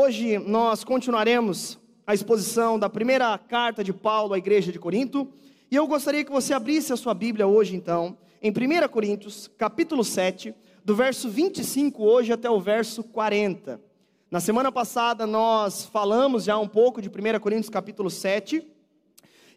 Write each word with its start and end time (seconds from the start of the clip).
Hoje 0.00 0.38
nós 0.38 0.84
continuaremos 0.84 1.76
a 2.06 2.14
exposição 2.14 2.78
da 2.78 2.88
primeira 2.88 3.36
carta 3.36 3.82
de 3.82 3.92
Paulo 3.92 4.32
à 4.32 4.38
igreja 4.38 4.70
de 4.70 4.78
Corinto, 4.78 5.26
e 5.68 5.74
eu 5.74 5.88
gostaria 5.88 6.24
que 6.24 6.30
você 6.30 6.54
abrisse 6.54 6.92
a 6.92 6.96
sua 6.96 7.12
Bíblia 7.12 7.48
hoje 7.48 7.74
então, 7.74 8.16
em 8.40 8.48
1 8.48 8.86
Coríntios, 8.90 9.50
capítulo 9.58 10.04
7, 10.04 10.54
do 10.84 10.94
verso 10.94 11.28
25 11.28 12.00
hoje 12.00 12.32
até 12.32 12.48
o 12.48 12.60
verso 12.60 13.02
40. 13.02 13.80
Na 14.30 14.38
semana 14.38 14.70
passada 14.70 15.26
nós 15.26 15.86
falamos 15.86 16.44
já 16.44 16.56
um 16.56 16.68
pouco 16.68 17.02
de 17.02 17.08
1 17.08 17.40
Coríntios 17.40 17.68
capítulo 17.68 18.08
7, 18.08 18.64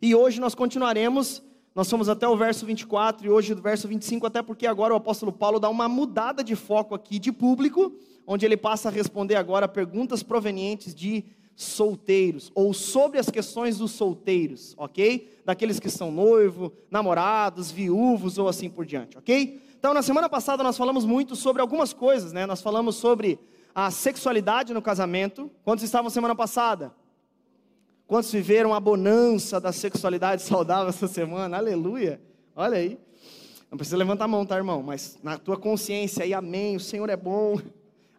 e 0.02 0.16
hoje 0.16 0.42
nós 0.42 0.56
continuaremos 0.56 1.44
nós 1.74 1.90
fomos 1.90 2.10
até 2.10 2.28
o 2.28 2.36
verso 2.36 2.66
24 2.66 3.26
e 3.26 3.30
hoje 3.30 3.56
do 3.56 3.62
verso 3.62 3.88
25, 3.88 4.28
até 4.28 4.42
porque 4.42 4.68
agora 4.68 4.94
o 4.94 4.98
apóstolo 4.98 5.32
Paulo 5.32 5.60
dá 5.60 5.70
uma 5.70 5.88
mudada 5.88 6.44
de 6.44 6.56
foco 6.56 6.94
aqui 6.94 7.18
de 7.18 7.32
público, 7.32 7.94
onde 8.28 8.46
ele 8.46 8.58
passa 8.58 8.90
a 8.90 8.92
responder 8.92 9.36
agora 9.36 9.68
perguntas 9.68 10.22
provenientes 10.22 10.94
de 10.94 11.24
solteiros, 11.56 12.52
ou 12.56 12.74
sobre 12.74 13.20
as 13.20 13.30
questões 13.30 13.78
dos 13.78 13.92
solteiros, 13.92 14.74
ok? 14.78 15.30
Daqueles 15.46 15.80
que 15.80 15.90
são 15.90 16.12
noivo, 16.12 16.74
namorados, 16.90 17.72
viúvos 17.72 18.38
ou 18.38 18.50
assim 18.50 18.70
por 18.70 18.86
diante, 18.86 19.18
ok? 19.18 19.62
Então, 19.78 19.94
na 19.94 20.02
semana 20.02 20.28
passada 20.28 20.64
nós 20.64 20.78
falamos 20.78 21.06
muito 21.06 21.36
sobre 21.36 21.62
algumas 21.62 21.94
coisas, 21.94 22.34
né? 22.34 22.46
Nós 22.46 22.62
falamos 22.62 22.96
sobre 22.96 23.40
a 23.74 23.90
sexualidade 23.90 24.74
no 24.74 24.82
casamento. 24.82 25.50
Quantos 25.64 25.84
estavam 25.84 26.10
semana 26.10 26.36
passada? 26.36 26.94
Quantos 28.12 28.30
viveram 28.30 28.74
a 28.74 28.80
bonança 28.82 29.58
da 29.58 29.72
sexualidade 29.72 30.42
saudável 30.42 30.90
essa 30.90 31.08
semana? 31.08 31.56
Aleluia! 31.56 32.20
Olha 32.54 32.78
aí. 32.78 33.00
Não 33.72 33.78
precisa 33.78 33.96
levantar 33.96 34.26
a 34.26 34.28
mão, 34.28 34.46
tá, 34.46 34.58
irmão? 34.58 34.84
Mas 34.84 35.18
na 35.24 35.38
tua 35.38 35.56
consciência 35.56 36.26
aí, 36.26 36.34
amém. 36.34 36.76
O 36.76 36.80
Senhor 36.82 37.10
é 37.10 37.16
bom. 37.16 37.58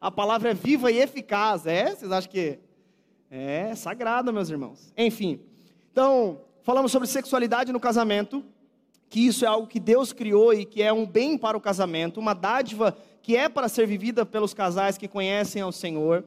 A 0.00 0.10
palavra 0.10 0.52
é 0.52 0.54
viva 0.54 0.90
e 0.90 0.98
eficaz. 0.98 1.66
É? 1.66 1.94
Vocês 1.94 2.10
acham 2.10 2.30
que 2.30 2.58
é 3.30 3.74
sagrada, 3.74 4.32
meus 4.32 4.48
irmãos? 4.48 4.90
Enfim. 4.96 5.40
Então, 5.92 6.40
falamos 6.62 6.90
sobre 6.90 7.06
sexualidade 7.06 7.70
no 7.70 7.78
casamento, 7.78 8.42
que 9.10 9.26
isso 9.26 9.44
é 9.44 9.48
algo 9.48 9.66
que 9.66 9.78
Deus 9.78 10.10
criou 10.10 10.54
e 10.54 10.64
que 10.64 10.80
é 10.80 10.90
um 10.90 11.04
bem 11.04 11.36
para 11.36 11.54
o 11.54 11.60
casamento, 11.60 12.18
uma 12.18 12.32
dádiva 12.32 12.96
que 13.20 13.36
é 13.36 13.46
para 13.46 13.68
ser 13.68 13.86
vivida 13.86 14.24
pelos 14.24 14.54
casais 14.54 14.96
que 14.96 15.06
conhecem 15.06 15.60
ao 15.60 15.70
Senhor. 15.70 16.24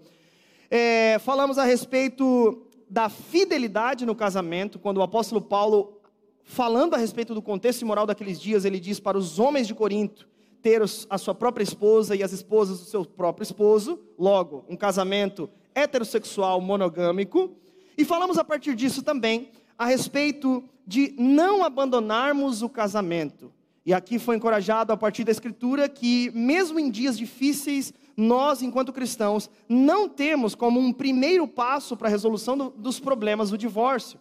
É, 0.69 1.17
falamos 1.17 1.57
a 1.57 1.63
respeito 1.63 2.64
da 2.95 3.09
fidelidade 3.09 4.05
no 4.05 4.15
casamento, 4.15 4.79
quando 4.79 4.99
o 4.99 5.01
apóstolo 5.01 5.41
Paulo, 5.41 5.99
falando 6.45 6.93
a 6.93 6.97
respeito 6.97 7.35
do 7.35 7.41
contexto 7.41 7.85
moral 7.85 8.05
daqueles 8.05 8.39
dias, 8.39 8.63
ele 8.63 8.79
diz 8.79 9.01
para 9.01 9.17
os 9.17 9.37
homens 9.37 9.67
de 9.67 9.75
Corinto 9.75 10.25
ter 10.61 10.81
a 11.09 11.17
sua 11.17 11.35
própria 11.35 11.61
esposa 11.61 12.15
e 12.15 12.23
as 12.23 12.31
esposas 12.31 12.79
do 12.79 12.85
seu 12.85 13.03
próprio 13.03 13.43
esposo, 13.43 13.99
logo, 14.17 14.63
um 14.69 14.77
casamento 14.77 15.49
heterossexual 15.75 16.61
monogâmico. 16.61 17.51
E 17.97 18.05
falamos 18.05 18.37
a 18.37 18.45
partir 18.45 18.73
disso 18.75 19.03
também 19.03 19.49
a 19.77 19.87
respeito 19.87 20.63
de 20.87 21.13
não 21.17 21.65
abandonarmos 21.65 22.61
o 22.61 22.69
casamento. 22.69 23.51
E 23.85 23.93
aqui 23.93 24.17
foi 24.17 24.37
encorajado 24.37 24.93
a 24.93 24.97
partir 24.97 25.25
da 25.25 25.33
Escritura 25.33 25.89
que, 25.89 26.31
mesmo 26.33 26.79
em 26.79 26.89
dias 26.89 27.17
difíceis, 27.17 27.93
nós, 28.17 28.61
enquanto 28.61 28.93
cristãos, 28.93 29.49
não 29.67 30.07
temos 30.07 30.55
como 30.55 30.79
um 30.79 30.93
primeiro 30.93 31.47
passo 31.47 31.97
para 31.97 32.07
a 32.07 32.11
resolução 32.11 32.57
do, 32.57 32.69
dos 32.69 32.99
problemas 32.99 33.51
o 33.51 33.57
divórcio. 33.57 34.19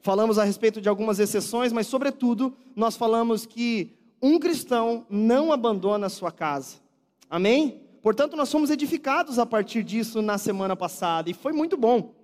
Falamos 0.00 0.38
a 0.38 0.44
respeito 0.44 0.80
de 0.80 0.88
algumas 0.88 1.18
exceções, 1.18 1.72
mas, 1.72 1.86
sobretudo, 1.86 2.54
nós 2.74 2.96
falamos 2.96 3.46
que 3.46 3.92
um 4.20 4.38
cristão 4.38 5.06
não 5.10 5.52
abandona 5.52 6.06
a 6.06 6.10
sua 6.10 6.30
casa. 6.30 6.76
Amém? 7.28 7.82
Portanto, 8.02 8.36
nós 8.36 8.50
fomos 8.50 8.70
edificados 8.70 9.38
a 9.38 9.44
partir 9.44 9.82
disso 9.82 10.22
na 10.22 10.38
semana 10.38 10.76
passada, 10.76 11.28
e 11.28 11.34
foi 11.34 11.52
muito 11.52 11.76
bom. 11.76 12.14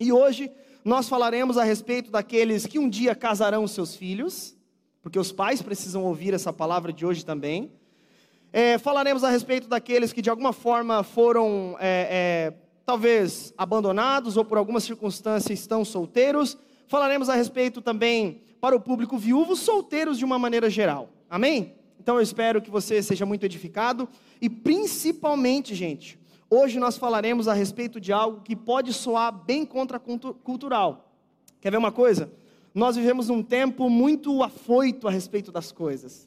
E 0.00 0.12
hoje 0.12 0.50
nós 0.84 1.08
falaremos 1.08 1.56
a 1.56 1.64
respeito 1.64 2.10
daqueles 2.10 2.66
que 2.66 2.78
um 2.78 2.88
dia 2.88 3.14
casarão 3.14 3.66
seus 3.66 3.94
filhos, 3.94 4.56
porque 5.02 5.18
os 5.18 5.32
pais 5.32 5.62
precisam 5.62 6.04
ouvir 6.04 6.34
essa 6.34 6.52
palavra 6.52 6.92
de 6.92 7.06
hoje 7.06 7.24
também. 7.24 7.70
É, 8.52 8.78
falaremos 8.78 9.24
a 9.24 9.30
respeito 9.30 9.68
daqueles 9.68 10.12
que 10.12 10.22
de 10.22 10.30
alguma 10.30 10.52
forma 10.52 11.02
foram, 11.02 11.76
é, 11.78 12.08
é, 12.10 12.54
talvez, 12.86 13.52
abandonados 13.58 14.36
ou 14.36 14.44
por 14.44 14.56
alguma 14.56 14.80
circunstância 14.80 15.52
estão 15.52 15.84
solteiros. 15.84 16.56
Falaremos 16.86 17.28
a 17.28 17.34
respeito 17.34 17.82
também 17.82 18.40
para 18.60 18.74
o 18.74 18.80
público 18.80 19.18
viúvo, 19.18 19.54
solteiros 19.54 20.18
de 20.18 20.24
uma 20.24 20.38
maneira 20.38 20.70
geral. 20.70 21.10
Amém? 21.28 21.74
Então 22.00 22.16
eu 22.16 22.22
espero 22.22 22.62
que 22.62 22.70
você 22.70 23.02
seja 23.02 23.26
muito 23.26 23.44
edificado 23.44 24.08
e 24.40 24.48
principalmente, 24.48 25.74
gente, 25.74 26.18
hoje 26.48 26.78
nós 26.78 26.96
falaremos 26.96 27.48
a 27.48 27.52
respeito 27.52 28.00
de 28.00 28.12
algo 28.12 28.40
que 28.40 28.56
pode 28.56 28.94
soar 28.94 29.30
bem 29.30 29.66
contracultural. 29.66 31.12
Quer 31.60 31.70
ver 31.70 31.76
uma 31.76 31.92
coisa? 31.92 32.32
Nós 32.74 32.96
vivemos 32.96 33.28
um 33.28 33.42
tempo 33.42 33.90
muito 33.90 34.42
afoito 34.42 35.06
a 35.06 35.10
respeito 35.10 35.52
das 35.52 35.70
coisas. 35.70 36.26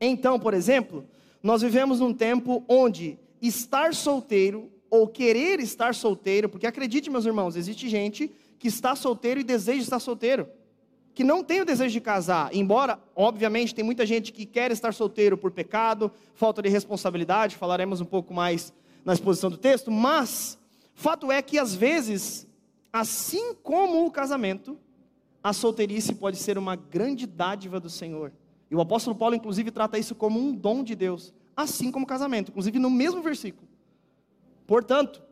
Então, 0.00 0.38
por 0.38 0.54
exemplo, 0.54 1.04
nós 1.46 1.62
vivemos 1.62 2.00
num 2.00 2.12
tempo 2.12 2.64
onde 2.68 3.20
estar 3.40 3.94
solteiro 3.94 4.68
ou 4.90 5.06
querer 5.06 5.60
estar 5.60 5.94
solteiro, 5.94 6.48
porque 6.48 6.66
acredite, 6.66 7.08
meus 7.08 7.24
irmãos, 7.24 7.54
existe 7.54 7.88
gente 7.88 8.32
que 8.58 8.66
está 8.66 8.96
solteiro 8.96 9.38
e 9.38 9.44
deseja 9.44 9.80
estar 9.80 10.00
solteiro, 10.00 10.48
que 11.14 11.22
não 11.22 11.44
tem 11.44 11.60
o 11.60 11.64
desejo 11.64 11.92
de 11.92 12.00
casar, 12.00 12.52
embora, 12.52 12.98
obviamente, 13.14 13.72
tem 13.72 13.84
muita 13.84 14.04
gente 14.04 14.32
que 14.32 14.44
quer 14.44 14.72
estar 14.72 14.92
solteiro 14.92 15.38
por 15.38 15.52
pecado, 15.52 16.10
falta 16.34 16.60
de 16.60 16.68
responsabilidade, 16.68 17.54
falaremos 17.54 18.00
um 18.00 18.04
pouco 18.04 18.34
mais 18.34 18.72
na 19.04 19.12
exposição 19.12 19.48
do 19.48 19.56
texto, 19.56 19.88
mas 19.88 20.58
fato 20.94 21.30
é 21.30 21.40
que 21.40 21.60
às 21.60 21.76
vezes, 21.76 22.44
assim 22.92 23.54
como 23.54 24.04
o 24.04 24.10
casamento, 24.10 24.76
a 25.44 25.52
solteirice 25.52 26.12
pode 26.12 26.38
ser 26.38 26.58
uma 26.58 26.74
grande 26.74 27.24
dádiva 27.24 27.78
do 27.78 27.88
Senhor. 27.88 28.32
E 28.70 28.74
o 28.74 28.80
apóstolo 28.80 29.16
Paulo, 29.16 29.34
inclusive, 29.34 29.70
trata 29.70 29.98
isso 29.98 30.14
como 30.14 30.38
um 30.38 30.54
dom 30.54 30.82
de 30.82 30.94
Deus, 30.94 31.32
assim 31.56 31.90
como 31.90 32.06
casamento, 32.06 32.50
inclusive 32.50 32.78
no 32.78 32.90
mesmo 32.90 33.22
versículo. 33.22 33.66
Portanto, 34.66 35.22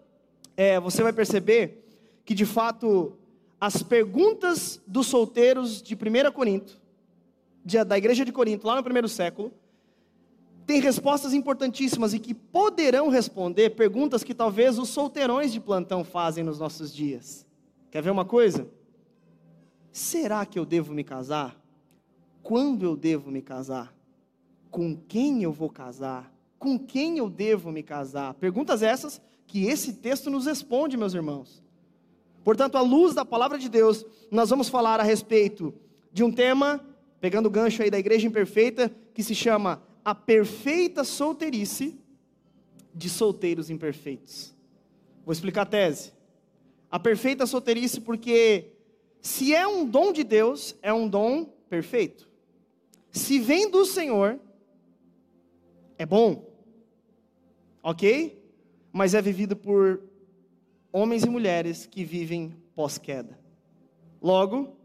é, 0.56 0.78
você 0.78 1.02
vai 1.02 1.12
perceber 1.12 1.84
que, 2.24 2.34
de 2.34 2.46
fato, 2.46 3.16
as 3.60 3.82
perguntas 3.82 4.80
dos 4.86 5.06
solteiros 5.06 5.82
de 5.82 5.94
1 5.94 6.32
Corinto, 6.32 6.80
de, 7.64 7.82
da 7.82 7.98
igreja 7.98 8.24
de 8.24 8.32
Corinto, 8.32 8.66
lá 8.66 8.76
no 8.76 8.84
primeiro 8.84 9.08
século, 9.08 9.52
têm 10.66 10.80
respostas 10.80 11.32
importantíssimas 11.34 12.14
e 12.14 12.18
que 12.18 12.32
poderão 12.32 13.08
responder 13.08 13.70
perguntas 13.70 14.22
que 14.22 14.34
talvez 14.34 14.78
os 14.78 14.88
solteirões 14.88 15.52
de 15.52 15.60
plantão 15.60 16.04
fazem 16.04 16.44
nos 16.44 16.58
nossos 16.58 16.94
dias. 16.94 17.46
Quer 17.90 18.02
ver 18.02 18.10
uma 18.10 18.24
coisa? 18.24 18.66
Será 19.92 20.44
que 20.46 20.58
eu 20.58 20.64
devo 20.64 20.92
me 20.92 21.04
casar? 21.04 21.63
Quando 22.44 22.84
eu 22.84 22.94
devo 22.94 23.30
me 23.30 23.40
casar? 23.40 23.96
Com 24.70 24.94
quem 24.94 25.42
eu 25.42 25.50
vou 25.50 25.70
casar? 25.70 26.30
Com 26.58 26.78
quem 26.78 27.16
eu 27.16 27.30
devo 27.30 27.72
me 27.72 27.82
casar? 27.82 28.34
Perguntas 28.34 28.82
essas 28.82 29.18
que 29.46 29.64
esse 29.64 29.94
texto 29.94 30.28
nos 30.28 30.44
responde, 30.44 30.94
meus 30.94 31.14
irmãos. 31.14 31.64
Portanto, 32.44 32.76
à 32.76 32.82
luz 32.82 33.14
da 33.14 33.24
palavra 33.24 33.56
de 33.58 33.70
Deus, 33.70 34.04
nós 34.30 34.50
vamos 34.50 34.68
falar 34.68 35.00
a 35.00 35.02
respeito 35.02 35.72
de 36.12 36.22
um 36.22 36.30
tema, 36.30 36.84
pegando 37.18 37.46
o 37.46 37.50
gancho 37.50 37.82
aí 37.82 37.90
da 37.90 37.98
igreja 37.98 38.26
imperfeita, 38.26 38.94
que 39.14 39.22
se 39.22 39.34
chama 39.34 39.82
a 40.04 40.14
perfeita 40.14 41.02
solteirice 41.02 41.98
de 42.94 43.08
solteiros 43.08 43.70
imperfeitos. 43.70 44.54
Vou 45.24 45.32
explicar 45.32 45.62
a 45.62 45.66
tese. 45.66 46.12
A 46.90 47.00
perfeita 47.00 47.46
solteirice, 47.46 48.02
porque 48.02 48.72
se 49.22 49.54
é 49.54 49.66
um 49.66 49.86
dom 49.88 50.12
de 50.12 50.22
Deus, 50.22 50.76
é 50.82 50.92
um 50.92 51.08
dom 51.08 51.46
perfeito 51.70 52.33
se 53.14 53.38
vem 53.38 53.70
do 53.70 53.86
Senhor, 53.86 54.40
é 55.96 56.04
bom, 56.04 56.52
ok? 57.80 58.44
Mas 58.92 59.14
é 59.14 59.22
vivido 59.22 59.54
por 59.54 60.02
homens 60.92 61.22
e 61.22 61.30
mulheres 61.30 61.86
que 61.86 62.04
vivem 62.04 62.52
pós-queda. 62.74 63.38
Logo, 64.20 64.76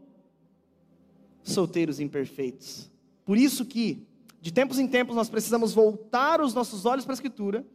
solteiros 1.42 1.98
imperfeitos. 1.98 2.88
Por 3.24 3.36
isso 3.36 3.64
que, 3.64 4.06
de 4.40 4.52
tempos 4.52 4.78
em 4.78 4.86
tempos, 4.86 5.16
nós 5.16 5.28
precisamos 5.28 5.74
voltar 5.74 6.40
os 6.40 6.54
nossos 6.54 6.86
olhos 6.86 7.04
para 7.04 7.12
a 7.12 7.14
Escritura 7.14 7.66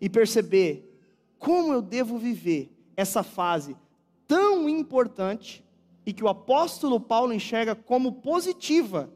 e 0.00 0.08
perceber 0.08 0.90
como 1.38 1.70
eu 1.70 1.82
devo 1.82 2.16
viver 2.16 2.74
essa 2.96 3.22
fase 3.22 3.76
tão 4.26 4.70
importante 4.70 5.62
e 6.06 6.14
que 6.14 6.24
o 6.24 6.28
apóstolo 6.28 6.98
Paulo 6.98 7.34
enxerga 7.34 7.74
como 7.74 8.22
positiva 8.22 9.12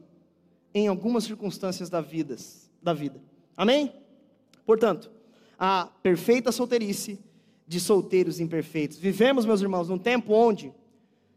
em 0.79 0.87
algumas 0.87 1.23
circunstâncias 1.23 1.89
da 1.89 2.01
vida, 2.01 2.35
da 2.81 2.93
vida. 2.93 3.21
Amém? 3.55 3.93
Portanto, 4.65 5.11
a 5.57 5.89
perfeita 6.03 6.51
solteirice 6.51 7.19
de 7.67 7.79
solteiros 7.79 8.39
imperfeitos. 8.39 8.97
Vivemos, 8.97 9.45
meus 9.45 9.61
irmãos, 9.61 9.89
num 9.89 9.97
tempo 9.97 10.33
onde, 10.33 10.73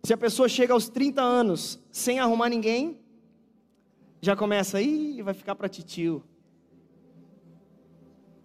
se 0.03 0.13
a 0.13 0.17
pessoa 0.17 0.49
chega 0.49 0.73
aos 0.73 0.89
30 0.89 1.23
anos 1.23 1.79
sem 1.91 2.19
arrumar 2.19 2.49
ninguém, 2.49 2.99
já 4.21 4.37
começa 4.37 4.79
aí, 4.79 5.23
vai 5.23 5.35
ficar 5.35 5.55
para 5.55 5.69
titio. 5.69 6.23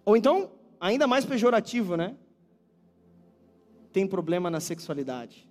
Ou 0.04 0.16
então, 0.16 0.50
ainda 0.80 1.06
mais 1.06 1.24
pejorativo, 1.24 1.96
né? 1.96 2.16
tem 3.96 4.06
problema 4.06 4.50
na 4.50 4.60
sexualidade. 4.60 5.48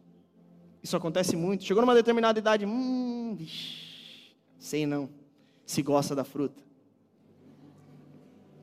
Isso 0.84 0.96
acontece 0.96 1.36
muito. 1.36 1.64
Chegou 1.64 1.82
numa 1.82 1.96
determinada 1.96 2.38
idade, 2.38 2.64
hum, 2.64 3.34
vixi, 3.36 4.36
sei 4.60 4.86
não, 4.86 5.10
se 5.66 5.82
gosta 5.82 6.16
da 6.16 6.24
fruta. 6.24 6.64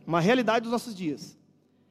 Uma 0.07 0.21
realidade 0.21 0.65
dos 0.65 0.73
nossos 0.73 0.95
dias. 0.95 1.39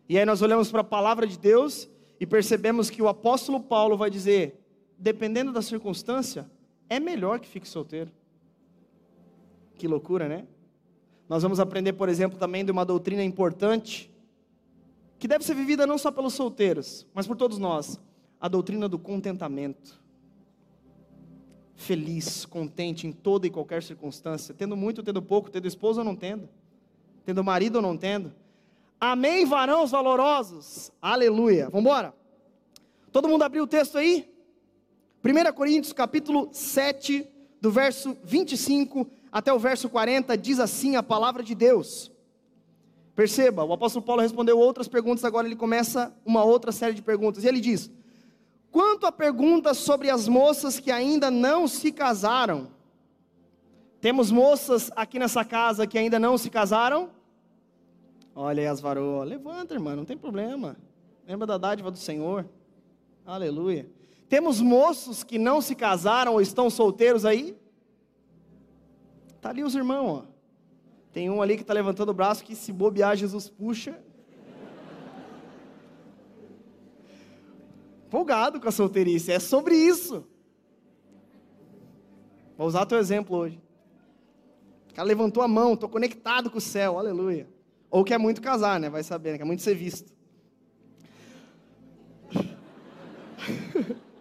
E 0.07 0.17
aí 0.17 0.25
nós 0.25 0.41
olhamos 0.41 0.71
para 0.71 0.81
a 0.81 0.83
palavra 0.83 1.25
de 1.25 1.37
Deus 1.37 1.89
e 2.19 2.25
percebemos 2.25 2.89
que 2.89 3.01
o 3.01 3.07
apóstolo 3.07 3.59
Paulo 3.59 3.97
vai 3.97 4.09
dizer: 4.09 4.61
dependendo 4.97 5.51
da 5.51 5.61
circunstância, 5.61 6.49
é 6.89 6.99
melhor 6.99 7.39
que 7.39 7.47
fique 7.47 7.67
solteiro. 7.67 8.11
Que 9.75 9.87
loucura, 9.87 10.27
né? 10.27 10.45
Nós 11.27 11.41
vamos 11.41 11.59
aprender, 11.59 11.93
por 11.93 12.09
exemplo, 12.09 12.37
também 12.37 12.65
de 12.65 12.71
uma 12.71 12.85
doutrina 12.85 13.23
importante, 13.23 14.11
que 15.17 15.27
deve 15.27 15.45
ser 15.45 15.55
vivida 15.55 15.87
não 15.87 15.97
só 15.97 16.11
pelos 16.11 16.33
solteiros, 16.33 17.07
mas 17.13 17.25
por 17.25 17.37
todos 17.37 17.57
nós: 17.57 17.99
a 18.39 18.47
doutrina 18.47 18.89
do 18.89 18.99
contentamento. 18.99 20.01
Feliz, 21.81 22.45
contente 22.45 23.07
em 23.07 23.11
toda 23.11 23.47
e 23.47 23.49
qualquer 23.49 23.81
circunstância, 23.81 24.53
tendo 24.53 24.77
muito, 24.77 25.01
tendo 25.01 25.19
pouco, 25.19 25.49
tendo 25.49 25.67
esposa 25.67 26.01
ou 26.01 26.05
não 26.05 26.15
tendo, 26.15 26.47
tendo 27.25 27.43
marido 27.43 27.77
ou 27.77 27.81
não 27.81 27.97
tendo. 27.97 28.31
Amém, 28.99 29.47
varãos 29.47 29.89
valorosos. 29.89 30.91
Aleluia. 31.01 31.65
Vamos 31.65 31.81
embora. 31.81 32.13
Todo 33.11 33.27
mundo 33.27 33.41
abriu 33.41 33.63
o 33.63 33.67
texto 33.67 33.97
aí? 33.97 34.31
1 35.25 35.53
Coríntios 35.53 35.91
capítulo 35.91 36.49
7, 36.51 37.27
do 37.59 37.71
verso 37.71 38.15
25 38.23 39.09
até 39.31 39.51
o 39.51 39.57
verso 39.57 39.89
40, 39.89 40.37
diz 40.37 40.59
assim 40.59 40.95
a 40.95 41.01
palavra 41.01 41.41
de 41.41 41.55
Deus. 41.55 42.11
Perceba, 43.15 43.63
o 43.63 43.73
apóstolo 43.73 44.05
Paulo 44.05 44.21
respondeu 44.21 44.59
outras 44.59 44.87
perguntas, 44.87 45.25
agora 45.25 45.47
ele 45.47 45.55
começa 45.55 46.15
uma 46.23 46.43
outra 46.43 46.71
série 46.71 46.93
de 46.93 47.01
perguntas. 47.01 47.43
E 47.43 47.47
ele 47.47 47.59
diz: 47.59 47.89
Quanto 48.71 49.05
a 49.05 49.11
perguntas 49.11 49.77
sobre 49.77 50.09
as 50.09 50.27
moças 50.27 50.79
que 50.79 50.91
ainda 50.91 51.29
não 51.29 51.67
se 51.67 51.91
casaram, 51.91 52.69
temos 53.99 54.31
moças 54.31 54.89
aqui 54.95 55.19
nessa 55.19 55.43
casa 55.43 55.85
que 55.85 55.97
ainda 55.97 56.17
não 56.17 56.37
se 56.37 56.49
casaram? 56.49 57.09
Olha 58.33 58.61
aí 58.61 58.67
as 58.67 58.79
varoas, 58.79 59.27
levanta, 59.27 59.73
irmã, 59.73 59.95
não 59.95 60.05
tem 60.05 60.17
problema. 60.17 60.77
Lembra 61.27 61.45
da 61.45 61.57
dádiva 61.57 61.91
do 61.91 61.97
Senhor? 61.97 62.47
Aleluia. 63.25 63.89
Temos 64.29 64.61
moços 64.61 65.23
que 65.23 65.37
não 65.37 65.61
se 65.61 65.75
casaram 65.75 66.33
ou 66.33 66.41
estão 66.41 66.69
solteiros 66.69 67.25
aí? 67.25 67.57
Tá 69.41 69.49
ali 69.49 69.63
os 69.63 69.75
irmãos, 69.75 70.19
ó. 70.19 70.25
Tem 71.11 71.29
um 71.29 71.41
ali 71.41 71.57
que 71.57 71.63
está 71.63 71.73
levantando 71.73 72.09
o 72.09 72.13
braço 72.13 72.43
que 72.43 72.55
se 72.55 72.71
bobear 72.71 73.17
Jesus 73.17 73.49
puxa. 73.49 74.01
Empolgado 78.11 78.59
com 78.59 78.67
a 78.67 78.71
solteirice, 78.71 79.31
é 79.31 79.39
sobre 79.39 79.73
isso. 79.73 80.27
Vou 82.57 82.67
usar 82.67 82.85
teu 82.85 82.97
exemplo 82.97 83.37
hoje. 83.37 83.57
O 84.91 84.93
cara 84.93 85.07
levantou 85.07 85.41
a 85.41 85.47
mão, 85.47 85.75
estou 85.75 85.87
conectado 85.87 86.51
com 86.51 86.57
o 86.57 86.61
céu, 86.61 86.99
aleluia. 86.99 87.49
Ou 87.89 88.03
quer 88.03 88.17
muito 88.17 88.41
casar, 88.41 88.81
né? 88.81 88.89
Vai 88.89 89.01
saber, 89.01 89.31
né? 89.31 89.37
quer 89.37 89.45
muito 89.45 89.61
ser 89.61 89.75
visto. 89.75 90.13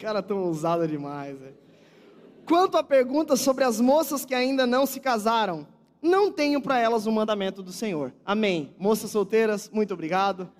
caras 0.00 0.22
estão 0.22 0.42
ousados 0.42 0.88
demais. 0.88 1.38
Véio. 1.38 1.54
Quanto 2.46 2.76
à 2.76 2.82
pergunta 2.82 3.36
sobre 3.36 3.62
as 3.62 3.80
moças 3.80 4.24
que 4.24 4.34
ainda 4.34 4.66
não 4.66 4.86
se 4.86 4.98
casaram, 4.98 5.66
não 6.02 6.32
tenho 6.32 6.60
para 6.60 6.78
elas 6.78 7.06
o 7.06 7.12
mandamento 7.12 7.62
do 7.62 7.70
Senhor. 7.70 8.12
Amém. 8.24 8.74
Moças 8.78 9.10
solteiras, 9.10 9.70
muito 9.70 9.92
obrigado. 9.92 10.50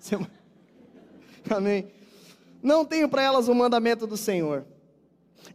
Amém. 1.49 1.87
Não 2.61 2.85
tenho 2.85 3.09
para 3.09 3.23
elas 3.23 3.47
o 3.47 3.55
mandamento 3.55 4.05
do 4.05 4.17
Senhor. 4.17 4.65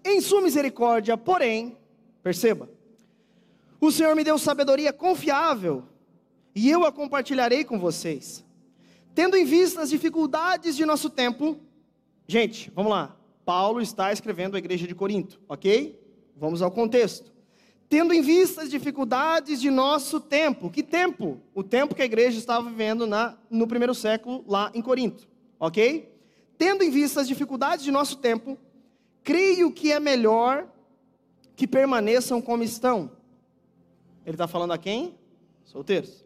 Em 0.05 0.21
sua 0.21 0.41
misericórdia, 0.41 1.17
porém, 1.17 1.77
perceba, 2.23 2.69
o 3.81 3.91
Senhor 3.91 4.15
me 4.17 4.25
deu 4.25 4.39
sabedoria 4.39 4.93
confiável 4.93 5.85
e 6.55 6.71
eu 6.71 6.85
a 6.85 6.93
compartilharei 6.93 7.65
com 7.65 7.79
vocês. 7.79 8.45
Tendo 9.15 9.37
em 9.37 9.45
vista 9.45 9.83
as 9.83 9.91
dificuldades 9.91 10.77
de 10.77 10.85
nosso 10.85 11.09
tempo, 11.09 11.59
gente, 12.27 12.71
vamos 12.75 12.91
lá. 12.91 13.17
Paulo 13.45 13.81
está 13.81 14.13
escrevendo 14.13 14.57
à 14.57 14.59
igreja 14.59 14.87
de 14.87 14.95
Corinto, 14.95 15.41
ok? 15.49 15.99
Vamos 16.37 16.63
ao 16.63 16.71
contexto. 16.71 17.33
Tendo 17.89 18.13
em 18.13 18.21
vista 18.21 18.63
as 18.63 18.71
dificuldades 18.71 19.61
de 19.61 19.71
nosso 19.71 20.19
tempo, 20.19 20.69
que 20.69 20.83
tempo? 20.83 21.41
O 21.55 21.63
tempo 21.63 21.95
que 21.95 22.03
a 22.03 22.05
igreja 22.05 22.39
estava 22.39 22.69
vivendo 22.69 23.07
na, 23.07 23.39
no 23.49 23.69
primeiro 23.69 23.95
século 23.95 24.45
lá 24.49 24.71
em 24.75 24.83
Corinto, 24.83 25.29
ok? 25.59 26.13
Tendo 26.59 26.83
em 26.83 26.91
vista 26.91 27.21
as 27.21 27.29
dificuldades 27.29 27.85
de 27.85 27.91
nosso 27.91 28.17
tempo, 28.17 28.59
creio 29.23 29.71
que 29.71 29.93
é 29.93 30.01
melhor 30.01 30.67
que 31.55 31.67
permaneçam 31.67 32.41
como 32.41 32.63
estão. 32.63 33.11
Ele 34.25 34.35
está 34.35 34.49
falando 34.49 34.73
a 34.73 34.79
quem? 34.79 35.15
Solteiros. 35.65 36.25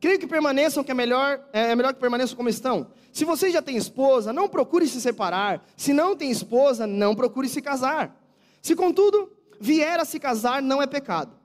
Creio 0.00 0.18
que 0.18 0.26
permaneçam, 0.26 0.82
que 0.82 0.90
é 0.90 0.94
melhor, 0.94 1.40
é, 1.52 1.72
é 1.72 1.76
melhor 1.76 1.92
que 1.92 2.00
permaneçam 2.00 2.36
como 2.36 2.48
estão. 2.48 2.88
Se 3.12 3.24
você 3.24 3.50
já 3.50 3.60
tem 3.60 3.76
esposa, 3.76 4.32
não 4.32 4.48
procure 4.48 4.88
se 4.88 5.00
separar. 5.00 5.64
Se 5.76 5.92
não 5.92 6.16
tem 6.16 6.30
esposa, 6.30 6.86
não 6.86 7.14
procure 7.14 7.48
se 7.48 7.60
casar. 7.60 8.18
Se 8.62 8.74
contudo 8.74 9.30
vier 9.60 10.00
a 10.00 10.04
se 10.04 10.18
casar, 10.18 10.62
não 10.62 10.80
é 10.80 10.86
pecado. 10.86 11.36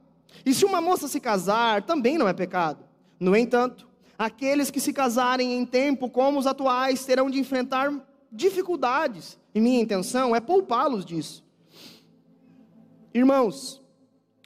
E 0.46 0.54
se 0.54 0.64
uma 0.64 0.80
moça 0.80 1.08
se 1.08 1.20
casar, 1.20 1.84
também 1.84 2.18
não 2.18 2.28
é 2.28 2.34
pecado. 2.34 2.86
No 3.20 3.36
entanto, 3.36 3.88
aqueles 4.18 4.72
que 4.72 4.80
se 4.80 4.94
casarem 4.94 5.54
em 5.54 5.66
tempo 5.66 6.10
como 6.10 6.40
os 6.40 6.48
atuais 6.48 7.06
terão 7.06 7.30
de 7.30 7.40
enfrentar 7.40 7.94
dificuldades. 8.32 9.38
E 9.54 9.62
minha 9.62 9.82
intenção 9.82 10.36
é 10.36 10.40
poupá-los 10.40 11.06
disso. 11.06 11.44
Irmãos, 13.14 13.82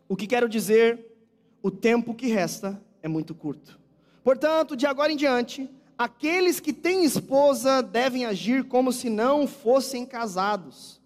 o 0.07 0.16
que 0.16 0.27
quero 0.27 0.48
dizer, 0.48 1.06
o 1.62 1.71
tempo 1.71 2.13
que 2.13 2.27
resta 2.27 2.81
é 3.01 3.07
muito 3.07 3.33
curto. 3.33 3.80
Portanto, 4.24 4.75
de 4.75 4.86
agora 4.86 5.12
em 5.12 5.18
diante, 5.18 5.69
aqueles 5.98 6.60
que 6.60 6.71
têm 6.71 7.04
esposa 7.04 7.81
devem 7.81 8.25
agir 8.25 8.63
como 8.66 8.92
se 8.92 9.10
não 9.10 9.48
fossem 9.48 10.06
casados. 10.06 11.01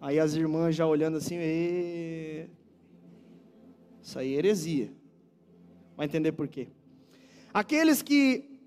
Aí 0.00 0.18
as 0.18 0.34
irmãs 0.34 0.74
já 0.74 0.86
olhando 0.86 1.16
assim, 1.16 1.36
isso 4.02 4.18
aí 4.18 4.34
é 4.34 4.38
heresia. 4.38 4.92
Vai 6.02 6.08
entender 6.08 6.32
por 6.32 6.48
quê? 6.48 6.66
Aqueles 7.54 8.02
que 8.02 8.58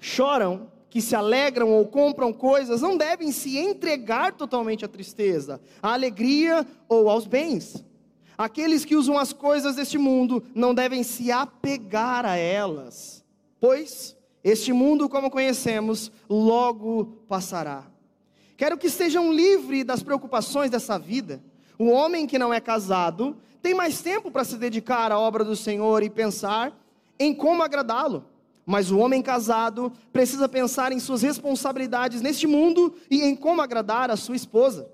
choram, 0.00 0.68
que 0.88 1.00
se 1.00 1.14
alegram 1.14 1.68
ou 1.68 1.86
compram 1.86 2.32
coisas, 2.32 2.82
não 2.82 2.96
devem 2.96 3.30
se 3.30 3.56
entregar 3.56 4.32
totalmente 4.32 4.84
à 4.84 4.88
tristeza, 4.88 5.60
à 5.80 5.92
alegria 5.92 6.66
ou 6.88 7.08
aos 7.08 7.28
bens. 7.28 7.84
Aqueles 8.36 8.84
que 8.84 8.96
usam 8.96 9.16
as 9.16 9.32
coisas 9.32 9.76
deste 9.76 9.98
mundo 9.98 10.42
não 10.52 10.74
devem 10.74 11.04
se 11.04 11.30
apegar 11.30 12.26
a 12.26 12.34
elas, 12.34 13.24
pois 13.60 14.16
este 14.42 14.72
mundo, 14.72 15.08
como 15.08 15.30
conhecemos, 15.30 16.10
logo 16.28 17.22
passará. 17.28 17.88
Quero 18.56 18.76
que 18.76 18.88
estejam 18.88 19.32
livres 19.32 19.84
das 19.84 20.02
preocupações 20.02 20.72
dessa 20.72 20.98
vida. 20.98 21.40
O 21.80 21.86
homem 21.86 22.26
que 22.26 22.38
não 22.38 22.52
é 22.52 22.60
casado 22.60 23.38
tem 23.62 23.72
mais 23.72 24.02
tempo 24.02 24.30
para 24.30 24.44
se 24.44 24.58
dedicar 24.58 25.10
à 25.10 25.18
obra 25.18 25.42
do 25.42 25.56
Senhor 25.56 26.02
e 26.02 26.10
pensar 26.10 26.78
em 27.18 27.34
como 27.34 27.62
agradá-lo. 27.62 28.26
Mas 28.66 28.90
o 28.90 28.98
homem 28.98 29.22
casado 29.22 29.90
precisa 30.12 30.46
pensar 30.46 30.92
em 30.92 31.00
suas 31.00 31.22
responsabilidades 31.22 32.20
neste 32.20 32.46
mundo 32.46 32.94
e 33.10 33.22
em 33.22 33.34
como 33.34 33.62
agradar 33.62 34.10
a 34.10 34.16
sua 34.18 34.36
esposa. 34.36 34.90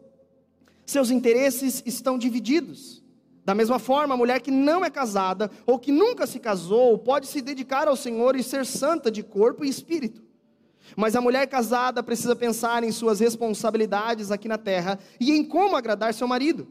Seus 0.86 1.10
interesses 1.10 1.82
estão 1.84 2.16
divididos. 2.16 3.02
Da 3.44 3.52
mesma 3.52 3.80
forma, 3.80 4.14
a 4.14 4.16
mulher 4.16 4.40
que 4.40 4.52
não 4.52 4.84
é 4.84 4.88
casada 4.88 5.50
ou 5.66 5.80
que 5.80 5.90
nunca 5.90 6.24
se 6.24 6.38
casou 6.38 6.96
pode 6.98 7.26
se 7.26 7.40
dedicar 7.40 7.88
ao 7.88 7.96
Senhor 7.96 8.36
e 8.36 8.44
ser 8.44 8.64
santa 8.64 9.10
de 9.10 9.24
corpo 9.24 9.64
e 9.64 9.68
espírito. 9.68 10.22
Mas 10.94 11.16
a 11.16 11.20
mulher 11.20 11.46
casada 11.46 12.02
precisa 12.02 12.36
pensar 12.36 12.84
em 12.84 12.92
suas 12.92 13.18
responsabilidades 13.20 14.30
aqui 14.30 14.46
na 14.46 14.58
terra 14.58 14.98
e 15.18 15.32
em 15.32 15.42
como 15.42 15.76
agradar 15.76 16.12
seu 16.14 16.28
marido. 16.28 16.68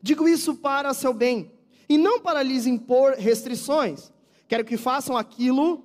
Digo 0.00 0.28
isso 0.28 0.54
para 0.54 0.94
seu 0.94 1.12
bem 1.12 1.50
e 1.88 1.98
não 1.98 2.20
para 2.20 2.42
lhes 2.42 2.66
impor 2.66 3.14
restrições. 3.18 4.12
Quero 4.48 4.64
que 4.64 4.76
façam 4.76 5.16
aquilo, 5.16 5.84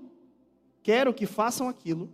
quero 0.82 1.14
que 1.14 1.26
façam 1.26 1.68
aquilo 1.68 2.10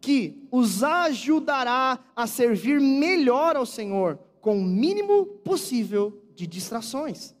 que 0.00 0.46
os 0.50 0.82
ajudará 0.82 1.98
a 2.14 2.26
servir 2.26 2.80
melhor 2.80 3.56
ao 3.56 3.66
Senhor 3.66 4.18
com 4.40 4.58
o 4.58 4.64
mínimo 4.64 5.26
possível 5.26 6.22
de 6.34 6.46
distrações. 6.46 7.34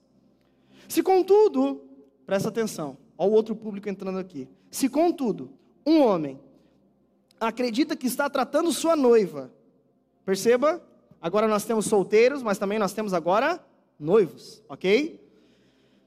Se 0.88 1.02
contudo, 1.02 1.82
presta 2.26 2.48
atenção, 2.48 2.96
olha 3.16 3.30
o 3.30 3.34
outro 3.34 3.54
público 3.54 3.88
entrando 3.88 4.18
aqui. 4.18 4.48
Se 4.70 4.88
contudo, 4.88 5.50
um 5.86 6.00
homem 6.00 6.40
acredita 7.40 7.96
que 7.96 8.06
está 8.06 8.28
tratando 8.28 8.72
sua 8.72 8.96
noiva, 8.96 9.50
perceba, 10.24 10.82
agora 11.20 11.48
nós 11.48 11.64
temos 11.64 11.86
solteiros, 11.86 12.42
mas 12.42 12.58
também 12.58 12.78
nós 12.78 12.92
temos 12.92 13.14
agora 13.14 13.64
noivos, 13.98 14.62
ok? 14.68 15.20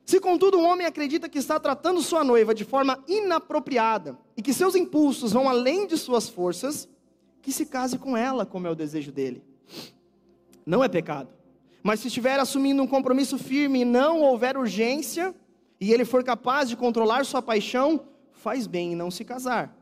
Se 0.05 0.19
contudo 0.19 0.57
um 0.57 0.65
homem 0.65 0.85
acredita 0.85 1.29
que 1.29 1.37
está 1.37 1.59
tratando 1.59 2.01
sua 2.01 2.23
noiva 2.23 2.53
de 2.53 2.65
forma 2.65 3.01
inapropriada 3.07 4.17
e 4.35 4.41
que 4.41 4.53
seus 4.53 4.75
impulsos 4.75 5.31
vão 5.31 5.47
além 5.47 5.87
de 5.87 5.97
suas 5.97 6.27
forças, 6.27 6.87
que 7.41 7.51
se 7.51 7.65
case 7.65 7.97
com 7.97 8.17
ela, 8.17 8.45
como 8.45 8.67
é 8.67 8.69
o 8.69 8.75
desejo 8.75 9.11
dele. 9.11 9.43
Não 10.65 10.83
é 10.83 10.89
pecado. 10.89 11.29
Mas 11.81 11.99
se 11.99 12.07
estiver 12.07 12.39
assumindo 12.39 12.83
um 12.83 12.87
compromisso 12.87 13.37
firme 13.37 13.81
e 13.81 13.85
não 13.85 14.21
houver 14.21 14.57
urgência, 14.57 15.33
e 15.79 15.91
ele 15.91 16.05
for 16.05 16.23
capaz 16.23 16.69
de 16.69 16.75
controlar 16.75 17.25
sua 17.25 17.41
paixão, 17.41 18.05
faz 18.31 18.67
bem 18.67 18.93
em 18.93 18.95
não 18.95 19.09
se 19.09 19.25
casar. 19.25 19.75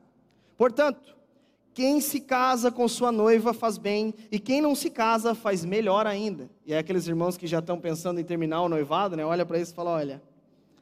Portanto, 0.57 1.17
quem 1.79 2.01
se 2.01 2.19
casa 2.19 2.69
com 2.69 2.85
sua 2.89 3.09
noiva 3.09 3.53
faz 3.53 3.77
bem, 3.77 4.13
e 4.29 4.37
quem 4.37 4.59
não 4.59 4.75
se 4.75 4.89
casa 4.89 5.33
faz 5.33 5.63
melhor 5.63 6.05
ainda. 6.05 6.49
E 6.65 6.73
é 6.73 6.77
aqueles 6.77 7.07
irmãos 7.07 7.37
que 7.37 7.47
já 7.47 7.59
estão 7.59 7.79
pensando 7.79 8.19
em 8.19 8.23
terminar 8.25 8.61
o 8.63 8.67
noivado, 8.67 9.15
né? 9.15 9.25
Olha 9.25 9.45
para 9.45 9.55
eles 9.55 9.69
e 9.69 9.73
fala: 9.73 9.91
Olha, 9.91 10.21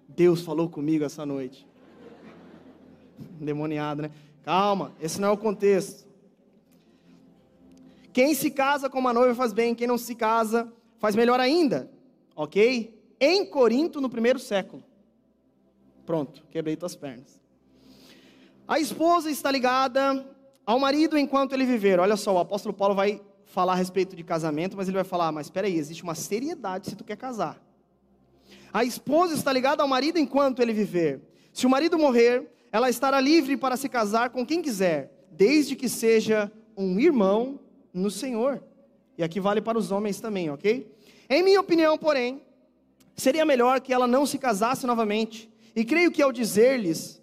Deus 0.09 0.41
falou 0.41 0.67
comigo 0.67 1.05
essa 1.05 1.23
noite. 1.23 1.67
Demoniado, 3.39 4.01
né? 4.01 4.11
Calma, 4.41 4.91
esse 4.99 5.21
não 5.21 5.27
é 5.27 5.31
o 5.31 5.37
contexto. 5.37 6.07
Quem 8.11 8.33
se 8.33 8.49
casa 8.49 8.89
com 8.89 8.97
uma 8.97 9.13
noiva 9.13 9.35
faz 9.35 9.53
bem, 9.53 9.75
quem 9.75 9.85
não 9.85 9.99
se 9.99 10.15
casa 10.15 10.67
faz 10.97 11.15
melhor 11.15 11.39
ainda, 11.39 11.91
ok? 12.35 12.99
Em 13.19 13.45
Corinto, 13.45 14.01
no 14.01 14.09
primeiro 14.09 14.39
século. 14.39 14.83
Pronto, 16.07 16.43
quebrei 16.49 16.75
tuas 16.75 16.95
pernas. 16.95 17.39
A 18.67 18.79
esposa 18.79 19.29
está 19.29 19.51
ligada 19.51 20.25
ao 20.67 20.77
marido 20.77 21.17
enquanto 21.17 21.53
ele 21.53 21.65
viver. 21.65 21.97
Olha 21.97 22.17
só, 22.17 22.35
o 22.35 22.39
apóstolo 22.39 22.73
Paulo 22.75 22.93
vai 22.93 23.21
falar 23.45 23.71
a 23.71 23.75
respeito 23.75 24.17
de 24.17 24.23
casamento, 24.23 24.75
mas 24.75 24.89
ele 24.89 24.95
vai 24.95 25.05
falar: 25.05 25.31
mas 25.31 25.47
espera 25.47 25.65
aí, 25.65 25.77
existe 25.77 26.03
uma 26.03 26.13
seriedade 26.13 26.89
se 26.89 26.95
tu 26.95 27.05
quer 27.05 27.15
casar. 27.15 27.57
A 28.73 28.83
esposa 28.83 29.33
está 29.33 29.51
ligada 29.53 29.81
ao 29.81 29.87
marido 29.87 30.19
enquanto 30.19 30.61
ele 30.61 30.73
viver. 30.73 31.21
Se 31.53 31.65
o 31.65 31.69
marido 31.69 31.97
morrer, 31.97 32.51
ela 32.69 32.89
estará 32.89 33.19
livre 33.21 33.55
para 33.55 33.77
se 33.77 33.87
casar 33.87 34.29
com 34.29 34.45
quem 34.45 34.61
quiser, 34.61 35.25
desde 35.31 35.73
que 35.73 35.87
seja 35.87 36.51
um 36.75 36.99
irmão 36.99 37.61
no 37.93 38.11
Senhor. 38.11 38.61
E 39.17 39.23
aqui 39.23 39.39
vale 39.39 39.61
para 39.61 39.77
os 39.77 39.89
homens 39.89 40.19
também, 40.19 40.49
ok? 40.49 40.93
Em 41.29 41.41
minha 41.41 41.61
opinião, 41.61 41.97
porém, 41.97 42.41
seria 43.15 43.45
melhor 43.45 43.79
que 43.79 43.93
ela 43.93 44.05
não 44.05 44.25
se 44.25 44.37
casasse 44.37 44.85
novamente. 44.85 45.49
E 45.73 45.85
creio 45.85 46.11
que 46.11 46.21
ao 46.21 46.31
dizer-lhes 46.31 47.21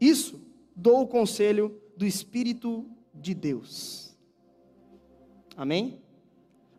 isso, 0.00 0.40
dou 0.74 1.02
o 1.02 1.08
conselho 1.08 1.80
do 1.96 2.04
Espírito 2.04 2.86
de 3.14 3.34
Deus. 3.34 4.16
Amém? 5.56 6.00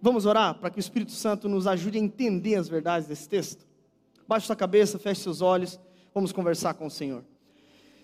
Vamos 0.01 0.25
orar 0.25 0.59
para 0.59 0.69
que 0.69 0.77
o 0.77 0.79
Espírito 0.79 1.11
Santo 1.11 1.49
nos 1.49 1.65
ajude 1.65 1.97
a 1.97 2.01
entender 2.01 2.55
as 2.55 2.69
verdades 2.69 3.07
desse 3.07 3.27
texto? 3.27 3.65
Baixe 4.27 4.45
sua 4.45 4.55
cabeça, 4.55 4.99
feche 4.99 5.21
seus 5.21 5.41
olhos, 5.41 5.79
vamos 6.13 6.31
conversar 6.31 6.75
com 6.75 6.85
o 6.85 6.91
Senhor. 6.91 7.23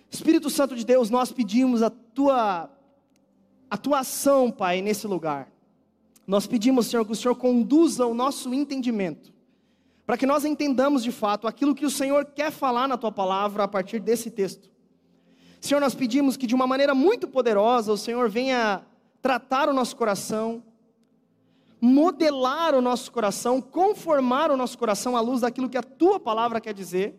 Espírito 0.09 0.49
Santo 0.49 0.75
de 0.75 0.85
Deus, 0.85 1.09
nós 1.09 1.31
pedimos 1.31 1.81
a 1.81 1.89
tua 1.89 2.69
atuação, 3.69 4.51
Pai, 4.51 4.81
nesse 4.81 5.07
lugar. 5.07 5.51
Nós 6.25 6.47
pedimos, 6.47 6.87
Senhor, 6.87 7.05
que 7.05 7.11
o 7.11 7.15
Senhor 7.15 7.35
conduza 7.35 8.05
o 8.05 8.13
nosso 8.13 8.53
entendimento, 8.53 9.33
para 10.05 10.17
que 10.17 10.25
nós 10.25 10.45
entendamos 10.45 11.03
de 11.03 11.11
fato 11.11 11.47
aquilo 11.47 11.75
que 11.75 11.85
o 11.85 11.89
Senhor 11.89 12.25
quer 12.25 12.51
falar 12.51 12.87
na 12.87 12.97
tua 12.97 13.11
palavra 13.11 13.63
a 13.63 13.67
partir 13.67 13.99
desse 13.99 14.31
texto. 14.31 14.72
Senhor, 15.63 15.79
nós 15.79 15.95
pedimos 15.95 16.35
que 16.35 16.45
de 16.45 16.53
uma 16.53 16.67
maneira 16.67 16.93
muito 16.93 17.25
poderosa 17.25 17.93
o 17.93 17.97
Senhor 17.97 18.29
venha 18.29 18.85
tratar 19.21 19.69
o 19.69 19.73
nosso 19.73 19.95
coração, 19.95 20.61
modelar 21.79 22.75
o 22.75 22.81
nosso 22.81 23.09
coração, 23.09 23.61
conformar 23.61 24.51
o 24.51 24.57
nosso 24.57 24.77
coração 24.77 25.15
à 25.15 25.21
luz 25.21 25.39
daquilo 25.39 25.69
que 25.69 25.77
a 25.77 25.81
tua 25.81 26.19
palavra 26.19 26.59
quer 26.59 26.73
dizer, 26.73 27.15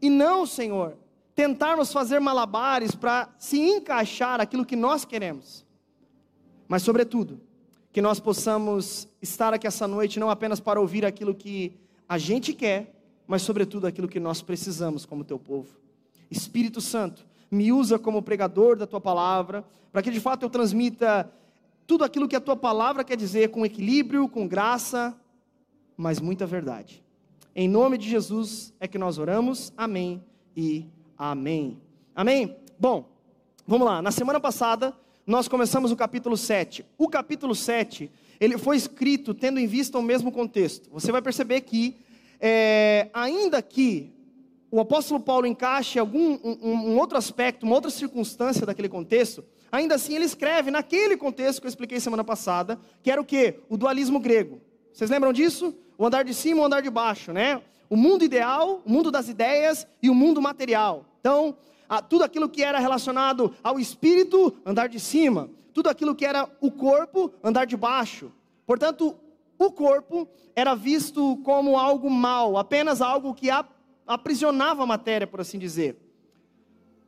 e 0.00 0.08
não, 0.08 0.46
Senhor, 0.46 0.96
tentarmos 1.34 1.92
fazer 1.92 2.20
malabares 2.20 2.94
para 2.94 3.28
se 3.38 3.60
encaixar 3.60 4.40
aquilo 4.40 4.64
que 4.64 4.76
nós 4.76 5.04
queremos, 5.04 5.62
mas, 6.66 6.80
sobretudo, 6.80 7.38
que 7.92 8.00
nós 8.00 8.18
possamos 8.18 9.06
estar 9.20 9.52
aqui 9.52 9.66
essa 9.66 9.86
noite 9.86 10.18
não 10.18 10.30
apenas 10.30 10.58
para 10.58 10.80
ouvir 10.80 11.04
aquilo 11.04 11.34
que 11.34 11.76
a 12.08 12.16
gente 12.16 12.54
quer, 12.54 12.94
mas, 13.26 13.42
sobretudo, 13.42 13.86
aquilo 13.86 14.08
que 14.08 14.18
nós 14.18 14.40
precisamos 14.40 15.04
como 15.04 15.22
teu 15.22 15.38
povo. 15.38 15.68
Espírito 16.30 16.80
Santo, 16.80 17.26
me 17.54 17.72
usa 17.72 17.98
como 17.98 18.22
pregador 18.22 18.76
da 18.76 18.86
tua 18.86 19.00
palavra, 19.00 19.64
para 19.92 20.02
que 20.02 20.10
de 20.10 20.20
fato 20.20 20.42
eu 20.42 20.50
transmita 20.50 21.30
tudo 21.86 22.04
aquilo 22.04 22.28
que 22.28 22.36
a 22.36 22.40
tua 22.40 22.56
palavra 22.56 23.04
quer 23.04 23.16
dizer 23.16 23.50
com 23.50 23.64
equilíbrio, 23.64 24.28
com 24.28 24.46
graça, 24.46 25.16
mas 25.96 26.20
muita 26.20 26.46
verdade. 26.46 27.02
Em 27.54 27.68
nome 27.68 27.96
de 27.96 28.08
Jesus 28.08 28.74
é 28.80 28.88
que 28.88 28.98
nós 28.98 29.18
oramos. 29.18 29.72
Amém 29.76 30.22
e 30.56 30.86
amém. 31.16 31.80
Amém? 32.14 32.56
Bom, 32.78 33.08
vamos 33.66 33.86
lá. 33.86 34.02
Na 34.02 34.10
semana 34.10 34.40
passada 34.40 34.94
nós 35.26 35.46
começamos 35.46 35.92
o 35.92 35.96
capítulo 35.96 36.36
7. 36.36 36.84
O 36.98 37.08
capítulo 37.08 37.54
7, 37.54 38.10
ele 38.40 38.58
foi 38.58 38.76
escrito 38.76 39.32
tendo 39.32 39.60
em 39.60 39.66
vista 39.66 39.98
o 39.98 40.02
mesmo 40.02 40.32
contexto. 40.32 40.90
Você 40.90 41.12
vai 41.12 41.22
perceber 41.22 41.60
que, 41.60 41.96
é, 42.40 43.08
ainda 43.14 43.62
que 43.62 44.13
o 44.74 44.80
apóstolo 44.80 45.20
Paulo 45.20 45.46
encaixe 45.46 46.00
algum 46.00 46.32
um, 46.42 46.58
um 46.60 46.98
outro 46.98 47.16
aspecto, 47.16 47.64
uma 47.64 47.76
outra 47.76 47.92
circunstância 47.92 48.66
daquele 48.66 48.88
contexto, 48.88 49.44
ainda 49.70 49.94
assim 49.94 50.16
ele 50.16 50.24
escreve 50.24 50.68
naquele 50.68 51.16
contexto 51.16 51.60
que 51.60 51.66
eu 51.66 51.68
expliquei 51.68 52.00
semana 52.00 52.24
passada, 52.24 52.76
que 53.00 53.08
era 53.08 53.20
o 53.20 53.24
que? 53.24 53.60
O 53.68 53.76
dualismo 53.76 54.18
grego. 54.18 54.60
Vocês 54.92 55.08
lembram 55.08 55.32
disso? 55.32 55.72
O 55.96 56.04
andar 56.04 56.24
de 56.24 56.34
cima 56.34 56.58
e 56.58 56.62
o 56.62 56.66
andar 56.66 56.82
de 56.82 56.90
baixo, 56.90 57.32
né? 57.32 57.62
O 57.88 57.94
mundo 57.94 58.24
ideal, 58.24 58.82
o 58.84 58.90
mundo 58.90 59.12
das 59.12 59.28
ideias 59.28 59.86
e 60.02 60.10
o 60.10 60.14
mundo 60.14 60.42
material. 60.42 61.06
Então, 61.20 61.56
tudo 62.08 62.24
aquilo 62.24 62.48
que 62.48 62.64
era 62.64 62.80
relacionado 62.80 63.54
ao 63.62 63.78
espírito, 63.78 64.56
andar 64.66 64.88
de 64.88 64.98
cima. 64.98 65.50
Tudo 65.72 65.88
aquilo 65.88 66.16
que 66.16 66.26
era 66.26 66.50
o 66.60 66.72
corpo, 66.72 67.32
andar 67.44 67.64
de 67.64 67.76
baixo. 67.76 68.32
Portanto, 68.66 69.14
o 69.56 69.70
corpo 69.70 70.26
era 70.56 70.74
visto 70.74 71.36
como 71.44 71.78
algo 71.78 72.10
mal, 72.10 72.56
apenas 72.56 73.00
algo 73.00 73.34
que 73.34 73.50
aprisionava 74.06 74.82
a 74.82 74.86
matéria, 74.86 75.26
por 75.26 75.40
assim 75.40 75.58
dizer. 75.58 75.96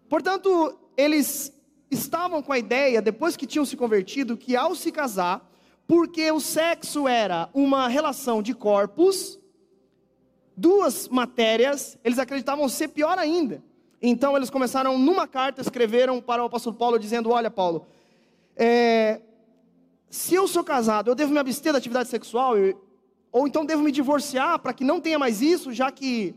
Portanto, 0.08 0.78
eles 0.96 1.52
estavam 1.90 2.42
com 2.42 2.52
a 2.52 2.58
ideia, 2.58 3.02
depois 3.02 3.36
que 3.36 3.46
tinham 3.46 3.64
se 3.64 3.76
convertido, 3.76 4.36
que 4.36 4.56
ao 4.56 4.74
se 4.74 4.90
casar, 4.90 5.48
porque 5.86 6.30
o 6.32 6.40
sexo 6.40 7.06
era 7.06 7.48
uma 7.54 7.86
relação 7.88 8.42
de 8.42 8.54
corpos, 8.54 9.38
duas 10.56 11.08
matérias, 11.08 11.98
eles 12.02 12.18
acreditavam 12.18 12.68
ser 12.68 12.88
pior 12.88 13.18
ainda. 13.18 13.62
Então 14.00 14.36
eles 14.36 14.50
começaram, 14.50 14.98
numa 14.98 15.26
carta, 15.26 15.60
escreveram 15.60 16.20
para 16.20 16.42
o 16.42 16.46
apóstolo 16.46 16.76
Paulo, 16.76 16.98
dizendo: 16.98 17.30
Olha, 17.30 17.50
Paulo, 17.50 17.86
é, 18.56 19.20
se 20.10 20.34
eu 20.34 20.46
sou 20.46 20.64
casado, 20.64 21.10
eu 21.10 21.14
devo 21.14 21.32
me 21.32 21.38
abster 21.38 21.72
da 21.72 21.78
atividade 21.78 22.08
sexual, 22.08 22.54
ou 23.32 23.46
então 23.46 23.64
devo 23.64 23.82
me 23.82 23.92
divorciar 23.92 24.58
para 24.58 24.72
que 24.72 24.84
não 24.84 25.00
tenha 25.00 25.18
mais 25.18 25.40
isso, 25.40 25.72
já 25.72 25.90
que 25.90 26.34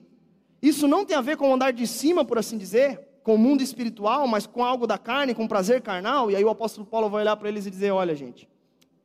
isso 0.61 0.87
não 0.87 1.05
tem 1.05 1.15
a 1.15 1.21
ver 1.21 1.37
com 1.37 1.53
andar 1.53 1.71
de 1.71 1.87
cima, 1.87 2.25
por 2.25 2.37
assim 2.37 2.57
dizer, 2.57 2.99
com 3.23 3.35
o 3.35 3.37
mundo 3.37 3.61
espiritual, 3.61 4.27
mas 4.27 4.45
com 4.45 4.63
algo 4.63 4.85
da 4.85 4.97
carne, 4.97 5.33
com 5.33 5.47
prazer 5.47 5.81
carnal. 5.81 6.29
E 6.29 6.35
aí 6.35 6.43
o 6.43 6.49
apóstolo 6.49 6.85
Paulo 6.85 7.09
vai 7.09 7.21
olhar 7.21 7.35
para 7.37 7.47
eles 7.47 7.65
e 7.65 7.69
dizer: 7.69 7.91
Olha, 7.91 8.15
gente, 8.15 8.49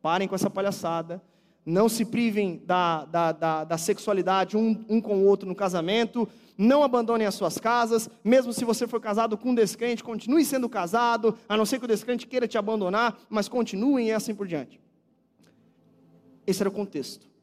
parem 0.00 0.26
com 0.26 0.34
essa 0.34 0.50
palhaçada. 0.50 1.22
Não 1.66 1.88
se 1.88 2.04
privem 2.04 2.62
da, 2.66 3.06
da, 3.06 3.32
da, 3.32 3.64
da 3.64 3.78
sexualidade 3.78 4.54
um, 4.56 4.84
um 4.86 5.00
com 5.00 5.16
o 5.16 5.24
outro 5.24 5.48
no 5.48 5.54
casamento. 5.54 6.28
Não 6.58 6.82
abandonem 6.82 7.26
as 7.26 7.34
suas 7.34 7.58
casas. 7.58 8.08
Mesmo 8.22 8.52
se 8.52 8.64
você 8.64 8.86
for 8.86 9.00
casado 9.00 9.38
com 9.38 9.50
um 9.50 9.54
descrente, 9.54 10.04
continue 10.04 10.44
sendo 10.44 10.68
casado. 10.68 11.36
A 11.48 11.56
não 11.56 11.64
ser 11.64 11.78
que 11.78 11.86
o 11.86 11.88
descrente 11.88 12.26
queira 12.26 12.46
te 12.46 12.58
abandonar, 12.58 13.18
mas 13.30 13.48
continuem 13.48 14.08
e 14.08 14.12
assim 14.12 14.34
por 14.34 14.46
diante. 14.46 14.78
Esse 16.46 16.62
era 16.62 16.68
o 16.68 16.72
contexto. 16.72 17.33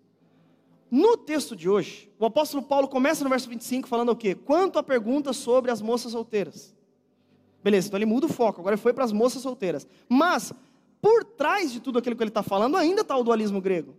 No 0.92 1.16
texto 1.16 1.56
de 1.56 1.70
hoje, 1.70 2.12
o 2.20 2.26
apóstolo 2.26 2.62
Paulo 2.62 2.86
começa 2.86 3.24
no 3.24 3.30
verso 3.30 3.48
25 3.48 3.88
falando 3.88 4.10
o 4.10 4.16
quê? 4.16 4.36
Quanto 4.36 4.78
à 4.78 4.84
pergunta 4.84 5.32
sobre 5.32 5.72
as 5.72 5.82
moças 5.82 6.12
solteiras. 6.12 6.76
Beleza, 7.64 7.88
então 7.88 7.98
ele 7.98 8.06
muda 8.06 8.26
o 8.26 8.30
foco, 8.30 8.60
agora 8.60 8.78
foi 8.78 8.92
para 8.92 9.06
as 9.06 9.14
moças 9.14 9.42
solteiras. 9.42 9.88
Mas, 10.10 10.52
por 11.02 11.24
trás 11.24 11.72
de 11.72 11.80
tudo 11.80 11.98
aquilo 11.98 12.14
que 12.18 12.24
ele 12.24 12.30
está 12.30 12.44
falando, 12.44 12.76
ainda 12.76 13.04
está 13.04 13.16
o 13.16 13.24
dualismo 13.24 13.62
grego. 13.62 13.96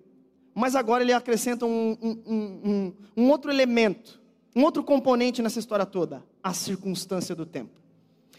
Mas 0.54 0.76
agora 0.76 1.02
ele 1.02 1.14
acrescenta 1.14 1.64
um, 1.64 1.96
um, 2.02 2.22
um, 2.26 2.92
um, 3.16 3.30
outro 3.30 3.50
elemento, 3.50 4.20
um 4.54 4.62
outro 4.62 4.84
componente 4.84 5.40
nessa 5.40 5.58
história 5.58 5.86
toda: 5.86 6.22
a 6.42 6.52
circunstância 6.52 7.34
do 7.34 7.46
tempo. 7.46 7.80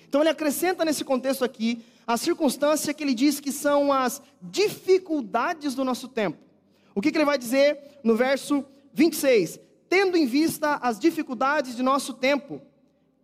Então 0.07 0.21
ele 0.21 0.29
acrescenta 0.29 0.85
nesse 0.85 1.03
contexto 1.03 1.43
aqui 1.43 1.83
a 2.05 2.17
circunstância 2.17 2.93
que 2.93 3.03
ele 3.03 3.15
diz 3.15 3.39
que 3.39 3.51
são 3.51 3.91
as 3.91 4.21
dificuldades 4.39 5.73
do 5.73 5.83
nosso 5.83 6.07
tempo. 6.07 6.37
O 6.95 7.01
que, 7.01 7.11
que 7.11 7.17
ele 7.17 7.25
vai 7.25 7.37
dizer 7.37 7.99
no 8.03 8.15
verso 8.15 8.65
26? 8.93 9.59
Tendo 9.89 10.17
em 10.17 10.25
vista 10.25 10.75
as 10.75 10.99
dificuldades 10.99 11.75
de 11.75 11.83
nosso 11.83 12.13
tempo, 12.13 12.61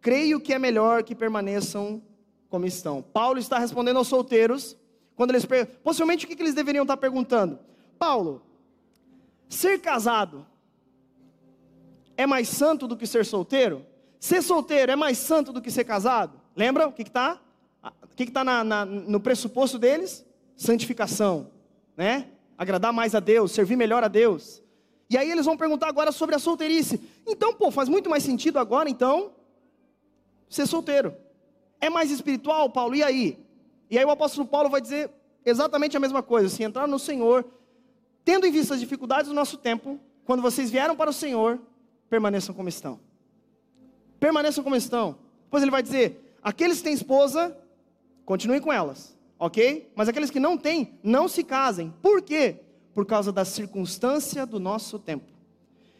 creio 0.01 0.39
que 0.39 0.53
é 0.53 0.59
melhor 0.59 1.03
que 1.03 1.15
permaneçam 1.15 2.01
como 2.49 2.65
estão. 2.65 3.01
Paulo 3.01 3.39
está 3.39 3.59
respondendo 3.59 3.97
aos 3.97 4.07
solteiros, 4.07 4.75
quando 5.15 5.31
eles 5.31 5.45
possivelmente 5.83 6.25
o 6.25 6.27
que, 6.27 6.35
que 6.35 6.41
eles 6.41 6.53
deveriam 6.53 6.83
estar 6.83 6.97
perguntando? 6.97 7.59
Paulo, 7.97 8.41
ser 9.47 9.79
casado 9.79 10.45
é 12.15 12.25
mais 12.25 12.47
santo 12.47 12.87
do 12.87 12.97
que 12.97 13.05
ser 13.05 13.25
solteiro? 13.25 13.85
Ser 14.19 14.41
solteiro 14.41 14.91
é 14.91 14.95
mais 14.95 15.17
santo 15.17 15.53
do 15.53 15.61
que 15.61 15.71
ser 15.71 15.83
casado? 15.83 16.39
Lembra 16.55 16.87
o 16.87 16.91
que 16.91 17.03
está? 17.03 17.39
O 18.03 18.15
que 18.15 18.23
está 18.23 18.43
no 18.85 19.19
pressuposto 19.19 19.77
deles? 19.77 20.25
Santificação, 20.55 21.49
né? 21.95 22.27
Agradar 22.59 22.91
mais 22.91 23.15
a 23.15 23.21
Deus, 23.21 23.53
servir 23.53 23.77
melhor 23.77 24.03
a 24.03 24.09
Deus. 24.09 24.61
E 25.09 25.17
aí 25.17 25.31
eles 25.31 25.45
vão 25.45 25.55
perguntar 25.55 25.87
agora 25.87 26.11
sobre 26.11 26.35
a 26.35 26.39
solteirice. 26.39 27.01
Então, 27.25 27.53
pô, 27.53 27.71
faz 27.71 27.87
muito 27.87 28.09
mais 28.09 28.21
sentido 28.21 28.59
agora, 28.59 28.89
então, 28.89 29.31
ser 30.49 30.67
solteiro. 30.67 31.15
É 31.79 31.89
mais 31.89 32.11
espiritual, 32.11 32.69
Paulo? 32.69 32.93
E 32.95 33.01
aí? 33.01 33.39
E 33.89 33.97
aí 33.97 34.03
o 34.03 34.09
apóstolo 34.09 34.45
Paulo 34.45 34.69
vai 34.69 34.81
dizer 34.81 35.09
exatamente 35.45 35.95
a 35.95 36.01
mesma 36.01 36.21
coisa. 36.21 36.49
Se 36.49 36.61
entrar 36.61 36.85
no 36.85 36.99
Senhor, 36.99 37.45
tendo 38.25 38.45
em 38.45 38.51
vista 38.51 38.73
as 38.73 38.81
dificuldades 38.81 39.29
do 39.29 39.33
nosso 39.33 39.57
tempo, 39.57 39.97
quando 40.25 40.41
vocês 40.41 40.69
vieram 40.69 40.97
para 40.97 41.11
o 41.11 41.13
Senhor, 41.13 41.61
permaneçam 42.09 42.53
como 42.53 42.67
estão. 42.67 42.99
Permaneçam 44.19 44.65
como 44.65 44.75
estão. 44.75 45.17
Pois 45.49 45.63
ele 45.63 45.71
vai 45.71 45.81
dizer: 45.81 46.35
aqueles 46.43 46.79
que 46.79 46.83
têm 46.83 46.93
esposa, 46.93 47.57
continuem 48.25 48.59
com 48.59 48.73
elas, 48.73 49.17
ok? 49.39 49.89
Mas 49.95 50.09
aqueles 50.09 50.29
que 50.29 50.39
não 50.39 50.57
têm, 50.57 50.99
não 51.01 51.27
se 51.27 51.43
casem. 51.43 51.93
Por 52.01 52.21
quê? 52.21 52.57
Por 52.93 53.05
causa 53.05 53.31
da 53.31 53.45
circunstância 53.45 54.45
do 54.45 54.59
nosso 54.59 54.99
tempo. 54.99 55.31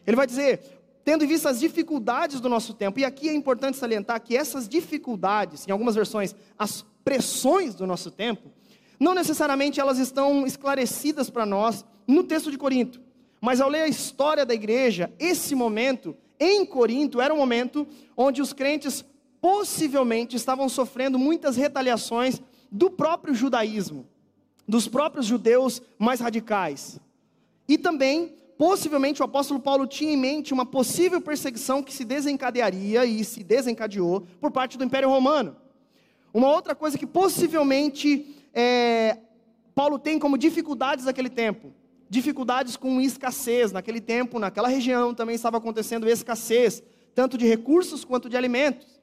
Ele 0.06 0.16
vai 0.16 0.26
dizer: 0.26 0.60
tendo 1.02 1.24
em 1.24 1.26
vista 1.26 1.48
as 1.48 1.58
dificuldades 1.58 2.40
do 2.40 2.48
nosso 2.48 2.74
tempo, 2.74 3.00
e 3.00 3.04
aqui 3.04 3.28
é 3.28 3.34
importante 3.34 3.78
salientar 3.78 4.20
que 4.20 4.36
essas 4.36 4.68
dificuldades, 4.68 5.66
em 5.66 5.72
algumas 5.72 5.94
versões, 5.94 6.34
as 6.58 6.84
pressões 7.02 7.74
do 7.74 7.86
nosso 7.86 8.10
tempo, 8.10 8.52
não 8.98 9.14
necessariamente 9.14 9.80
elas 9.80 9.98
estão 9.98 10.46
esclarecidas 10.46 11.30
para 11.30 11.46
nós 11.46 11.84
no 12.06 12.22
texto 12.22 12.50
de 12.50 12.58
Corinto. 12.58 13.00
Mas 13.40 13.60
ao 13.60 13.70
ler 13.70 13.82
a 13.82 13.88
história 13.88 14.44
da 14.44 14.52
igreja, 14.52 15.10
esse 15.18 15.54
momento 15.54 16.14
em 16.38 16.66
Corinto 16.66 17.20
era 17.20 17.32
um 17.32 17.38
momento 17.38 17.88
onde 18.14 18.42
os 18.42 18.52
crentes 18.52 19.02
possivelmente 19.40 20.36
estavam 20.36 20.68
sofrendo 20.68 21.18
muitas 21.18 21.56
retaliações 21.56 22.42
do 22.70 22.90
próprio 22.90 23.34
judaísmo, 23.34 24.06
dos 24.66 24.86
próprios 24.86 25.26
judeus 25.26 25.82
mais 25.98 26.20
radicais. 26.20 27.00
E 27.68 27.76
também, 27.76 28.34
possivelmente, 28.56 29.22
o 29.22 29.24
apóstolo 29.24 29.60
Paulo 29.60 29.86
tinha 29.86 30.12
em 30.12 30.16
mente 30.16 30.52
uma 30.52 30.66
possível 30.66 31.20
perseguição 31.20 31.82
que 31.82 31.92
se 31.92 32.04
desencadearia 32.04 33.04
e 33.04 33.24
se 33.24 33.42
desencadeou 33.42 34.26
por 34.40 34.50
parte 34.50 34.78
do 34.78 34.84
Império 34.84 35.08
Romano. 35.08 35.56
Uma 36.32 36.48
outra 36.50 36.74
coisa 36.74 36.96
que 36.96 37.06
possivelmente 37.06 38.36
é, 38.54 39.18
Paulo 39.74 39.98
tem 39.98 40.18
como 40.18 40.38
dificuldades 40.38 41.04
naquele 41.04 41.30
tempo 41.30 41.72
dificuldades 42.10 42.76
com 42.76 43.00
escassez. 43.00 43.70
Naquele 43.70 44.00
tempo, 44.00 44.38
naquela 44.40 44.68
região, 44.68 45.14
também 45.14 45.36
estava 45.36 45.56
acontecendo 45.56 46.08
escassez, 46.08 46.82
tanto 47.14 47.38
de 47.38 47.46
recursos 47.46 48.04
quanto 48.04 48.28
de 48.28 48.36
alimentos. 48.36 48.99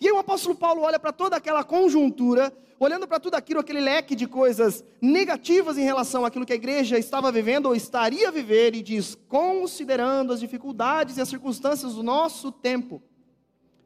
E 0.00 0.06
aí 0.06 0.12
o 0.12 0.18
apóstolo 0.18 0.54
Paulo 0.54 0.82
olha 0.82 0.98
para 0.98 1.12
toda 1.12 1.36
aquela 1.36 1.64
conjuntura, 1.64 2.52
olhando 2.78 3.08
para 3.08 3.18
tudo 3.18 3.34
aquilo, 3.34 3.60
aquele 3.60 3.80
leque 3.80 4.14
de 4.14 4.26
coisas 4.26 4.84
negativas 5.00 5.78
em 5.78 5.82
relação 5.82 6.24
àquilo 6.24 6.44
que 6.44 6.52
a 6.52 6.56
igreja 6.56 6.98
estava 6.98 7.32
vivendo 7.32 7.66
ou 7.66 7.74
estaria 7.74 8.28
a 8.28 8.30
viver, 8.30 8.74
e 8.74 8.82
diz: 8.82 9.16
considerando 9.28 10.32
as 10.32 10.40
dificuldades 10.40 11.16
e 11.16 11.20
as 11.20 11.28
circunstâncias 11.28 11.94
do 11.94 12.02
nosso 12.02 12.52
tempo, 12.52 13.02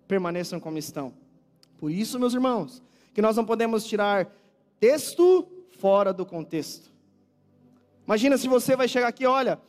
permaneçam 0.08 0.58
como 0.58 0.78
estão. 0.78 1.14
Por 1.78 1.90
isso, 1.90 2.18
meus 2.18 2.34
irmãos, 2.34 2.82
que 3.14 3.22
nós 3.22 3.36
não 3.36 3.44
podemos 3.44 3.84
tirar 3.84 4.34
texto 4.80 5.46
fora 5.78 6.12
do 6.12 6.26
contexto. 6.26 6.90
Imagina 8.04 8.36
se 8.36 8.48
você 8.48 8.74
vai 8.74 8.88
chegar 8.88 9.06
aqui, 9.06 9.24
olha, 9.24 9.60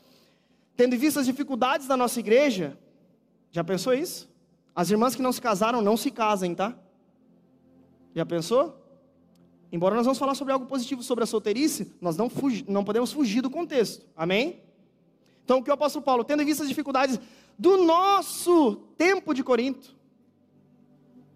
tendo 0.75 0.95
em 0.95 0.97
vista 0.97 1.19
as 1.19 1.27
dificuldades 1.27 1.85
da 1.85 1.95
nossa 1.95 2.19
igreja, 2.19 2.75
já 3.51 3.63
pensou 3.63 3.93
isso? 3.93 4.30
As 4.75 4.89
irmãs 4.89 5.15
que 5.15 5.21
não 5.21 5.31
se 5.31 5.41
casaram, 5.41 5.81
não 5.81 5.97
se 5.97 6.11
casem, 6.11 6.55
tá? 6.55 6.75
Já 8.15 8.25
pensou? 8.25 8.77
Embora 9.71 9.95
nós 9.95 10.05
vamos 10.05 10.19
falar 10.19 10.35
sobre 10.35 10.53
algo 10.53 10.65
positivo 10.65 11.01
sobre 11.01 11.23
a 11.23 11.27
solteirice, 11.27 11.93
nós 12.01 12.17
não, 12.17 12.29
fugi, 12.29 12.65
não 12.67 12.83
podemos 12.83 13.11
fugir 13.11 13.41
do 13.41 13.49
contexto. 13.49 14.05
Amém? 14.15 14.61
Então, 15.43 15.59
o 15.59 15.63
que 15.63 15.69
o 15.69 15.73
apóstolo 15.73 16.03
Paulo, 16.03 16.23
tendo 16.23 16.43
em 16.43 16.45
vista 16.45 16.63
as 16.63 16.69
dificuldades 16.69 17.19
do 17.57 17.77
nosso 17.77 18.75
tempo 18.97 19.33
de 19.33 19.43
Corinto, 19.43 19.95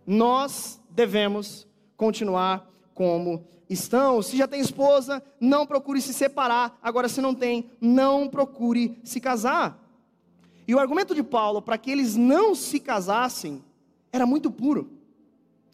nós 0.06 0.82
devemos 0.89 1.67
continuar 1.95 2.69
como 2.93 3.45
estão. 3.69 4.21
Se 4.21 4.38
já 4.38 4.48
tem 4.48 4.60
esposa, 4.60 5.24
não 5.39 5.65
procure 5.65 6.02
se 6.02 6.13
separar. 6.13 6.78
Agora, 6.82 7.10
se 7.10 7.21
não 7.21 7.34
tem, 7.34 7.71
não 7.80 8.28
procure 8.28 9.00
se 9.04 9.19
casar. 9.19 9.85
E 10.67 10.73
o 10.73 10.80
argumento 10.80 11.13
de 11.13 11.23
Paulo 11.23 11.62
para 11.62 11.78
que 11.78 11.91
eles 11.91 12.15
não 12.15 12.56
se 12.56 12.80
casassem 12.80 13.63
era 14.12 14.25
muito 14.25 14.49
puro. 14.49 14.89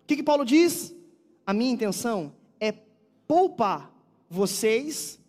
O 0.01 0.05
que, 0.05 0.17
que 0.17 0.23
Paulo 0.23 0.43
diz? 0.43 0.93
A 1.45 1.53
minha 1.53 1.71
intenção 1.71 2.33
é 2.59 2.73
poupar 3.27 3.91
vocês 4.29 5.19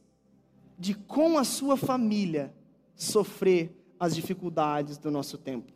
de 0.79 0.95
com 0.95 1.39
a 1.39 1.45
sua 1.45 1.77
família 1.77 2.53
sofrer 2.97 3.77
as 3.99 4.15
dificuldades 4.15 4.99
do 4.99 5.11
nosso 5.11 5.39
tempo. 5.39 5.73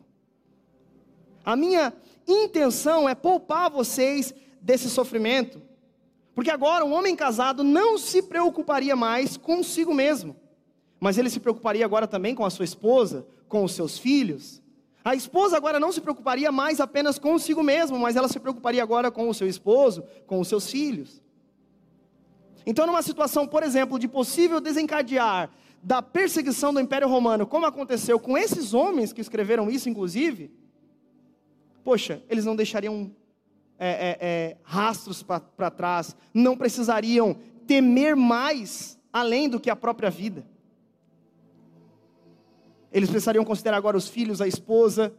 A 1.45 1.55
minha 1.55 1.93
intenção 2.27 3.07
é 3.07 3.15
poupar 3.15 3.71
vocês 3.71 4.33
desse 4.61 4.89
sofrimento. 4.89 5.61
Porque 6.35 6.51
agora 6.51 6.85
um 6.85 6.93
homem 6.93 7.15
casado 7.15 7.63
não 7.63 7.97
se 7.97 8.21
preocuparia 8.21 8.95
mais 8.95 9.37
consigo 9.37 9.93
mesmo, 9.93 10.35
mas 10.99 11.17
ele 11.17 11.29
se 11.29 11.39
preocuparia 11.39 11.85
agora 11.85 12.05
também 12.05 12.35
com 12.35 12.45
a 12.45 12.49
sua 12.49 12.65
esposa, 12.65 13.25
com 13.47 13.63
os 13.63 13.73
seus 13.73 13.97
filhos. 13.97 14.61
A 15.03 15.15
esposa 15.15 15.55
agora 15.55 15.79
não 15.79 15.91
se 15.91 16.01
preocuparia 16.01 16.51
mais 16.51 16.79
apenas 16.79 17.17
consigo 17.17 17.63
mesmo, 17.63 17.97
mas 17.97 18.15
ela 18.15 18.27
se 18.27 18.39
preocuparia 18.39 18.83
agora 18.83 19.09
com 19.09 19.29
o 19.29 19.33
seu 19.33 19.47
esposo, 19.47 20.03
com 20.25 20.39
os 20.39 20.47
seus 20.47 20.69
filhos. 20.69 21.21
Então, 22.65 22.85
numa 22.85 23.01
situação, 23.01 23.47
por 23.47 23.63
exemplo, 23.63 23.97
de 23.97 24.07
possível 24.07 24.59
desencadear 24.59 25.49
da 25.81 26.01
perseguição 26.01 26.73
do 26.73 26.81
Império 26.81 27.07
Romano, 27.07 27.47
como 27.47 27.65
aconteceu 27.65 28.19
com 28.19 28.37
esses 28.37 28.73
homens 28.73 29.13
que 29.13 29.21
escreveram 29.21 29.69
isso, 29.69 29.87
inclusive, 29.87 30.51
poxa, 31.83 32.21
eles 32.29 32.43
não 32.43 32.57
deixariam 32.57 33.09
é, 33.79 33.89
é, 33.89 34.17
é, 34.19 34.57
rastros 34.63 35.23
para 35.23 35.71
trás, 35.71 36.17
não 36.33 36.57
precisariam 36.57 37.37
temer 37.65 38.15
mais 38.15 38.99
além 39.13 39.47
do 39.47 39.59
que 39.59 39.69
a 39.69 39.75
própria 39.75 40.09
vida. 40.09 40.45
Eles 42.91 43.09
precisariam 43.09 43.45
considerar 43.45 43.77
agora 43.77 43.97
os 43.97 44.07
filhos, 44.07 44.41
a 44.41 44.47
esposa. 44.47 45.13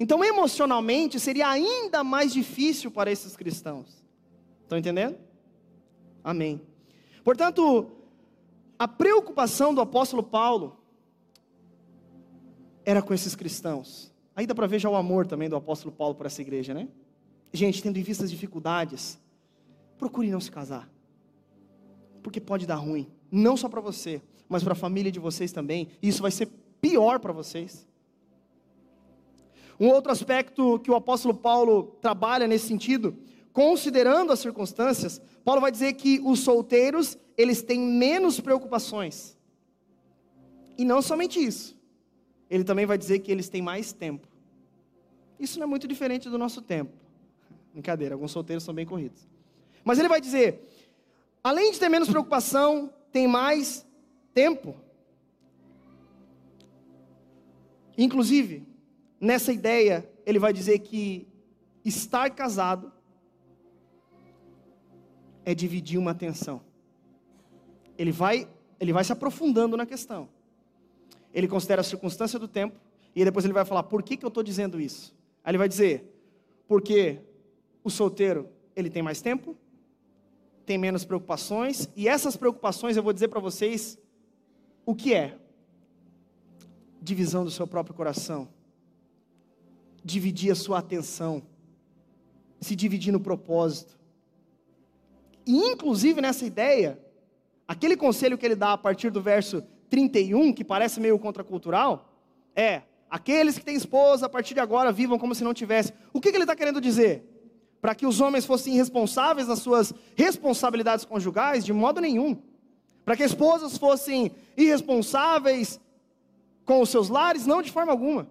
Então, 0.00 0.24
emocionalmente, 0.24 1.18
seria 1.18 1.48
ainda 1.48 2.04
mais 2.04 2.32
difícil 2.32 2.90
para 2.90 3.10
esses 3.10 3.36
cristãos. 3.36 4.02
Estão 4.62 4.78
entendendo? 4.78 5.18
Amém. 6.22 6.60
Portanto, 7.24 7.90
a 8.78 8.86
preocupação 8.86 9.74
do 9.74 9.80
apóstolo 9.80 10.22
Paulo 10.22 10.78
era 12.84 13.02
com 13.02 13.12
esses 13.12 13.34
cristãos. 13.34 14.12
Aí 14.34 14.46
dá 14.46 14.54
para 14.54 14.66
ver 14.66 14.78
já 14.78 14.88
o 14.88 14.94
amor 14.94 15.26
também 15.26 15.48
do 15.48 15.56
apóstolo 15.56 15.94
Paulo 15.94 16.14
por 16.14 16.26
essa 16.26 16.40
igreja, 16.40 16.72
né? 16.72 16.88
Gente, 17.52 17.82
tendo 17.82 17.98
em 17.98 18.02
vista 18.02 18.24
as 18.24 18.30
dificuldades, 18.30 19.18
procure 19.98 20.30
não 20.30 20.40
se 20.40 20.50
casar. 20.50 20.88
Porque 22.22 22.40
pode 22.40 22.66
dar 22.66 22.76
ruim, 22.76 23.10
não 23.30 23.56
só 23.56 23.68
para 23.68 23.80
você, 23.80 24.22
mas 24.48 24.62
para 24.62 24.72
a 24.72 24.76
família 24.76 25.12
de 25.12 25.18
vocês 25.18 25.52
também. 25.52 25.88
E 26.02 26.08
isso 26.08 26.22
vai 26.22 26.30
ser 26.30 26.48
pior 26.80 27.18
para 27.18 27.32
vocês. 27.32 27.86
Um 29.78 29.88
outro 29.88 30.10
aspecto 30.10 30.78
que 30.80 30.90
o 30.90 30.94
apóstolo 30.94 31.34
Paulo 31.34 31.96
trabalha 32.00 32.48
nesse 32.48 32.66
sentido, 32.66 33.16
considerando 33.52 34.32
as 34.32 34.40
circunstâncias, 34.40 35.20
Paulo 35.44 35.60
vai 35.60 35.70
dizer 35.70 35.92
que 35.94 36.20
os 36.24 36.40
solteiros, 36.40 37.16
eles 37.36 37.62
têm 37.62 37.80
menos 37.80 38.40
preocupações. 38.40 39.36
E 40.76 40.84
não 40.84 41.00
somente 41.00 41.38
isso. 41.38 41.76
Ele 42.50 42.64
também 42.64 42.86
vai 42.86 42.98
dizer 42.98 43.20
que 43.20 43.30
eles 43.30 43.48
têm 43.48 43.62
mais 43.62 43.92
tempo. 43.92 44.26
Isso 45.38 45.58
não 45.58 45.64
é 45.64 45.68
muito 45.68 45.86
diferente 45.86 46.28
do 46.28 46.38
nosso 46.38 46.60
tempo. 46.60 46.92
Brincadeira, 47.72 48.14
alguns 48.14 48.32
solteiros 48.32 48.64
são 48.64 48.74
bem 48.74 48.86
corridos. 48.86 49.28
Mas 49.84 49.98
ele 49.98 50.08
vai 50.08 50.20
dizer: 50.20 50.66
além 51.42 51.70
de 51.70 51.78
ter 51.78 51.88
menos 51.88 52.08
preocupação, 52.08 52.92
tem 53.12 53.28
mais 53.28 53.86
tempo. 54.38 54.76
Inclusive, 57.96 58.64
nessa 59.20 59.52
ideia, 59.52 60.08
ele 60.24 60.38
vai 60.38 60.52
dizer 60.52 60.78
que 60.78 61.26
estar 61.84 62.30
casado 62.30 62.92
é 65.44 65.52
dividir 65.56 65.98
uma 65.98 66.12
atenção. 66.12 66.60
Ele 67.96 68.12
vai, 68.12 68.46
ele 68.78 68.92
vai 68.92 69.02
se 69.02 69.12
aprofundando 69.12 69.76
na 69.76 69.84
questão. 69.84 70.28
Ele 71.34 71.48
considera 71.48 71.80
a 71.80 71.84
circunstância 71.84 72.38
do 72.38 72.46
tempo 72.46 72.78
e 73.16 73.24
depois 73.24 73.44
ele 73.44 73.54
vai 73.54 73.64
falar 73.64 73.82
por 73.82 74.04
que, 74.04 74.16
que 74.16 74.24
eu 74.24 74.28
estou 74.28 74.44
dizendo 74.44 74.80
isso. 74.80 75.12
Aí 75.42 75.50
ele 75.50 75.58
vai 75.58 75.68
dizer, 75.68 76.04
porque 76.68 77.18
o 77.82 77.90
solteiro, 77.90 78.48
ele 78.76 78.88
tem 78.88 79.02
mais 79.02 79.20
tempo, 79.20 79.56
tem 80.64 80.78
menos 80.78 81.04
preocupações, 81.04 81.88
e 81.96 82.06
essas 82.06 82.36
preocupações 82.36 82.96
eu 82.96 83.02
vou 83.02 83.12
dizer 83.12 83.26
para 83.26 83.40
vocês 83.40 83.98
o 84.88 84.94
que 84.94 85.12
é. 85.12 85.36
divisão 87.02 87.44
do 87.44 87.50
seu 87.50 87.66
próprio 87.66 87.94
coração, 87.94 88.48
dividir 90.02 90.50
a 90.50 90.54
sua 90.54 90.78
atenção, 90.78 91.42
se 92.58 92.74
dividir 92.74 93.12
no 93.12 93.20
propósito. 93.20 93.98
E, 95.46 95.54
inclusive, 95.72 96.22
nessa 96.22 96.46
ideia, 96.46 96.98
aquele 97.66 97.98
conselho 97.98 98.38
que 98.38 98.46
ele 98.46 98.56
dá 98.56 98.72
a 98.72 98.78
partir 98.78 99.10
do 99.10 99.20
verso 99.20 99.62
31, 99.90 100.54
que 100.54 100.64
parece 100.64 101.00
meio 101.00 101.18
contracultural, 101.18 102.10
é: 102.56 102.80
aqueles 103.10 103.58
que 103.58 103.66
têm 103.66 103.76
esposa, 103.76 104.24
a 104.24 104.30
partir 104.30 104.54
de 104.54 104.60
agora, 104.60 104.90
vivam 104.90 105.18
como 105.18 105.34
se 105.34 105.44
não 105.44 105.52
tivessem. 105.52 105.94
O 106.14 106.20
que, 106.20 106.30
que 106.30 106.36
ele 106.38 106.44
está 106.44 106.56
querendo 106.56 106.80
dizer? 106.80 107.22
Para 107.78 107.94
que 107.94 108.06
os 108.06 108.22
homens 108.22 108.46
fossem 108.46 108.74
irresponsáveis 108.74 109.48
nas 109.48 109.58
suas 109.58 109.92
responsabilidades 110.16 111.04
conjugais? 111.04 111.62
De 111.62 111.74
modo 111.74 112.00
nenhum. 112.00 112.40
Para 113.08 113.16
que 113.16 113.22
esposas 113.22 113.78
fossem 113.78 114.32
irresponsáveis 114.54 115.80
com 116.66 116.82
os 116.82 116.90
seus 116.90 117.08
lares? 117.08 117.46
Não, 117.46 117.62
de 117.62 117.72
forma 117.72 117.90
alguma. 117.90 118.28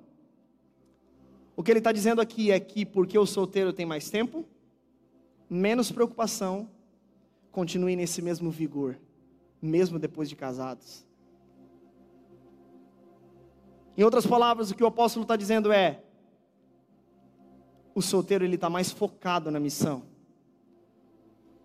O 1.56 1.64
que 1.64 1.72
ele 1.72 1.80
está 1.80 1.92
dizendo 1.92 2.22
aqui 2.22 2.52
é 2.52 2.60
que 2.60 2.86
porque 2.86 3.18
o 3.18 3.26
solteiro 3.26 3.74
tem 3.74 3.88
mais 3.88 4.12
tempo, 4.12 4.46
menos 5.50 5.92
preocupação, 5.92 6.70
continue 7.52 7.96
nesse 7.96 8.22
mesmo 8.22 8.52
vigor, 8.52 9.00
mesmo 9.60 9.98
depois 9.98 10.30
de 10.30 10.36
casados. 10.36 11.04
Em 13.98 14.04
outras 14.04 14.28
palavras, 14.28 14.70
o 14.70 14.76
que 14.76 14.84
o 14.84 14.88
apóstolo 14.88 15.24
está 15.24 15.36
dizendo 15.36 15.72
é: 15.72 16.04
o 17.96 18.02
solteiro 18.04 18.46
ele 18.46 18.54
está 18.54 18.70
mais 18.70 18.92
focado 18.92 19.50
na 19.50 19.60
missão. 19.60 20.04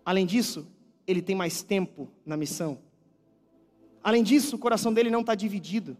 Além 0.03 0.25
disso, 0.25 0.65
ele 1.05 1.21
tem 1.21 1.35
mais 1.35 1.61
tempo 1.61 2.09
na 2.25 2.35
missão. 2.35 2.79
Além 4.03 4.21
disso, 4.21 4.55
o 4.55 4.59
coração 4.59 4.93
dele 4.93 5.09
não 5.09 5.21
está 5.21 5.33
dividido. 5.33 5.97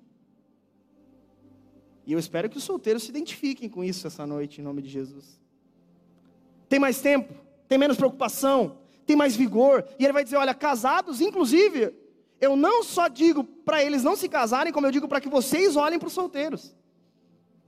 E 2.06 2.12
eu 2.12 2.20
espero 2.20 2.50
que 2.50 2.58
os 2.58 2.64
solteiros 2.64 3.04
se 3.04 3.10
identifiquem 3.10 3.70
com 3.70 3.84
isso 3.84 4.06
essa 4.06 4.28
noite, 4.28 4.60
em 4.60 4.64
nome 4.64 4.82
de 4.82 4.90
Jesus. 4.90 5.40
Tem 6.68 6.80
mais 6.80 7.00
tempo, 7.00 7.34
tem 7.68 7.78
menos 7.78 7.96
preocupação, 7.96 8.78
tem 9.06 9.16
mais 9.16 9.36
vigor. 9.36 9.88
E 9.98 10.04
ele 10.04 10.12
vai 10.12 10.24
dizer: 10.24 10.36
olha, 10.36 10.54
casados, 10.54 11.22
inclusive, 11.22 11.94
eu 12.42 12.58
não 12.58 12.84
só 12.84 13.08
digo 13.08 13.44
para 13.44 13.82
eles 13.82 14.04
não 14.04 14.18
se 14.18 14.28
casarem, 14.28 14.74
como 14.74 14.86
eu 14.86 14.92
digo 14.92 15.08
para 15.08 15.22
que 15.22 15.30
vocês 15.30 15.78
olhem 15.78 15.98
para 15.98 16.08
os 16.08 16.14
solteiros, 16.14 16.76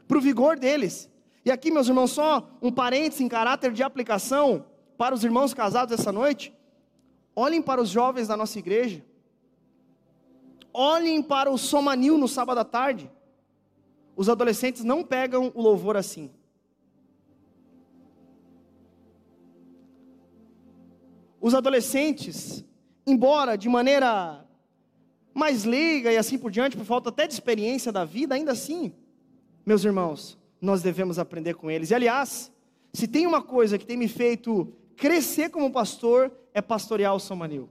para 0.05 0.17
o 0.17 0.21
vigor 0.21 0.59
deles. 0.59 1.09
E 1.45 1.51
aqui, 1.51 1.71
meus 1.71 1.87
irmãos, 1.87 2.11
só 2.11 2.49
um 2.61 2.71
parênteses 2.71 3.21
em 3.21 3.29
caráter 3.29 3.71
de 3.71 3.83
aplicação 3.83 4.65
para 4.97 5.15
os 5.15 5.23
irmãos 5.23 5.53
casados 5.53 5.97
essa 5.97 6.11
noite. 6.11 6.53
Olhem 7.33 7.61
para 7.61 7.81
os 7.81 7.89
jovens 7.89 8.27
da 8.27 8.35
nossa 8.35 8.59
igreja. 8.59 9.03
Olhem 10.77 11.23
para 11.23 11.49
o 11.49 11.57
Somanil 11.57 12.17
no 12.17 12.27
sábado 12.27 12.59
à 12.59 12.65
tarde. 12.65 13.09
Os 14.13 14.27
adolescentes 14.27 14.83
não 14.83 15.05
pegam 15.05 15.49
o 15.55 15.61
louvor 15.61 15.95
assim. 15.95 16.29
Os 21.39 21.53
adolescentes, 21.53 22.65
embora 23.07 23.55
de 23.55 23.69
maneira 23.69 24.45
mais 25.33 25.63
leiga 25.63 26.11
e 26.11 26.17
assim 26.17 26.37
por 26.37 26.51
diante, 26.51 26.75
por 26.75 26.85
falta 26.85 27.07
até 27.07 27.25
de 27.25 27.33
experiência 27.33 27.89
da 27.89 28.03
vida, 28.03 28.35
ainda 28.35 28.51
assim, 28.51 28.93
meus 29.65 29.85
irmãos, 29.85 30.37
nós 30.59 30.81
devemos 30.81 31.17
aprender 31.17 31.53
com 31.53 31.71
eles. 31.71 31.89
E 31.89 31.95
aliás, 31.95 32.51
se 32.91 33.07
tem 33.07 33.25
uma 33.25 33.41
coisa 33.41 33.77
que 33.77 33.85
tem 33.85 33.95
me 33.95 34.09
feito 34.09 34.73
crescer 34.97 35.49
como 35.49 35.71
pastor, 35.71 36.33
é 36.53 36.61
pastorear 36.61 37.15
o 37.15 37.19
São 37.19 37.37
Manil. 37.37 37.69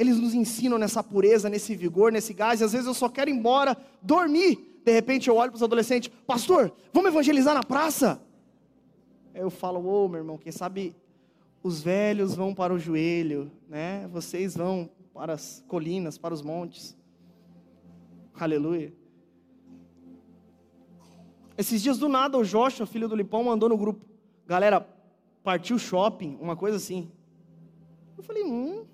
Eles 0.00 0.18
nos 0.18 0.32
ensinam 0.32 0.78
nessa 0.78 1.04
pureza, 1.04 1.50
nesse 1.50 1.76
vigor, 1.76 2.10
nesse 2.10 2.32
gás, 2.32 2.62
e 2.62 2.64
às 2.64 2.72
vezes 2.72 2.86
eu 2.86 2.94
só 2.94 3.06
quero 3.06 3.28
ir 3.28 3.34
embora, 3.34 3.76
dormir. 4.00 4.80
De 4.82 4.90
repente 4.90 5.28
eu 5.28 5.36
olho 5.36 5.50
para 5.50 5.56
os 5.56 5.62
adolescentes, 5.62 6.10
pastor, 6.26 6.72
vamos 6.90 7.10
evangelizar 7.10 7.52
na 7.52 7.62
praça? 7.62 8.18
Aí 9.34 9.42
eu 9.42 9.50
falo, 9.50 9.78
ô 9.84 10.06
oh, 10.06 10.08
meu 10.08 10.20
irmão, 10.20 10.38
quem 10.38 10.50
sabe 10.50 10.96
os 11.62 11.82
velhos 11.82 12.34
vão 12.34 12.54
para 12.54 12.72
o 12.72 12.78
joelho, 12.78 13.52
né? 13.68 14.08
Vocês 14.10 14.56
vão 14.56 14.88
para 15.12 15.34
as 15.34 15.62
colinas, 15.68 16.16
para 16.16 16.32
os 16.32 16.40
montes. 16.40 16.96
Aleluia. 18.32 18.94
Esses 21.58 21.82
dias 21.82 21.98
do 21.98 22.08
nada 22.08 22.38
o 22.38 22.42
Joshua, 22.42 22.86
filho 22.86 23.06
do 23.06 23.14
Lipão, 23.14 23.44
mandou 23.44 23.68
no 23.68 23.76
grupo: 23.76 24.02
Galera, 24.46 24.80
partiu 25.44 25.78
shopping, 25.78 26.38
uma 26.40 26.56
coisa 26.56 26.78
assim. 26.78 27.12
Eu 28.16 28.22
falei: 28.22 28.44
Hum. 28.44 28.86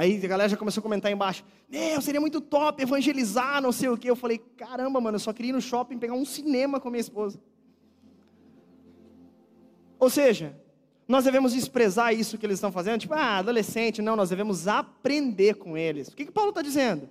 Aí 0.00 0.18
a 0.24 0.28
galera 0.28 0.48
já 0.48 0.56
começou 0.56 0.80
a 0.80 0.82
comentar 0.82 1.12
embaixo: 1.12 1.44
Meu, 1.68 2.00
seria 2.00 2.22
muito 2.22 2.40
top 2.40 2.82
evangelizar, 2.82 3.60
não 3.60 3.70
sei 3.70 3.90
o 3.90 3.98
que. 3.98 4.08
Eu 4.08 4.16
falei: 4.16 4.38
Caramba, 4.56 4.98
mano, 4.98 5.16
eu 5.16 5.20
só 5.20 5.30
queria 5.30 5.50
ir 5.50 5.52
no 5.52 5.60
shopping 5.60 5.98
pegar 5.98 6.14
um 6.14 6.24
cinema 6.24 6.80
com 6.80 6.88
minha 6.88 7.02
esposa. 7.02 7.38
Ou 9.98 10.08
seja, 10.08 10.58
nós 11.06 11.24
devemos 11.24 11.52
desprezar 11.52 12.14
isso 12.14 12.38
que 12.38 12.46
eles 12.46 12.56
estão 12.56 12.72
fazendo, 12.72 12.98
tipo, 13.00 13.12
ah, 13.12 13.36
adolescente, 13.36 14.00
não, 14.00 14.16
nós 14.16 14.30
devemos 14.30 14.66
aprender 14.66 15.56
com 15.56 15.76
eles. 15.76 16.08
O 16.08 16.16
que, 16.16 16.24
que 16.24 16.32
Paulo 16.32 16.48
está 16.48 16.62
dizendo? 16.62 17.06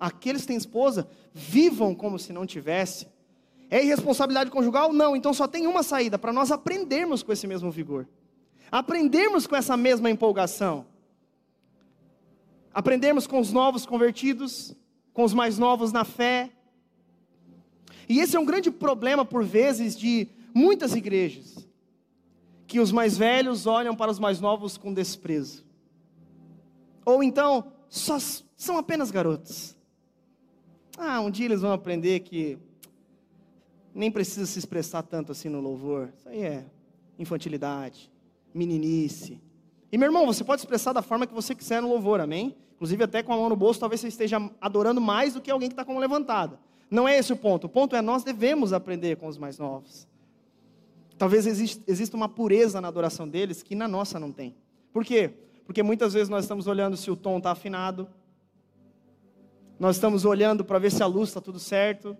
Aqueles 0.00 0.40
que 0.42 0.48
têm 0.48 0.56
esposa, 0.56 1.08
vivam 1.32 1.94
como 1.94 2.18
se 2.18 2.32
não 2.32 2.44
tivesse. 2.44 3.06
É 3.70 3.84
irresponsabilidade 3.84 4.50
conjugal? 4.50 4.92
Não, 4.92 5.14
então 5.14 5.32
só 5.32 5.46
tem 5.46 5.64
uma 5.64 5.84
saída, 5.84 6.18
para 6.18 6.32
nós 6.32 6.50
aprendermos 6.50 7.22
com 7.22 7.32
esse 7.32 7.46
mesmo 7.46 7.70
vigor. 7.70 8.08
Aprendermos 8.68 9.46
com 9.46 9.54
essa 9.54 9.76
mesma 9.76 10.10
empolgação. 10.10 10.89
Aprendermos 12.72 13.26
com 13.26 13.40
os 13.40 13.52
novos 13.52 13.84
convertidos, 13.84 14.74
com 15.12 15.24
os 15.24 15.34
mais 15.34 15.58
novos 15.58 15.92
na 15.92 16.04
fé. 16.04 16.50
E 18.08 18.20
esse 18.20 18.36
é 18.36 18.40
um 18.40 18.44
grande 18.44 18.70
problema, 18.70 19.24
por 19.24 19.44
vezes, 19.44 19.96
de 19.96 20.28
muitas 20.54 20.94
igrejas 20.94 21.68
que 22.66 22.78
os 22.78 22.92
mais 22.92 23.18
velhos 23.18 23.66
olham 23.66 23.96
para 23.96 24.12
os 24.12 24.20
mais 24.20 24.40
novos 24.40 24.76
com 24.76 24.94
desprezo. 24.94 25.64
Ou 27.04 27.20
então, 27.20 27.72
só 27.88 28.16
são 28.56 28.78
apenas 28.78 29.10
garotos. 29.10 29.76
Ah, 30.96 31.20
um 31.20 31.30
dia 31.30 31.46
eles 31.46 31.62
vão 31.62 31.72
aprender 31.72 32.20
que 32.20 32.56
nem 33.92 34.08
precisa 34.08 34.46
se 34.46 34.58
expressar 34.58 35.02
tanto 35.02 35.32
assim 35.32 35.48
no 35.48 35.60
louvor. 35.60 36.12
Isso 36.16 36.28
aí 36.28 36.42
é 36.42 36.64
infantilidade, 37.18 38.08
meninice. 38.54 39.40
E 39.92 39.98
meu 39.98 40.06
irmão, 40.06 40.26
você 40.26 40.44
pode 40.44 40.60
expressar 40.60 40.92
da 40.92 41.02
forma 41.02 41.26
que 41.26 41.34
você 41.34 41.54
quiser 41.54 41.82
no 41.82 41.88
louvor, 41.88 42.20
amém? 42.20 42.56
Inclusive 42.74 43.04
até 43.04 43.22
com 43.22 43.32
a 43.32 43.36
mão 43.36 43.48
no 43.48 43.56
bolso, 43.56 43.80
talvez 43.80 44.00
você 44.00 44.08
esteja 44.08 44.50
adorando 44.60 45.00
mais 45.00 45.34
do 45.34 45.40
que 45.40 45.50
alguém 45.50 45.68
que 45.68 45.72
está 45.74 45.84
com 45.84 45.92
a 45.92 45.94
mão 45.94 46.00
levantada. 46.00 46.58
Não 46.90 47.06
é 47.06 47.18
esse 47.18 47.32
o 47.32 47.36
ponto. 47.36 47.64
O 47.64 47.68
ponto 47.68 47.94
é 47.94 48.00
nós 48.00 48.24
devemos 48.24 48.72
aprender 48.72 49.16
com 49.16 49.26
os 49.26 49.36
mais 49.36 49.58
novos. 49.58 50.08
Talvez 51.18 51.46
exista 51.46 52.16
uma 52.16 52.28
pureza 52.28 52.80
na 52.80 52.88
adoração 52.88 53.28
deles 53.28 53.62
que 53.62 53.74
na 53.74 53.86
nossa 53.86 54.18
não 54.18 54.32
tem. 54.32 54.54
Por 54.92 55.04
quê? 55.04 55.30
Porque 55.66 55.82
muitas 55.82 56.14
vezes 56.14 56.28
nós 56.28 56.44
estamos 56.44 56.66
olhando 56.66 56.96
se 56.96 57.10
o 57.10 57.16
tom 57.16 57.36
está 57.38 57.50
afinado, 57.50 58.08
nós 59.78 59.96
estamos 59.96 60.24
olhando 60.24 60.64
para 60.64 60.78
ver 60.78 60.90
se 60.90 61.02
a 61.02 61.06
luz 61.06 61.28
está 61.28 61.40
tudo 61.40 61.58
certo. 61.58 62.16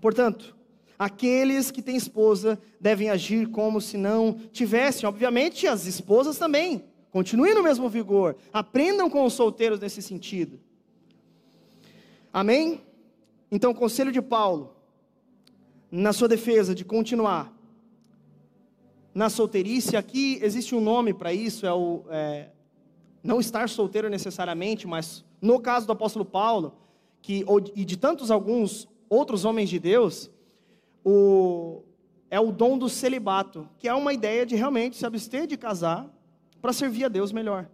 Portanto, 0.00 0.56
aqueles 0.98 1.70
que 1.70 1.82
têm 1.82 1.96
esposa 1.96 2.58
devem 2.80 3.10
agir 3.10 3.48
como 3.48 3.80
se 3.80 3.96
não 3.96 4.34
tivessem. 4.52 5.08
Obviamente, 5.08 5.66
as 5.66 5.86
esposas 5.86 6.38
também. 6.38 6.84
Continuem 7.10 7.54
no 7.54 7.62
mesmo 7.62 7.88
vigor. 7.88 8.36
Aprendam 8.52 9.10
com 9.10 9.24
os 9.24 9.34
solteiros 9.34 9.80
nesse 9.80 10.00
sentido. 10.00 10.58
Amém? 12.32 12.80
Então, 13.50 13.70
o 13.70 13.74
conselho 13.74 14.10
de 14.10 14.22
Paulo 14.22 14.74
na 15.90 16.12
sua 16.14 16.26
defesa 16.26 16.74
de 16.74 16.86
continuar 16.86 17.52
na 19.14 19.28
solteirice, 19.28 19.94
aqui 19.94 20.38
existe 20.40 20.74
um 20.74 20.80
nome 20.80 21.12
para 21.12 21.34
isso, 21.34 21.66
é 21.66 21.72
o 21.72 22.02
é, 22.08 22.48
não 23.22 23.40
estar 23.40 23.68
solteiro 23.68 24.08
necessariamente, 24.08 24.86
mas 24.86 25.22
no 25.40 25.60
caso 25.60 25.86
do 25.86 25.92
apóstolo 25.92 26.24
Paulo, 26.24 26.74
que, 27.20 27.44
e 27.76 27.84
de 27.84 27.96
tantos 27.98 28.30
alguns 28.30 28.88
outros 29.08 29.44
homens 29.44 29.68
de 29.68 29.78
Deus, 29.78 30.30
o, 31.04 31.82
é 32.30 32.38
o 32.40 32.52
dom 32.52 32.78
do 32.78 32.88
celibato, 32.88 33.68
que 33.78 33.88
é 33.88 33.94
uma 33.94 34.12
ideia 34.12 34.46
de 34.46 34.54
realmente 34.54 34.96
se 34.96 35.06
abster 35.06 35.46
de 35.46 35.56
casar 35.56 36.10
para 36.60 36.72
servir 36.72 37.04
a 37.04 37.08
Deus 37.08 37.32
melhor, 37.32 37.68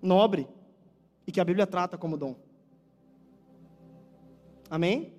nobre, 0.00 0.48
e 1.26 1.32
que 1.32 1.40
a 1.40 1.44
Bíblia 1.44 1.66
trata 1.66 1.98
como 1.98 2.16
dom. 2.16 2.36
Amém? 4.70 5.12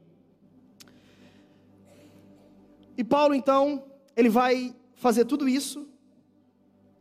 E 2.97 3.03
Paulo, 3.03 3.33
então, 3.33 3.85
ele 4.15 4.29
vai 4.29 4.75
fazer 4.95 5.25
tudo 5.25 5.47
isso. 5.47 5.87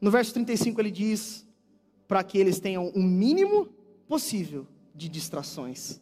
No 0.00 0.10
verso 0.10 0.32
35 0.34 0.80
ele 0.80 0.90
diz 0.90 1.46
para 2.06 2.22
que 2.22 2.38
eles 2.38 2.60
tenham 2.60 2.88
o 2.90 3.02
mínimo 3.02 3.68
possível 4.06 4.66
de 4.94 5.08
distrações. 5.08 6.00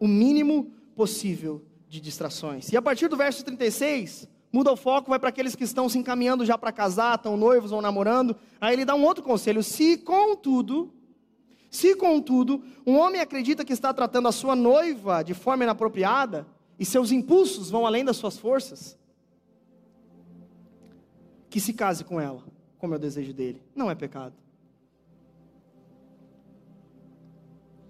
O 0.00 0.08
mínimo 0.08 0.72
possível 0.96 1.62
de 1.88 2.00
distrações. 2.00 2.72
E 2.72 2.76
a 2.76 2.82
partir 2.82 3.08
do 3.08 3.16
verso 3.16 3.44
36, 3.44 4.28
muda 4.52 4.72
o 4.72 4.76
foco, 4.76 5.10
vai 5.10 5.18
para 5.18 5.28
aqueles 5.28 5.54
que 5.54 5.64
estão 5.64 5.88
se 5.88 5.98
encaminhando 5.98 6.44
já 6.44 6.56
para 6.56 6.72
casar, 6.72 7.16
estão 7.16 7.36
noivos 7.36 7.72
ou 7.72 7.82
namorando. 7.82 8.36
Aí 8.60 8.74
ele 8.74 8.84
dá 8.84 8.94
um 8.94 9.04
outro 9.04 9.22
conselho: 9.22 9.62
se 9.62 9.98
contudo, 9.98 10.92
se 11.70 11.96
contudo, 11.96 12.62
um 12.86 12.96
homem 12.96 13.20
acredita 13.20 13.64
que 13.64 13.72
está 13.72 13.92
tratando 13.92 14.28
a 14.28 14.32
sua 14.32 14.54
noiva 14.54 15.22
de 15.22 15.34
forma 15.34 15.64
inapropriada 15.64 16.46
e 16.78 16.84
seus 16.84 17.10
impulsos 17.12 17.70
vão 17.70 17.86
além 17.86 18.04
das 18.04 18.16
suas 18.16 18.38
forças, 18.38 18.98
que 21.50 21.60
se 21.60 21.72
case 21.72 22.04
com 22.04 22.20
ela, 22.20 22.42
como 22.78 22.94
é 22.94 22.96
o 22.96 23.00
desejo 23.00 23.32
dele, 23.32 23.62
não 23.74 23.90
é 23.90 23.94
pecado. 23.94 24.34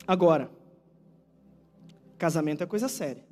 Agora, 0.06 0.50
casamento 2.18 2.62
é 2.62 2.66
coisa 2.66 2.88
séria. 2.88 3.24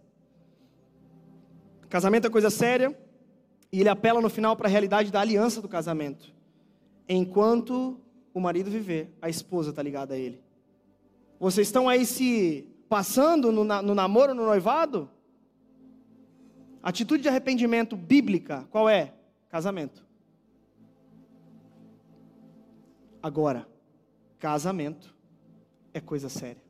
Casamento 1.93 2.27
é 2.27 2.31
coisa 2.31 2.49
séria, 2.49 2.99
e 3.71 3.81
ele 3.81 3.89
apela 3.91 4.19
no 4.19 4.31
final 4.31 4.57
para 4.57 4.67
a 4.67 4.71
realidade 4.71 5.13
da 5.13 5.21
aliança 5.21 5.61
do 5.61 5.69
casamento. 5.69 6.33
Enquanto 7.07 8.01
o 8.33 8.41
marido 8.41 8.71
viver, 8.71 9.15
a 9.21 9.29
esposa 9.29 9.69
está 9.69 9.83
ligada 9.83 10.15
a 10.15 10.17
ele. 10.17 10.43
Vocês 11.39 11.69
estão 11.69 11.91
aí 11.91 12.07
se 12.07 12.67
passando 12.89 13.53
no, 13.53 13.63
no 13.63 13.95
namoro, 13.95 14.33
no 14.33 14.47
noivado? 14.47 15.11
Atitude 16.83 17.25
de 17.25 17.29
arrependimento 17.29 17.95
bíblica, 17.95 18.67
qual 18.71 18.89
é? 18.89 19.13
Casamento. 19.51 20.03
Agora, 23.23 23.69
casamento 24.39 25.15
é 25.93 26.01
coisa 26.01 26.31
séria. 26.31 26.63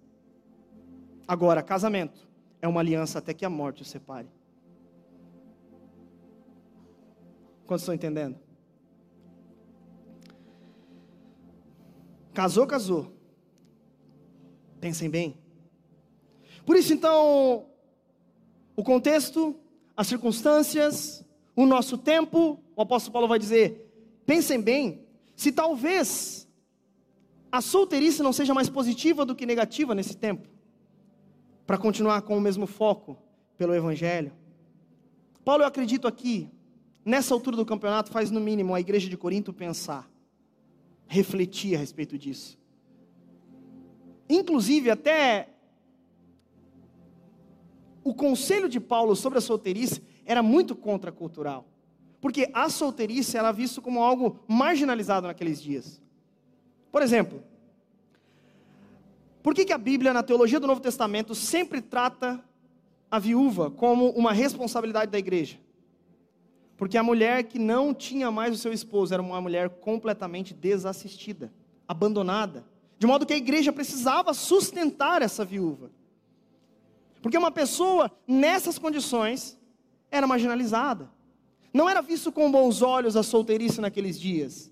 Agora, 1.29 1.63
casamento 1.63 2.29
é 2.61 2.67
uma 2.67 2.81
aliança 2.81 3.21
até 3.21 3.33
que 3.33 3.45
a 3.45 3.51
morte 3.51 3.83
o 3.83 3.85
separe. 3.85 4.27
Quantos 7.73 7.85
estão 7.85 7.95
entendendo? 7.95 8.39
Casou, 12.35 12.67
casou. 12.67 13.11
Pensem 14.79 15.09
bem. 15.09 15.39
Por 16.67 16.77
isso, 16.77 16.93
então, 16.93 17.65
o 18.77 18.85
contexto, 18.85 19.59
as 19.97 20.07
circunstâncias, 20.07 21.25
o 21.57 21.65
nosso 21.65 21.97
tempo, 21.97 22.63
o 22.77 22.83
apóstolo 22.83 23.15
Paulo 23.15 23.27
vai 23.27 23.39
dizer: 23.39 23.91
pensem 24.27 24.61
bem, 24.61 25.07
se 25.35 25.51
talvez 25.51 26.47
a 27.51 27.63
solteirice 27.63 28.23
não 28.23 28.35
seja 28.35 28.53
mais 28.53 28.69
positiva 28.69 29.25
do 29.25 29.35
que 29.35 29.47
negativa 29.47 29.95
nesse 29.95 30.15
tempo, 30.15 30.47
para 31.67 31.79
continuar 31.79 32.21
com 32.21 32.37
o 32.37 32.41
mesmo 32.41 32.67
foco 32.67 33.17
pelo 33.57 33.75
Evangelho. 33.75 34.31
Paulo, 35.43 35.63
eu 35.63 35.67
acredito 35.67 36.07
aqui, 36.07 36.51
nessa 37.05 37.35
altura 37.35 37.57
do 37.57 37.65
campeonato, 37.65 38.11
faz 38.11 38.31
no 38.31 38.41
mínimo 38.41 38.75
a 38.75 38.81
igreja 38.81 39.09
de 39.09 39.17
Corinto 39.17 39.53
pensar, 39.53 40.09
refletir 41.07 41.77
a 41.77 41.79
respeito 41.79 42.17
disso. 42.17 42.59
Inclusive, 44.29 44.91
até 44.91 45.49
o 48.05 48.15
conselho 48.15 48.69
de 48.69 48.81
Paulo 48.81 49.15
sobre 49.15 49.39
a 49.39 49.43
solteirice 49.43 50.03
era 50.25 50.43
muito 50.43 50.75
contracultural. 50.75 51.67
Porque 52.21 52.49
a 52.55 52.69
solteirice 52.69 53.37
era 53.37 53.51
visto 53.51 53.83
como 53.83 54.03
algo 54.03 54.41
marginalizado 54.47 55.27
naqueles 55.27 55.61
dias. 55.61 56.01
Por 56.91 57.03
exemplo, 57.03 57.43
por 59.43 59.55
que, 59.55 59.65
que 59.65 59.73
a 59.73 59.79
Bíblia, 59.79 60.13
na 60.13 60.23
teologia 60.23 60.61
do 60.61 60.67
Novo 60.69 60.81
Testamento, 60.81 61.35
sempre 61.35 61.81
trata 61.81 62.43
a 63.11 63.19
viúva 63.19 63.71
como 63.71 64.11
uma 64.11 64.33
responsabilidade 64.33 65.11
da 65.11 65.19
igreja? 65.19 65.59
Porque 66.83 66.99
a 66.99 67.03
mulher 67.05 67.45
que 67.45 67.61
não 67.61 67.95
tinha 67.95 68.29
mais 68.29 68.53
o 68.53 68.59
seu 68.59 68.73
esposo 68.73 69.15
era 69.15 69.23
uma 69.23 69.41
mulher 69.41 69.69
completamente 69.69 70.53
desassistida, 70.53 71.53
abandonada. 71.87 72.65
De 72.99 73.07
modo 73.07 73.25
que 73.25 73.33
a 73.33 73.37
igreja 73.37 73.73
precisava 73.73 74.35
sustentar 74.35 75.23
essa 75.23 75.45
viúva. 75.45 75.93
Porque 77.23 77.39
uma 77.39 77.53
pessoa 77.53 78.11
nessas 78.27 78.81
condições 78.81 79.57
era 80.11 80.27
marginalizada. 80.27 81.09
Não 81.73 81.89
era 81.89 82.03
visto 82.03 82.33
com 82.33 82.51
bons 82.51 82.83
olhos 82.83 83.17
a 83.17 83.23
solteirice 83.23 83.81
naqueles 83.81 84.19
dias. 84.19 84.69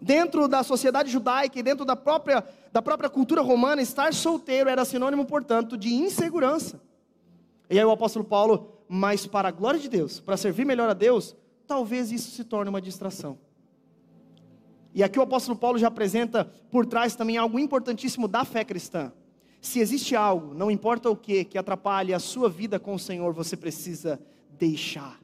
Dentro 0.00 0.46
da 0.46 0.62
sociedade 0.62 1.10
judaica 1.10 1.58
e 1.58 1.64
dentro 1.64 1.84
da 1.84 1.96
própria, 1.96 2.46
da 2.72 2.80
própria 2.80 3.10
cultura 3.10 3.42
romana, 3.42 3.82
estar 3.82 4.14
solteiro 4.14 4.70
era 4.70 4.84
sinônimo, 4.84 5.26
portanto, 5.26 5.76
de 5.76 5.92
insegurança. 5.92 6.80
E 7.68 7.76
aí 7.76 7.84
o 7.84 7.90
apóstolo 7.90 8.24
Paulo, 8.24 8.75
mas 8.88 9.26
para 9.26 9.48
a 9.48 9.52
glória 9.52 9.80
de 9.80 9.88
Deus, 9.88 10.20
para 10.20 10.36
servir 10.36 10.64
melhor 10.64 10.88
a 10.88 10.94
Deus, 10.94 11.36
talvez 11.66 12.12
isso 12.12 12.30
se 12.30 12.44
torne 12.44 12.68
uma 12.70 12.80
distração. 12.80 13.38
E 14.94 15.02
aqui 15.02 15.18
o 15.18 15.22
apóstolo 15.22 15.58
Paulo 15.58 15.78
já 15.78 15.88
apresenta 15.88 16.44
por 16.70 16.86
trás 16.86 17.14
também 17.14 17.36
algo 17.36 17.58
importantíssimo 17.58 18.26
da 18.26 18.44
fé 18.44 18.64
cristã. 18.64 19.12
Se 19.60 19.80
existe 19.80 20.14
algo, 20.14 20.54
não 20.54 20.70
importa 20.70 21.10
o 21.10 21.16
que, 21.16 21.44
que 21.44 21.58
atrapalhe 21.58 22.14
a 22.14 22.18
sua 22.18 22.48
vida 22.48 22.78
com 22.78 22.94
o 22.94 22.98
Senhor, 22.98 23.34
você 23.34 23.56
precisa 23.56 24.20
deixar. 24.50 25.20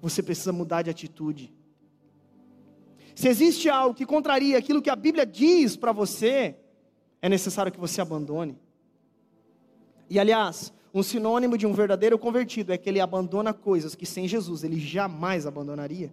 Você 0.00 0.22
precisa 0.22 0.52
mudar 0.52 0.82
de 0.82 0.90
atitude. 0.90 1.52
Se 3.14 3.28
existe 3.28 3.68
algo 3.68 3.94
que 3.94 4.06
contraria 4.06 4.56
aquilo 4.56 4.80
que 4.80 4.88
a 4.88 4.96
Bíblia 4.96 5.26
diz 5.26 5.76
para 5.76 5.92
você, 5.92 6.56
é 7.20 7.28
necessário 7.28 7.70
que 7.70 7.78
você 7.78 8.00
abandone. 8.00 8.58
E 10.08 10.18
aliás, 10.18 10.72
um 10.92 11.02
sinônimo 11.02 11.56
de 11.56 11.66
um 11.66 11.72
verdadeiro 11.72 12.18
convertido 12.18 12.72
é 12.72 12.78
que 12.78 12.88
ele 12.88 13.00
abandona 13.00 13.52
coisas 13.52 13.94
que 13.94 14.06
sem 14.06 14.26
Jesus 14.26 14.64
ele 14.64 14.78
jamais 14.78 15.46
abandonaria. 15.46 16.12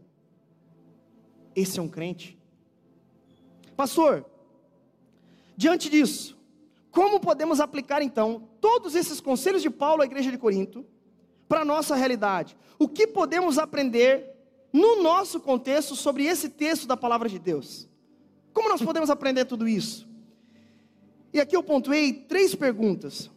Esse 1.55 1.79
é 1.79 1.81
um 1.81 1.87
crente. 1.87 2.37
Pastor, 3.75 4.25
diante 5.55 5.89
disso, 5.89 6.37
como 6.91 7.19
podemos 7.19 7.59
aplicar 7.59 8.01
então 8.01 8.47
todos 8.61 8.95
esses 8.95 9.19
conselhos 9.19 9.61
de 9.61 9.69
Paulo 9.69 10.01
à 10.01 10.05
igreja 10.05 10.31
de 10.31 10.37
Corinto 10.37 10.85
para 11.47 11.61
a 11.61 11.65
nossa 11.65 11.95
realidade? 11.95 12.57
O 12.77 12.87
que 12.87 13.07
podemos 13.07 13.57
aprender 13.57 14.37
no 14.71 15.01
nosso 15.01 15.39
contexto 15.39 15.95
sobre 15.95 16.25
esse 16.25 16.49
texto 16.49 16.87
da 16.87 16.97
palavra 16.97 17.27
de 17.29 17.39
Deus. 17.39 17.89
Como 18.53 18.69
nós 18.69 18.81
podemos 18.81 19.09
aprender 19.09 19.45
tudo 19.45 19.67
isso? 19.67 20.07
E 21.33 21.39
aqui 21.39 21.55
eu 21.55 21.63
pontuei 21.63 22.13
três 22.13 22.55
perguntas 22.55 23.29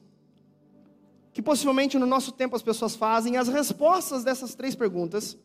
que 1.41 1.45
possivelmente 1.45 1.99
no 1.99 2.05
nosso 2.05 2.33
tempo 2.33 2.55
as 2.55 2.63
pessoas 2.63 2.95
fazem. 2.95 3.39
As 3.39 3.49
respostas 3.49 4.23
dessas 4.23 4.55
três 4.55 4.75
perguntas, 4.75 5.39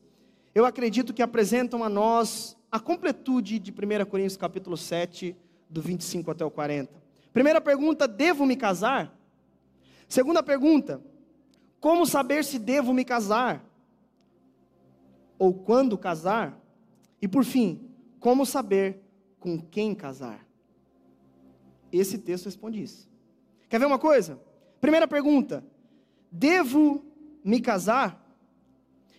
eu 0.53 0.65
acredito 0.65 1.13
que 1.13 1.21
apresentam 1.21 1.85
a 1.85 1.89
nós 1.89 2.57
a 2.69 2.81
completude 2.81 3.59
de 3.59 3.71
1 3.71 4.05
Coríntios 4.05 4.35
capítulo 4.35 4.75
7, 4.75 5.33
do 5.69 5.81
25 5.81 6.31
até 6.31 6.43
o 6.43 6.51
40. 6.51 6.91
Primeira 7.31 7.61
pergunta: 7.61 8.09
devo 8.09 8.45
me 8.45 8.57
casar? 8.57 9.17
Segunda 10.09 10.43
pergunta: 10.43 11.01
como 11.79 12.05
saber 12.05 12.43
se 12.43 12.59
devo 12.59 12.93
me 12.93 13.05
casar? 13.05 13.63
ou 15.39 15.53
quando 15.53 15.97
casar? 15.97 16.61
E 17.21 17.27
por 17.27 17.45
fim, 17.45 17.89
como 18.19 18.45
saber 18.45 19.01
com 19.39 19.57
quem 19.57 19.95
casar? 19.95 20.45
Esse 21.89 22.17
texto 22.17 22.45
responde 22.45 22.83
isso. 22.83 23.09
Quer 23.69 23.79
ver 23.79 23.85
uma 23.85 23.99
coisa? 23.99 24.37
Primeira 24.81 25.07
pergunta: 25.07 25.63
devo 26.35 27.03
me 27.43 27.61
casar? 27.61 28.21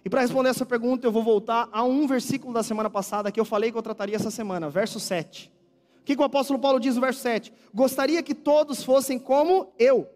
E 0.04 0.10
para 0.10 0.20
responder 0.20 0.50
essa 0.50 0.64
pergunta, 0.64 1.06
eu 1.06 1.12
vou 1.12 1.22
voltar 1.22 1.68
a 1.72 1.82
um 1.82 2.06
versículo 2.06 2.52
da 2.52 2.62
semana 2.62 2.88
passada 2.88 3.32
que 3.32 3.40
eu 3.40 3.44
falei 3.44 3.72
que 3.72 3.78
eu 3.78 3.82
trataria 3.82 4.14
essa 4.14 4.30
semana, 4.30 4.70
verso 4.70 5.00
7. 5.00 5.52
O 6.00 6.04
que, 6.04 6.14
que 6.14 6.22
o 6.22 6.24
apóstolo 6.24 6.60
Paulo 6.60 6.78
diz 6.78 6.94
no 6.94 7.00
verso 7.00 7.20
7? 7.20 7.52
Gostaria 7.74 8.22
que 8.22 8.34
todos 8.34 8.84
fossem 8.84 9.18
como 9.18 9.72
eu, 9.78 10.08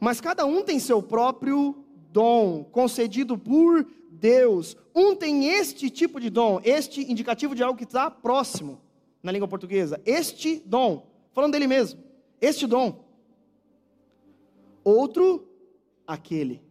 mas 0.00 0.20
cada 0.20 0.46
um 0.46 0.62
tem 0.62 0.78
seu 0.78 1.02
próprio 1.02 1.84
dom, 2.10 2.64
concedido 2.64 3.36
por 3.36 3.86
Deus. 4.10 4.76
Um 4.94 5.14
tem 5.14 5.48
este 5.48 5.90
tipo 5.90 6.18
de 6.18 6.30
dom, 6.30 6.60
este 6.64 7.10
indicativo 7.10 7.54
de 7.54 7.62
algo 7.62 7.76
que 7.76 7.84
está 7.84 8.10
próximo 8.10 8.80
na 9.22 9.32
língua 9.32 9.48
portuguesa. 9.48 10.00
Este 10.06 10.62
dom, 10.64 11.06
falando 11.32 11.52
dele 11.52 11.66
mesmo, 11.66 12.00
este 12.40 12.66
dom. 12.66 13.04
Outro, 14.82 15.46
aquele. 16.06 16.62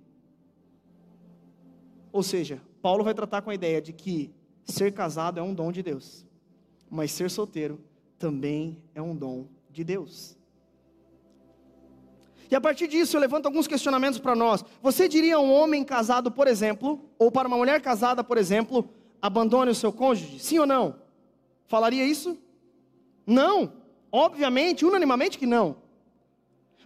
Ou 2.11 2.21
seja, 2.21 2.61
Paulo 2.81 3.03
vai 3.03 3.13
tratar 3.13 3.41
com 3.41 3.49
a 3.49 3.55
ideia 3.55 3.81
de 3.81 3.93
que 3.93 4.33
ser 4.63 4.93
casado 4.93 5.39
é 5.39 5.43
um 5.43 5.53
dom 5.53 5.71
de 5.71 5.81
Deus, 5.81 6.25
mas 6.89 7.11
ser 7.11 7.29
solteiro 7.29 7.79
também 8.17 8.77
é 8.93 9.01
um 9.01 9.15
dom 9.15 9.47
de 9.69 9.83
Deus. 9.83 10.37
E 12.49 12.55
a 12.55 12.61
partir 12.61 12.87
disso 12.87 13.17
eu 13.17 13.21
levanto 13.21 13.47
alguns 13.47 13.65
questionamentos 13.65 14.19
para 14.19 14.35
nós. 14.35 14.63
Você 14.81 15.07
diria 15.07 15.37
a 15.37 15.39
um 15.39 15.51
homem 15.51 15.83
casado, 15.83 16.29
por 16.31 16.47
exemplo, 16.47 17.03
ou 17.17 17.31
para 17.31 17.47
uma 17.47 17.57
mulher 17.57 17.81
casada, 17.81 18.23
por 18.23 18.37
exemplo, 18.37 18.87
abandone 19.19 19.71
o 19.71 19.75
seu 19.75 19.91
cônjuge? 19.91 20.39
Sim 20.39 20.59
ou 20.59 20.67
não? 20.67 20.95
Falaria 21.65 22.05
isso? 22.05 22.37
Não. 23.25 23.73
Obviamente, 24.11 24.85
unanimamente 24.85 25.39
que 25.39 25.47
não. 25.47 25.77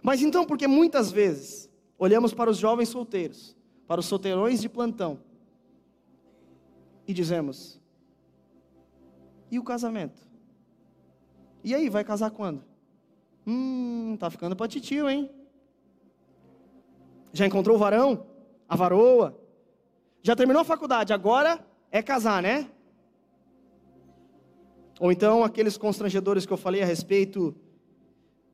Mas 0.02 0.22
então, 0.22 0.46
porque 0.46 0.66
muitas 0.66 1.12
vezes 1.12 1.67
olhamos 1.98 2.32
para 2.32 2.50
os 2.50 2.56
jovens 2.56 2.88
solteiros 2.88 3.58
para 3.88 4.00
os 4.00 4.06
solteirões 4.06 4.60
de 4.60 4.68
plantão 4.68 5.18
e 7.06 7.14
dizemos: 7.14 7.80
e 9.50 9.58
o 9.58 9.64
casamento? 9.64 10.28
E 11.64 11.74
aí, 11.74 11.88
vai 11.88 12.04
casar 12.04 12.30
quando? 12.30 12.62
Hum, 13.46 14.14
tá 14.20 14.30
ficando 14.30 14.54
para 14.54 14.70
hein? 15.10 15.30
Já 17.32 17.46
encontrou 17.46 17.76
o 17.76 17.78
varão? 17.78 18.26
A 18.68 18.76
varoa? 18.76 19.40
Já 20.22 20.36
terminou 20.36 20.60
a 20.60 20.64
faculdade, 20.64 21.12
agora 21.14 21.66
é 21.90 22.02
casar, 22.02 22.42
né? 22.42 22.70
Ou 25.00 25.10
então 25.10 25.42
aqueles 25.42 25.78
constrangedores 25.78 26.44
que 26.44 26.52
eu 26.52 26.56
falei 26.56 26.82
a 26.82 26.86
respeito 26.86 27.56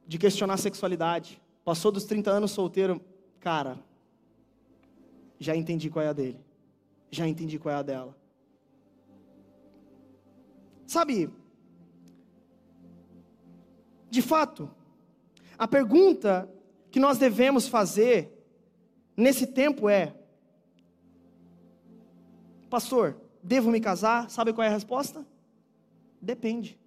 de 0.06 0.18
questionar 0.18 0.54
a 0.54 0.58
sexualidade. 0.58 1.42
Passou 1.64 1.90
dos 1.90 2.04
30 2.04 2.30
anos 2.30 2.52
solteiro, 2.52 3.00
cara, 3.44 3.78
já 5.38 5.54
entendi 5.54 5.90
qual 5.90 6.02
é 6.02 6.08
a 6.08 6.14
dele. 6.14 6.40
Já 7.10 7.28
entendi 7.28 7.58
qual 7.58 7.74
é 7.74 7.78
a 7.78 7.82
dela. 7.82 8.16
Sabe, 10.86 11.30
de 14.10 14.22
fato, 14.22 14.70
a 15.58 15.68
pergunta 15.68 16.50
que 16.90 16.98
nós 16.98 17.18
devemos 17.18 17.68
fazer 17.68 18.32
nesse 19.14 19.46
tempo 19.46 19.90
é: 19.90 20.14
Pastor, 22.70 23.14
devo 23.42 23.70
me 23.70 23.80
casar? 23.80 24.30
Sabe 24.30 24.54
qual 24.54 24.64
é 24.64 24.68
a 24.68 24.72
resposta? 24.72 25.26
Depende. 26.18 26.78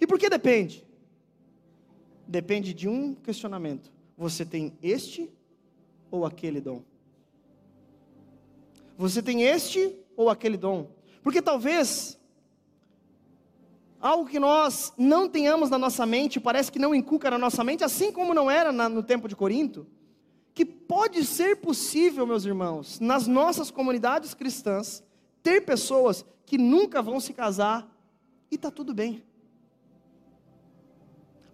E 0.00 0.06
por 0.06 0.16
que 0.16 0.30
depende? 0.30 0.86
Depende 2.24 2.72
de 2.72 2.88
um 2.88 3.16
questionamento. 3.16 3.93
Você 4.16 4.44
tem 4.44 4.76
este 4.82 5.30
ou 6.10 6.24
aquele 6.24 6.60
dom? 6.60 6.82
Você 8.96 9.22
tem 9.22 9.42
este 9.42 9.96
ou 10.16 10.30
aquele 10.30 10.56
dom? 10.56 10.88
Porque 11.22 11.42
talvez 11.42 12.18
algo 14.00 14.26
que 14.28 14.38
nós 14.38 14.92
não 14.98 15.28
tenhamos 15.28 15.70
na 15.70 15.78
nossa 15.78 16.04
mente, 16.04 16.38
parece 16.38 16.70
que 16.70 16.78
não 16.78 16.94
inculca 16.94 17.30
na 17.30 17.38
nossa 17.38 17.64
mente, 17.64 17.82
assim 17.82 18.12
como 18.12 18.34
não 18.34 18.50
era 18.50 18.70
na, 18.70 18.88
no 18.88 19.02
tempo 19.02 19.26
de 19.26 19.34
Corinto, 19.34 19.86
que 20.52 20.64
pode 20.64 21.24
ser 21.24 21.56
possível, 21.56 22.26
meus 22.26 22.44
irmãos, 22.44 23.00
nas 23.00 23.26
nossas 23.26 23.70
comunidades 23.70 24.34
cristãs, 24.34 25.02
ter 25.42 25.62
pessoas 25.62 26.24
que 26.46 26.56
nunca 26.56 27.02
vão 27.02 27.18
se 27.18 27.32
casar 27.32 27.90
e 28.50 28.54
está 28.54 28.70
tudo 28.70 28.94
bem. 28.94 29.24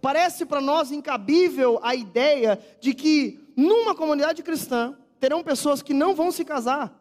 Parece 0.00 0.46
para 0.46 0.60
nós 0.60 0.90
incabível 0.90 1.78
a 1.82 1.94
ideia 1.94 2.58
de 2.80 2.94
que 2.94 3.38
numa 3.56 3.94
comunidade 3.94 4.42
cristã 4.42 4.96
terão 5.18 5.42
pessoas 5.42 5.82
que 5.82 5.92
não 5.92 6.14
vão 6.14 6.32
se 6.32 6.44
casar 6.44 6.98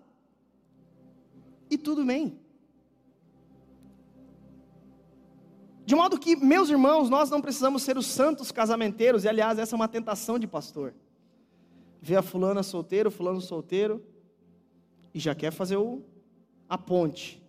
e 1.70 1.78
tudo 1.78 2.04
bem. 2.04 2.38
De 5.86 5.96
modo 5.96 6.20
que, 6.20 6.36
meus 6.36 6.70
irmãos, 6.70 7.10
nós 7.10 7.30
não 7.30 7.42
precisamos 7.42 7.82
ser 7.82 7.98
os 7.98 8.06
santos 8.06 8.52
casamenteiros, 8.52 9.24
e 9.24 9.28
aliás, 9.28 9.58
essa 9.58 9.74
é 9.74 9.78
uma 9.78 9.88
tentação 9.88 10.38
de 10.38 10.46
pastor. 10.46 10.94
Vê 12.00 12.16
a 12.16 12.22
fulana 12.22 12.62
solteiro, 12.62 13.10
fulano 13.10 13.42
solteiro, 13.42 14.06
e 15.14 15.20
já 15.20 15.34
quer 15.34 15.52
fazer 15.52 15.78
o, 15.78 16.04
a 16.68 16.78
ponte. 16.78 17.42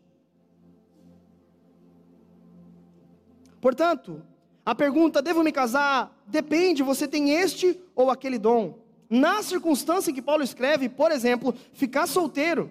Portanto, 3.60 4.22
a 4.70 4.74
pergunta: 4.74 5.20
devo 5.20 5.42
me 5.42 5.50
casar? 5.50 6.16
Depende, 6.28 6.80
você 6.80 7.09
tem 7.09 7.33
este 7.33 7.76
ou 7.92 8.09
aquele 8.09 8.38
dom. 8.38 8.78
Na 9.09 9.42
circunstância 9.42 10.12
que 10.12 10.22
Paulo 10.22 10.44
escreve, 10.44 10.88
por 10.88 11.11
exemplo, 11.11 11.52
ficar 11.72 12.06
solteiro 12.06 12.70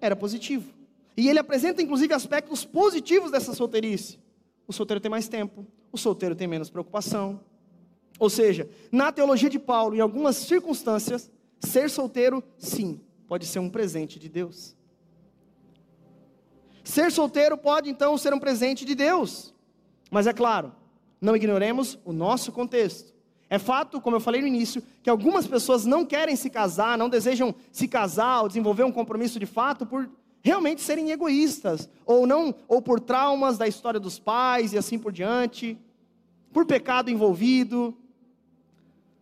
era 0.00 0.16
positivo. 0.16 0.74
E 1.16 1.28
ele 1.28 1.38
apresenta 1.38 1.80
inclusive 1.80 2.12
aspectos 2.12 2.64
positivos 2.64 3.30
dessa 3.30 3.54
solteirice. 3.54 4.18
O 4.66 4.72
solteiro 4.72 5.00
tem 5.00 5.08
mais 5.08 5.28
tempo, 5.28 5.64
o 5.92 5.96
solteiro 5.96 6.34
tem 6.34 6.48
menos 6.48 6.68
preocupação. 6.68 7.38
Ou 8.18 8.28
seja, 8.28 8.68
na 8.90 9.12
teologia 9.12 9.48
de 9.48 9.60
Paulo, 9.60 9.94
em 9.94 10.00
algumas 10.00 10.34
circunstâncias, 10.34 11.30
ser 11.60 11.88
solteiro, 11.88 12.42
sim, 12.58 13.00
pode 13.28 13.46
ser 13.46 13.60
um 13.60 13.70
presente 13.70 14.18
de 14.18 14.28
Deus. 14.28 14.76
Ser 16.84 17.10
solteiro 17.10 17.56
pode 17.56 17.88
então 17.88 18.16
ser 18.18 18.34
um 18.34 18.38
presente 18.38 18.84
de 18.84 18.94
Deus. 18.94 19.54
Mas 20.10 20.26
é 20.26 20.32
claro, 20.32 20.72
não 21.20 21.34
ignoremos 21.34 21.98
o 22.04 22.12
nosso 22.12 22.52
contexto. 22.52 23.14
É 23.48 23.58
fato, 23.58 24.00
como 24.00 24.16
eu 24.16 24.20
falei 24.20 24.40
no 24.40 24.46
início, 24.46 24.82
que 25.02 25.08
algumas 25.08 25.46
pessoas 25.46 25.86
não 25.86 26.04
querem 26.04 26.36
se 26.36 26.50
casar, 26.50 26.98
não 26.98 27.08
desejam 27.08 27.54
se 27.72 27.88
casar 27.88 28.42
ou 28.42 28.48
desenvolver 28.48 28.84
um 28.84 28.92
compromisso 28.92 29.38
de 29.38 29.46
fato 29.46 29.86
por 29.86 30.10
realmente 30.42 30.82
serem 30.82 31.10
egoístas, 31.10 31.88
ou 32.04 32.26
não, 32.26 32.54
ou 32.68 32.82
por 32.82 33.00
traumas 33.00 33.56
da 33.56 33.66
história 33.66 33.98
dos 33.98 34.18
pais 34.18 34.74
e 34.74 34.78
assim 34.78 34.98
por 34.98 35.10
diante, 35.10 35.78
por 36.52 36.66
pecado 36.66 37.10
envolvido. 37.10 37.96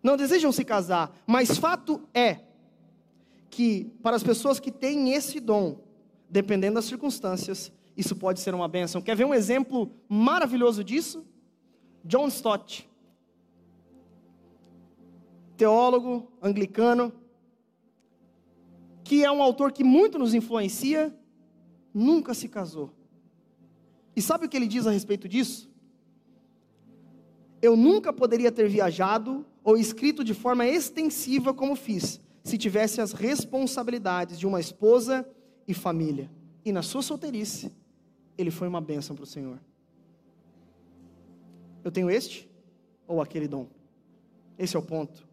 Não 0.02 0.16
desejam 0.16 0.50
se 0.50 0.64
casar, 0.64 1.16
mas 1.24 1.56
fato 1.56 2.02
é 2.12 2.40
que 3.48 3.92
para 4.02 4.16
as 4.16 4.22
pessoas 4.24 4.58
que 4.58 4.72
têm 4.72 5.12
esse 5.12 5.38
dom, 5.38 5.78
dependendo 6.32 6.76
das 6.76 6.86
circunstâncias, 6.86 7.70
isso 7.94 8.16
pode 8.16 8.40
ser 8.40 8.54
uma 8.54 8.66
bênção. 8.66 9.02
Quer 9.02 9.14
ver 9.14 9.26
um 9.26 9.34
exemplo 9.34 9.92
maravilhoso 10.08 10.82
disso? 10.82 11.26
John 12.02 12.26
Stott, 12.28 12.90
teólogo 15.58 16.32
anglicano, 16.40 17.12
que 19.04 19.22
é 19.22 19.30
um 19.30 19.42
autor 19.42 19.72
que 19.72 19.84
muito 19.84 20.18
nos 20.18 20.32
influencia, 20.32 21.14
nunca 21.92 22.32
se 22.32 22.48
casou. 22.48 22.90
E 24.16 24.22
sabe 24.22 24.46
o 24.46 24.48
que 24.48 24.56
ele 24.56 24.66
diz 24.66 24.86
a 24.86 24.90
respeito 24.90 25.28
disso? 25.28 25.70
Eu 27.60 27.76
nunca 27.76 28.10
poderia 28.10 28.50
ter 28.50 28.70
viajado 28.70 29.44
ou 29.62 29.76
escrito 29.76 30.24
de 30.24 30.32
forma 30.32 30.66
extensiva 30.66 31.52
como 31.52 31.76
fiz, 31.76 32.22
se 32.42 32.56
tivesse 32.56 33.02
as 33.02 33.12
responsabilidades 33.12 34.38
de 34.38 34.46
uma 34.46 34.60
esposa 34.60 35.28
e 35.66 35.74
família. 35.74 36.30
E 36.64 36.72
na 36.72 36.82
sua 36.82 37.02
solteirice, 37.02 37.72
ele 38.36 38.50
foi 38.50 38.68
uma 38.68 38.80
bênção 38.80 39.14
para 39.14 39.24
o 39.24 39.26
Senhor. 39.26 39.58
Eu 41.84 41.90
tenho 41.90 42.10
este 42.10 42.48
ou 43.06 43.20
aquele 43.20 43.48
dom? 43.48 43.66
Esse 44.58 44.76
é 44.76 44.78
o 44.78 44.82
ponto. 44.82 45.26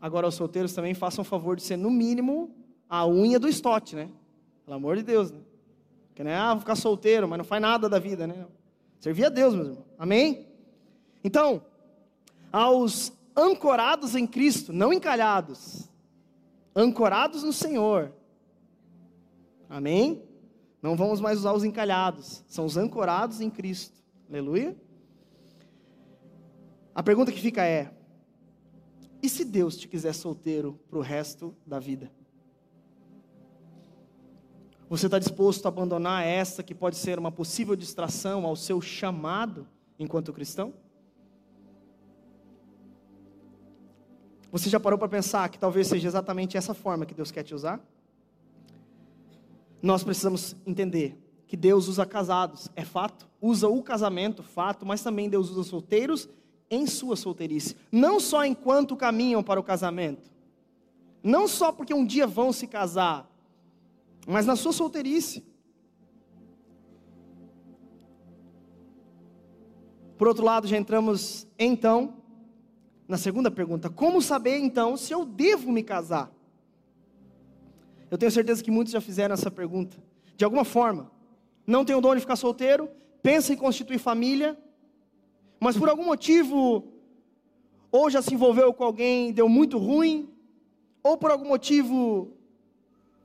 Agora, 0.00 0.26
os 0.26 0.34
solteiros 0.34 0.72
também 0.72 0.94
façam 0.94 1.22
o 1.22 1.24
favor 1.24 1.56
de 1.56 1.62
ser, 1.62 1.76
no 1.76 1.90
mínimo, 1.90 2.54
a 2.88 3.06
unha 3.06 3.38
do 3.38 3.48
estote, 3.48 3.96
né? 3.96 4.08
Pelo 4.64 4.76
amor 4.76 4.96
de 4.96 5.02
Deus, 5.02 5.30
né? 5.30 5.40
Porque 6.08 6.22
não 6.24 6.30
é, 6.30 6.36
ah, 6.36 6.52
vou 6.54 6.60
ficar 6.60 6.76
solteiro, 6.76 7.28
mas 7.28 7.38
não 7.38 7.44
faz 7.44 7.60
nada 7.60 7.88
da 7.88 7.98
vida, 7.98 8.26
né? 8.26 8.46
Servir 8.98 9.26
a 9.26 9.28
Deus, 9.28 9.54
meu 9.54 9.64
irmão. 9.64 9.84
Amém? 9.98 10.46
Então, 11.22 11.62
aos 12.52 13.12
ancorados 13.36 14.14
em 14.14 14.26
Cristo, 14.26 14.72
não 14.72 14.92
encalhados, 14.92 15.88
ancorados 16.74 17.42
no 17.42 17.52
Senhor. 17.52 18.12
Amém? 19.68 20.22
Não 20.80 20.96
vamos 20.96 21.20
mais 21.20 21.38
usar 21.38 21.52
os 21.52 21.64
encalhados, 21.64 22.44
são 22.46 22.64
os 22.64 22.76
ancorados 22.76 23.40
em 23.40 23.50
Cristo. 23.50 24.02
Aleluia. 24.28 24.76
A 26.94 27.02
pergunta 27.02 27.32
que 27.32 27.40
fica 27.40 27.64
é: 27.64 27.92
e 29.22 29.28
se 29.28 29.44
Deus 29.44 29.76
te 29.76 29.88
quiser 29.88 30.12
solteiro 30.12 30.78
para 30.88 30.98
o 30.98 31.02
resto 31.02 31.54
da 31.66 31.78
vida? 31.78 32.10
Você 34.88 35.06
está 35.06 35.18
disposto 35.18 35.66
a 35.66 35.68
abandonar 35.68 36.24
essa 36.24 36.62
que 36.62 36.74
pode 36.74 36.96
ser 36.96 37.18
uma 37.18 37.30
possível 37.30 37.76
distração 37.76 38.46
ao 38.46 38.56
seu 38.56 38.80
chamado 38.80 39.66
enquanto 39.98 40.32
cristão? 40.32 40.72
Você 44.50 44.70
já 44.70 44.80
parou 44.80 44.98
para 44.98 45.08
pensar 45.08 45.46
que 45.50 45.58
talvez 45.58 45.88
seja 45.88 46.08
exatamente 46.08 46.56
essa 46.56 46.72
forma 46.72 47.04
que 47.04 47.12
Deus 47.12 47.30
quer 47.30 47.42
te 47.42 47.54
usar? 47.54 47.84
Nós 49.82 50.02
precisamos 50.02 50.56
entender 50.66 51.16
que 51.46 51.56
Deus 51.56 51.88
usa 51.88 52.04
casados, 52.04 52.68
é 52.76 52.84
fato, 52.84 53.28
usa 53.40 53.68
o 53.68 53.82
casamento, 53.82 54.42
fato, 54.42 54.84
mas 54.84 55.02
também 55.02 55.28
Deus 55.28 55.50
usa 55.50 55.62
solteiros 55.62 56.28
em 56.70 56.86
sua 56.86 57.16
solteirice, 57.16 57.74
não 57.90 58.20
só 58.20 58.44
enquanto 58.44 58.96
caminham 58.96 59.42
para 59.42 59.58
o 59.58 59.62
casamento, 59.62 60.30
não 61.22 61.48
só 61.48 61.72
porque 61.72 61.94
um 61.94 62.04
dia 62.04 62.26
vão 62.26 62.52
se 62.52 62.66
casar, 62.66 63.26
mas 64.26 64.44
na 64.44 64.54
sua 64.54 64.72
solteirice. 64.72 65.42
Por 70.18 70.28
outro 70.28 70.44
lado, 70.44 70.66
já 70.66 70.76
entramos 70.76 71.46
então 71.58 72.18
na 73.06 73.16
segunda 73.16 73.50
pergunta: 73.50 73.88
como 73.88 74.20
saber 74.20 74.58
então 74.58 74.96
se 74.96 75.14
eu 75.14 75.24
devo 75.24 75.72
me 75.72 75.82
casar? 75.82 76.30
Eu 78.10 78.16
tenho 78.16 78.32
certeza 78.32 78.62
que 78.62 78.70
muitos 78.70 78.92
já 78.92 79.00
fizeram 79.00 79.34
essa 79.34 79.50
pergunta, 79.50 79.96
de 80.36 80.44
alguma 80.44 80.64
forma. 80.64 81.10
Não 81.66 81.84
tem 81.84 81.94
o 81.94 82.00
dom 82.00 82.14
de 82.14 82.20
ficar 82.20 82.36
solteiro, 82.36 82.90
pensa 83.22 83.52
em 83.52 83.56
constituir 83.56 83.98
família, 83.98 84.58
mas 85.60 85.76
por 85.76 85.88
algum 85.88 86.04
motivo, 86.04 86.84
ou 87.90 88.08
já 88.08 88.22
se 88.22 88.32
envolveu 88.32 88.72
com 88.72 88.84
alguém, 88.84 89.32
deu 89.32 89.48
muito 89.48 89.76
ruim, 89.76 90.32
ou 91.02 91.16
por 91.16 91.30
algum 91.30 91.48
motivo 91.48 92.32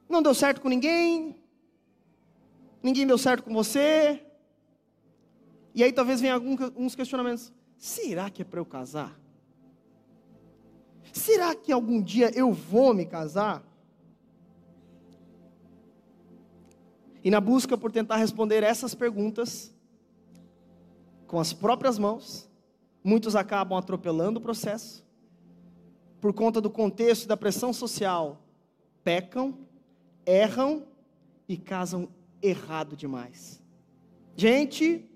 não 0.10 0.22
deu 0.22 0.34
certo 0.34 0.62
com 0.62 0.70
ninguém, 0.70 1.36
ninguém 2.82 3.08
deu 3.08 3.18
certo 3.18 3.44
com 3.44 3.54
você. 3.54 4.22
E 5.74 5.84
aí 5.84 5.92
talvez 5.92 6.22
venha 6.22 6.34
alguns 6.34 6.96
questionamentos: 6.96 7.52
será 7.78 8.30
que 8.30 8.42
é 8.42 8.46
para 8.46 8.60
eu 8.60 8.66
casar? 8.66 9.20
Será 11.12 11.56
que 11.56 11.72
algum 11.72 12.02
dia 12.02 12.32
eu 12.36 12.52
vou 12.52 12.94
me 12.94 13.06
casar? 13.06 13.64
E 17.24 17.32
na 17.32 17.40
busca 17.40 17.78
por 17.78 17.92
tentar 17.92 18.18
responder 18.18 18.64
essas 18.64 18.94
perguntas, 18.94 19.74
com 21.26 21.40
as 21.40 21.54
próprias 21.54 21.98
mãos, 21.98 22.50
muitos 23.04 23.36
acabam 23.36 23.78
atropelando 23.78 24.40
o 24.40 24.44
processo, 24.44 25.04
por 26.20 26.34
conta 26.34 26.60
do 26.60 26.70
contexto 26.70 27.24
e 27.24 27.28
da 27.28 27.38
pressão 27.38 27.72
social, 27.74 28.42
pecam, 29.04 29.58
erram 30.26 30.86
e 31.48 31.58
casam 31.58 32.10
errado 32.42 32.96
demais. 32.96 33.62
Gente, 34.36 35.10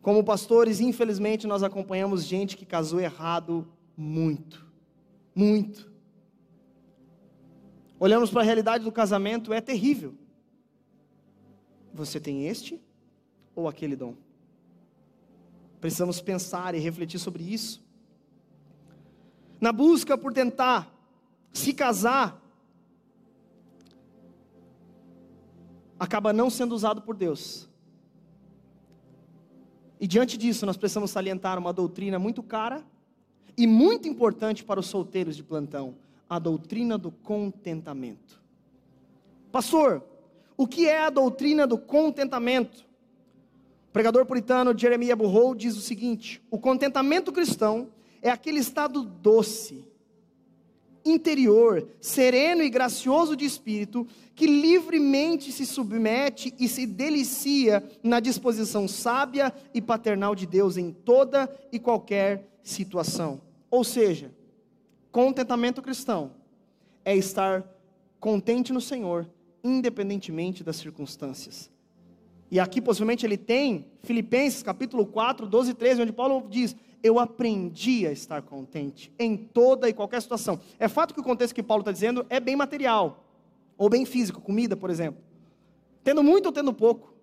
como 0.00 0.24
pastores, 0.24 0.80
infelizmente 0.80 1.46
nós 1.46 1.62
acompanhamos 1.62 2.24
gente 2.24 2.56
que 2.56 2.64
casou 2.64 3.00
errado 3.00 3.66
muito, 3.96 4.66
muito. 5.34 5.92
Olhamos 8.00 8.30
para 8.30 8.40
a 8.40 8.44
realidade 8.44 8.84
do 8.84 8.92
casamento, 8.92 9.52
é 9.52 9.60
terrível. 9.60 10.14
Você 11.92 12.18
tem 12.18 12.46
este 12.46 12.80
ou 13.54 13.68
aquele 13.68 13.94
dom? 13.94 14.14
Precisamos 15.80 16.20
pensar 16.20 16.74
e 16.74 16.78
refletir 16.78 17.18
sobre 17.18 17.42
isso. 17.42 17.82
Na 19.60 19.72
busca 19.72 20.16
por 20.16 20.32
tentar 20.32 20.92
se 21.52 21.72
casar, 21.72 22.40
acaba 25.98 26.32
não 26.32 26.48
sendo 26.48 26.74
usado 26.74 27.02
por 27.02 27.16
Deus. 27.16 27.68
E 30.00 30.06
diante 30.06 30.36
disso, 30.36 30.66
nós 30.66 30.76
precisamos 30.76 31.10
salientar 31.10 31.58
uma 31.58 31.72
doutrina 31.72 32.18
muito 32.18 32.42
cara 32.42 32.84
e 33.56 33.66
muito 33.66 34.08
importante 34.08 34.64
para 34.64 34.80
os 34.80 34.86
solteiros 34.86 35.36
de 35.36 35.44
plantão: 35.44 35.94
a 36.28 36.38
doutrina 36.38 36.96
do 36.96 37.12
contentamento. 37.12 38.42
Pastor, 39.52 40.02
o 40.56 40.66
que 40.66 40.88
é 40.88 41.04
a 41.04 41.10
doutrina 41.10 41.66
do 41.66 41.78
contentamento? 41.78 42.84
O 43.88 43.92
pregador 43.92 44.24
puritano 44.24 44.76
Jeremiah 44.76 45.16
Burrow 45.16 45.54
diz 45.54 45.76
o 45.76 45.80
seguinte: 45.80 46.42
o 46.50 46.58
contentamento 46.58 47.32
cristão 47.32 47.88
é 48.22 48.30
aquele 48.30 48.60
estado 48.60 49.02
doce, 49.02 49.84
interior, 51.04 51.88
sereno 52.00 52.62
e 52.62 52.70
gracioso 52.70 53.36
de 53.36 53.44
espírito, 53.44 54.06
que 54.34 54.46
livremente 54.46 55.50
se 55.52 55.66
submete 55.66 56.54
e 56.58 56.68
se 56.68 56.86
delicia 56.86 57.82
na 58.02 58.20
disposição 58.20 58.86
sábia 58.86 59.52
e 59.74 59.80
paternal 59.80 60.34
de 60.34 60.46
Deus 60.46 60.76
em 60.76 60.92
toda 60.92 61.50
e 61.70 61.78
qualquer 61.78 62.48
situação. 62.62 63.40
Ou 63.70 63.84
seja, 63.84 64.32
contentamento 65.10 65.82
cristão 65.82 66.32
é 67.04 67.16
estar 67.16 67.64
contente 68.20 68.72
no 68.72 68.80
Senhor 68.80 69.28
independentemente 69.62 70.64
das 70.64 70.76
circunstâncias. 70.76 71.70
E 72.50 72.60
aqui 72.60 72.82
possivelmente 72.82 73.24
ele 73.24 73.38
tem 73.38 73.86
Filipenses 74.02 74.62
capítulo 74.62 75.06
4, 75.06 75.46
12 75.46 75.70
e 75.70 75.74
13, 75.74 76.02
onde 76.02 76.12
Paulo 76.12 76.46
diz: 76.50 76.76
Eu 77.02 77.18
aprendi 77.18 78.06
a 78.06 78.12
estar 78.12 78.42
contente 78.42 79.10
em 79.18 79.36
toda 79.36 79.88
e 79.88 79.94
qualquer 79.94 80.20
situação. 80.20 80.60
É 80.78 80.86
fato 80.86 81.14
que 81.14 81.20
o 81.20 81.24
contexto 81.24 81.54
que 81.54 81.62
Paulo 81.62 81.80
está 81.80 81.92
dizendo 81.92 82.26
é 82.28 82.38
bem 82.38 82.54
material, 82.54 83.24
ou 83.78 83.88
bem 83.88 84.04
físico, 84.04 84.40
comida, 84.40 84.76
por 84.76 84.90
exemplo. 84.90 85.22
Tendo 86.04 86.22
muito 86.22 86.46
ou 86.46 86.52
tendo 86.52 86.74
pouco. 86.74 87.14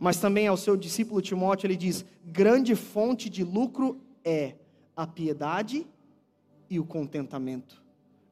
Mas 0.00 0.18
também 0.18 0.48
ao 0.48 0.56
seu 0.56 0.76
discípulo 0.76 1.22
Timóteo 1.22 1.68
ele 1.68 1.76
diz: 1.76 2.04
grande 2.24 2.74
fonte 2.74 3.30
de 3.30 3.44
lucro 3.44 4.00
é 4.24 4.56
a 4.96 5.06
piedade 5.06 5.86
e 6.68 6.80
o 6.80 6.84
contentamento. 6.84 7.80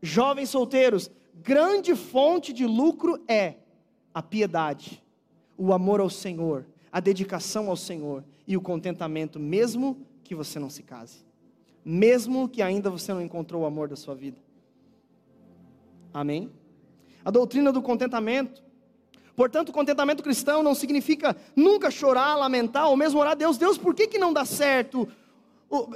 Jovens 0.03 0.49
solteiros, 0.49 1.09
grande 1.35 1.95
fonte 1.95 2.53
de 2.53 2.67
lucro 2.67 3.23
é 3.29 3.55
a 4.13 4.23
piedade, 4.23 5.03
o 5.57 5.73
amor 5.73 6.01
ao 6.01 6.11
Senhor, 6.11 6.67
a 6.91 7.01
dedicação 7.01 7.69
ao 7.69 7.77
Senhor 7.77 8.25
e 8.47 8.57
o 8.57 8.61
contentamento, 8.61 9.39
mesmo 9.39 10.07
que 10.25 10.35
você 10.35 10.59
não 10.59 10.71
se 10.71 10.83
case, 10.83 11.25
mesmo 11.85 12.49
que 12.49 12.63
ainda 12.63 12.91
você 12.91 13.13
não 13.13 13.23
encontrou 13.23 13.63
o 13.63 13.67
amor 13.67 13.89
da 13.89 13.97
sua 13.97 14.15
vida. 14.15 14.39
Amém? 16.13 16.51
A 17.25 17.31
doutrina 17.31 17.73
do 17.73 17.83
contentamento. 17.83 18.63
Portanto, 19.37 19.71
o 19.71 19.73
contentamento 19.73 20.23
cristão 20.23 20.63
não 20.63 20.75
significa 20.75 21.37
nunca 21.55 21.91
chorar, 21.91 22.37
lamentar, 22.37 22.89
ou 22.89 22.97
mesmo 22.97 23.21
orar 23.21 23.33
a 23.33 23.37
Deus, 23.37 23.57
Deus, 23.57 23.79
por 23.79 23.95
que, 23.95 24.07
que 24.07 24.19
não 24.19 24.33
dá 24.33 24.45
certo 24.45 25.09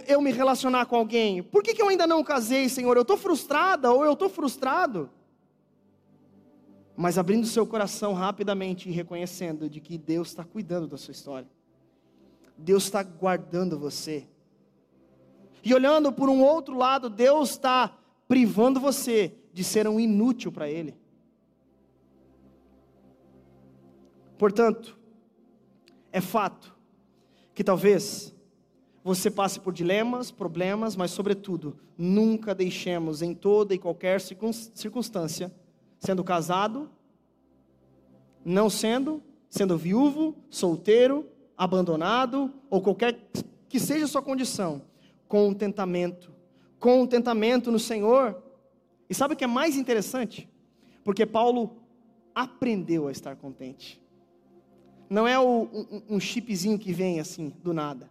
eu 0.07 0.21
me 0.21 0.31
relacionar 0.31 0.87
com 0.87 0.97
alguém? 0.97 1.43
Por 1.43 1.63
que, 1.63 1.75
que 1.75 1.83
eu 1.83 1.89
ainda 1.89 2.07
não 2.07 2.23
casei, 2.23 2.69
Senhor? 2.69 2.97
Eu 2.97 3.03
estou 3.03 3.17
frustrada 3.17 3.91
ou 3.93 4.05
eu 4.05 4.13
estou 4.13 4.29
frustrado? 4.29 5.11
Mas 6.97 7.19
abrindo 7.19 7.47
seu 7.47 7.67
coração 7.67 8.13
rapidamente 8.13 8.89
e 8.89 8.93
reconhecendo 8.93 9.69
de 9.69 9.81
que 9.81 9.99
Deus 9.99 10.29
está 10.29 10.45
cuidando 10.45 10.87
da 10.87 10.97
sua 10.97 11.13
história. 11.13 11.49
Deus 12.57 12.85
está 12.85 13.03
guardando 13.03 13.79
você. 13.79 14.27
E 15.63 15.75
olhando 15.75 16.13
por 16.13 16.29
um 16.29 16.43
outro 16.43 16.77
lado, 16.77 17.11
Deus 17.11 17.51
está 17.51 17.99
privando 18.29 18.79
você 18.79 19.35
de 19.53 19.65
ser 19.65 19.89
um 19.89 19.99
inútil 19.99 20.53
para 20.53 20.69
Ele. 20.69 20.97
Portanto, 24.39 24.97
é 26.13 26.21
fato 26.21 26.77
que 27.55 27.65
talvez 27.65 28.35
você 29.03 29.31
passe 29.31 29.59
por 29.59 29.73
dilemas, 29.73 30.31
problemas, 30.31 30.97
mas, 30.97 31.11
sobretudo, 31.11 31.77
nunca 31.97 32.55
deixemos 32.55 33.21
em 33.21 33.35
toda 33.35 33.75
e 33.75 33.79
qualquer 33.79 34.21
circunstância 34.21 35.53
sendo 36.05 36.23
casado, 36.23 36.91
não 38.45 38.69
sendo, 38.69 39.23
sendo 39.49 39.79
viúvo, 39.79 40.37
solteiro, 40.51 41.27
abandonado, 41.57 42.53
ou 42.69 42.83
qualquer 42.83 43.19
que 43.71 43.81
seja 43.81 44.05
a 44.05 44.09
sua 44.09 44.21
condição, 44.21 44.83
contentamento, 45.27 46.31
contentamento 46.79 47.73
no 47.73 47.79
Senhor. 47.79 48.37
E 49.09 49.15
sabe 49.15 49.33
o 49.33 49.37
que 49.37 49.45
é 49.45 49.47
mais 49.47 49.77
interessante? 49.77 50.47
Porque 51.03 51.25
Paulo 51.25 51.79
aprendeu 52.35 53.09
a 53.09 53.13
estar 53.13 53.35
contente. 53.37 53.99
Não 55.09 55.27
é 55.27 55.39
o, 55.39 55.63
um, 55.73 56.17
um 56.17 56.21
chipzinho 56.21 56.79
que 56.79 56.93
vem 56.93 57.19
assim, 57.19 57.51
do 57.63 57.73
nada. 57.73 58.11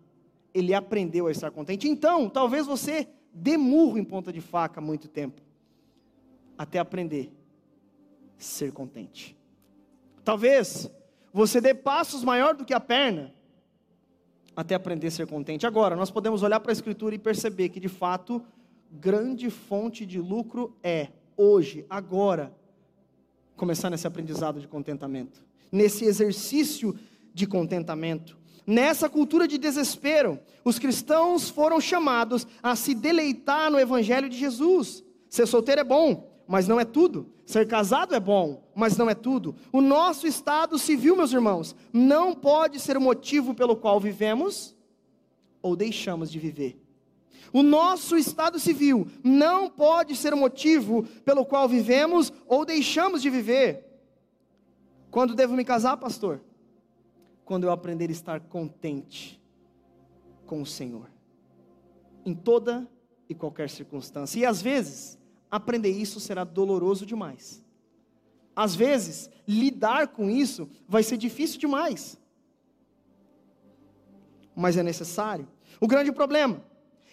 Ele 0.52 0.74
aprendeu 0.74 1.28
a 1.28 1.32
estar 1.32 1.52
contente. 1.52 1.88
Então, 1.88 2.28
talvez 2.28 2.66
você 2.66 3.08
dê 3.32 3.56
murro 3.56 4.00
em 4.00 4.04
ponta 4.04 4.34
de 4.34 4.42
faca 4.42 4.82
muito 4.82 5.08
tempo, 5.08 5.44
até 6.58 6.80
aprender 6.80 7.32
ser 8.38 8.72
contente. 8.72 9.38
Talvez 10.24 10.90
você 11.32 11.60
dê 11.60 11.74
passos 11.74 12.24
maior 12.24 12.56
do 12.56 12.66
que 12.66 12.74
a 12.74 12.80
perna 12.80 13.34
até 14.56 14.76
aprender 14.76 15.08
a 15.08 15.12
ser 15.12 15.28
contente. 15.28 15.66
Agora, 15.66 15.96
nós 15.96 16.12
podemos 16.12 16.44
olhar 16.44 16.60
para 16.60 16.72
a 16.72 16.74
Escritura 16.74 17.16
e 17.16 17.20
perceber 17.20 17.70
que, 17.70 17.80
de 17.80 17.90
fato, 17.90 18.44
grande 18.92 19.50
fonte 19.50 20.06
de 20.06 20.20
lucro 20.20 20.76
é, 20.84 21.10
hoje, 21.36 21.86
agora, 21.90 22.54
começar 23.56 23.90
nesse 23.90 24.06
aprendizado 24.06 24.60
de 24.60 24.68
contentamento, 24.68 25.44
nesse 25.72 26.06
exercício 26.06 26.98
de 27.34 27.48
contentamento. 27.48 28.38
Nessa 28.66 29.10
cultura 29.10 29.48
de 29.48 29.58
desespero, 29.58 30.40
os 30.64 30.80
cristãos 30.80 31.50
foram 31.50 31.82
chamados 31.82 32.48
a 32.62 32.76
se 32.76 32.94
deleitar 32.94 33.70
no 33.70 33.80
Evangelho 33.80 34.30
de 34.30 34.38
Jesus. 34.38 35.04
Ser 35.30 35.48
solteiro 35.48 35.82
é 35.82 35.84
bom, 35.84 36.33
mas 36.48 36.68
não 36.68 36.80
é 36.80 36.86
tudo. 36.86 37.32
Ser 37.46 37.68
casado 37.68 38.16
é 38.16 38.20
bom, 38.20 38.64
mas 38.76 38.98
não 38.98 39.10
é 39.10 39.16
tudo. 39.16 39.56
O 39.72 39.82
nosso 39.82 40.26
estado 40.26 40.78
civil, 40.78 41.16
meus 41.16 41.34
irmãos, 41.34 41.76
não 41.92 42.34
pode 42.34 42.80
ser 42.80 42.98
o 42.98 43.02
motivo 43.02 43.54
pelo 43.54 43.76
qual 43.76 44.00
vivemos 44.00 44.76
ou 45.62 45.76
deixamos 45.76 46.32
de 46.32 46.40
viver. 46.40 46.80
O 47.52 47.62
nosso 47.62 48.18
estado 48.18 48.60
civil 48.60 49.08
não 49.24 49.70
pode 49.70 50.16
ser 50.16 50.34
o 50.34 50.38
motivo 50.38 51.04
pelo 51.24 51.46
qual 51.46 51.70
vivemos 51.70 52.34
ou 52.48 52.66
deixamos 52.66 53.22
de 53.22 53.30
viver. 53.30 53.86
Quando 55.12 55.36
devo 55.36 55.56
me 55.56 55.64
casar, 55.64 55.98
pastor? 55.98 56.42
Quando 57.46 57.66
eu 57.66 57.72
aprender 57.72 58.10
a 58.10 58.12
estar 58.12 58.40
contente 58.40 59.40
com 60.48 60.62
o 60.62 60.66
Senhor, 60.66 61.08
em 62.26 62.34
toda 62.34 62.90
e 63.30 63.36
qualquer 63.36 63.70
circunstância. 63.70 64.40
E 64.40 64.46
às 64.46 64.62
vezes, 64.62 65.20
aprender 65.54 65.92
isso 65.92 66.20
será 66.20 66.44
doloroso 66.44 67.06
demais. 67.06 67.64
Às 68.56 68.74
vezes, 68.74 69.30
lidar 69.48 70.08
com 70.08 70.28
isso 70.28 70.68
vai 70.88 71.04
ser 71.04 71.16
difícil 71.16 71.60
demais. 71.60 72.18
Mas 74.56 74.78
é 74.78 74.82
necessário. 74.82 75.48
O 75.80 75.88
grande 75.88 76.12
problema 76.12 76.60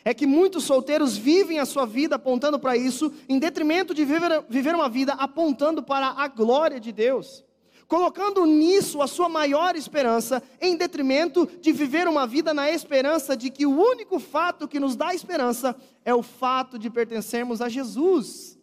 é 0.03 0.14
que 0.14 0.26
muitos 0.26 0.64
solteiros 0.64 1.18
vivem 1.18 1.59
a 1.59 1.66
sua 1.66 1.84
vida 1.84 2.14
apontando 2.14 2.59
para 2.59 2.74
isso, 2.78 3.12
em 3.28 3.38
detrimento 3.38 3.93
de 3.93 4.07
viver, 4.07 4.43
viver 4.49 4.74
uma 4.74 4.88
vida 4.88 5.12
apontando 5.12 5.82
para 5.82 6.07
a 6.07 6.26
glória 6.26 6.80
de 6.80 6.93
Deus. 6.93 7.45
Colocando 7.91 8.47
nisso 8.47 9.03
a 9.03 9.09
sua 9.09 9.28
maior 9.28 9.74
esperança, 9.74 10.41
em 10.61 10.76
detrimento 10.76 11.45
de 11.61 11.72
viver 11.72 12.07
uma 12.07 12.24
vida 12.24 12.55
na 12.55 12.70
esperança 12.70 13.36
de 13.36 13.51
que 13.51 13.66
o 13.66 13.76
único 13.76 14.20
fato 14.20 14.68
que 14.68 14.78
nos 14.78 14.95
dá 14.95 15.12
esperança 15.12 15.74
é 16.05 16.14
o 16.14 16.22
fato 16.22 16.78
de 16.78 16.88
pertencermos 16.88 17.61
a 17.61 17.68
Jesus. 17.68 18.57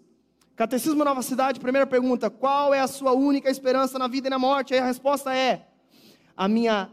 Catecismo 0.55 1.03
Nova 1.03 1.21
Cidade, 1.21 1.59
primeira 1.59 1.85
pergunta: 1.85 2.29
qual 2.29 2.73
é 2.73 2.79
a 2.79 2.87
sua 2.87 3.11
única 3.11 3.49
esperança 3.49 3.99
na 3.99 4.07
vida 4.07 4.27
e 4.27 4.29
na 4.29 4.39
morte? 4.39 4.73
Aí 4.73 4.79
a 4.79 4.85
resposta 4.85 5.35
é: 5.35 5.67
a 6.33 6.47
minha 6.47 6.89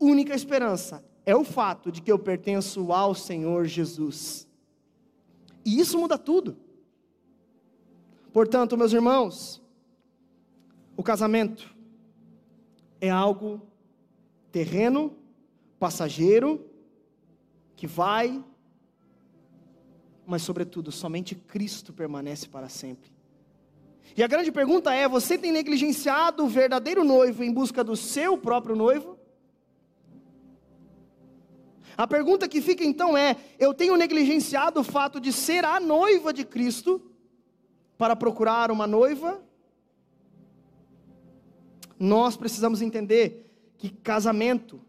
única 0.00 0.34
esperança 0.34 1.04
é 1.26 1.36
o 1.36 1.44
fato 1.44 1.92
de 1.92 2.00
que 2.00 2.10
eu 2.10 2.18
pertenço 2.18 2.90
ao 2.90 3.14
Senhor 3.14 3.66
Jesus. 3.66 4.48
E 5.62 5.78
isso 5.78 5.98
muda 5.98 6.16
tudo. 6.16 6.56
Portanto, 8.32 8.78
meus 8.78 8.94
irmãos, 8.94 9.60
o 10.96 11.02
casamento 11.02 11.74
é 13.00 13.10
algo 13.10 13.60
terreno, 14.50 15.14
passageiro, 15.78 16.64
que 17.76 17.86
vai, 17.86 18.42
mas 20.26 20.42
sobretudo, 20.42 20.90
somente 20.90 21.34
Cristo 21.34 21.92
permanece 21.92 22.48
para 22.48 22.68
sempre. 22.68 23.10
E 24.16 24.22
a 24.22 24.26
grande 24.26 24.50
pergunta 24.50 24.92
é: 24.94 25.06
você 25.06 25.36
tem 25.36 25.52
negligenciado 25.52 26.44
o 26.44 26.48
verdadeiro 26.48 27.04
noivo 27.04 27.44
em 27.44 27.52
busca 27.52 27.84
do 27.84 27.94
seu 27.94 28.38
próprio 28.38 28.74
noivo? 28.74 29.18
A 31.96 32.06
pergunta 32.06 32.48
que 32.48 32.60
fica 32.60 32.84
então 32.84 33.16
é: 33.16 33.36
eu 33.58 33.74
tenho 33.74 33.96
negligenciado 33.96 34.80
o 34.80 34.84
fato 34.84 35.20
de 35.20 35.32
ser 35.32 35.64
a 35.64 35.78
noiva 35.78 36.32
de 36.32 36.44
Cristo 36.44 37.00
para 37.98 38.16
procurar 38.16 38.70
uma 38.70 38.86
noiva? 38.86 39.45
Nós 41.98 42.36
precisamos 42.36 42.82
entender 42.82 43.50
que 43.78 43.90
casamento 43.90 44.80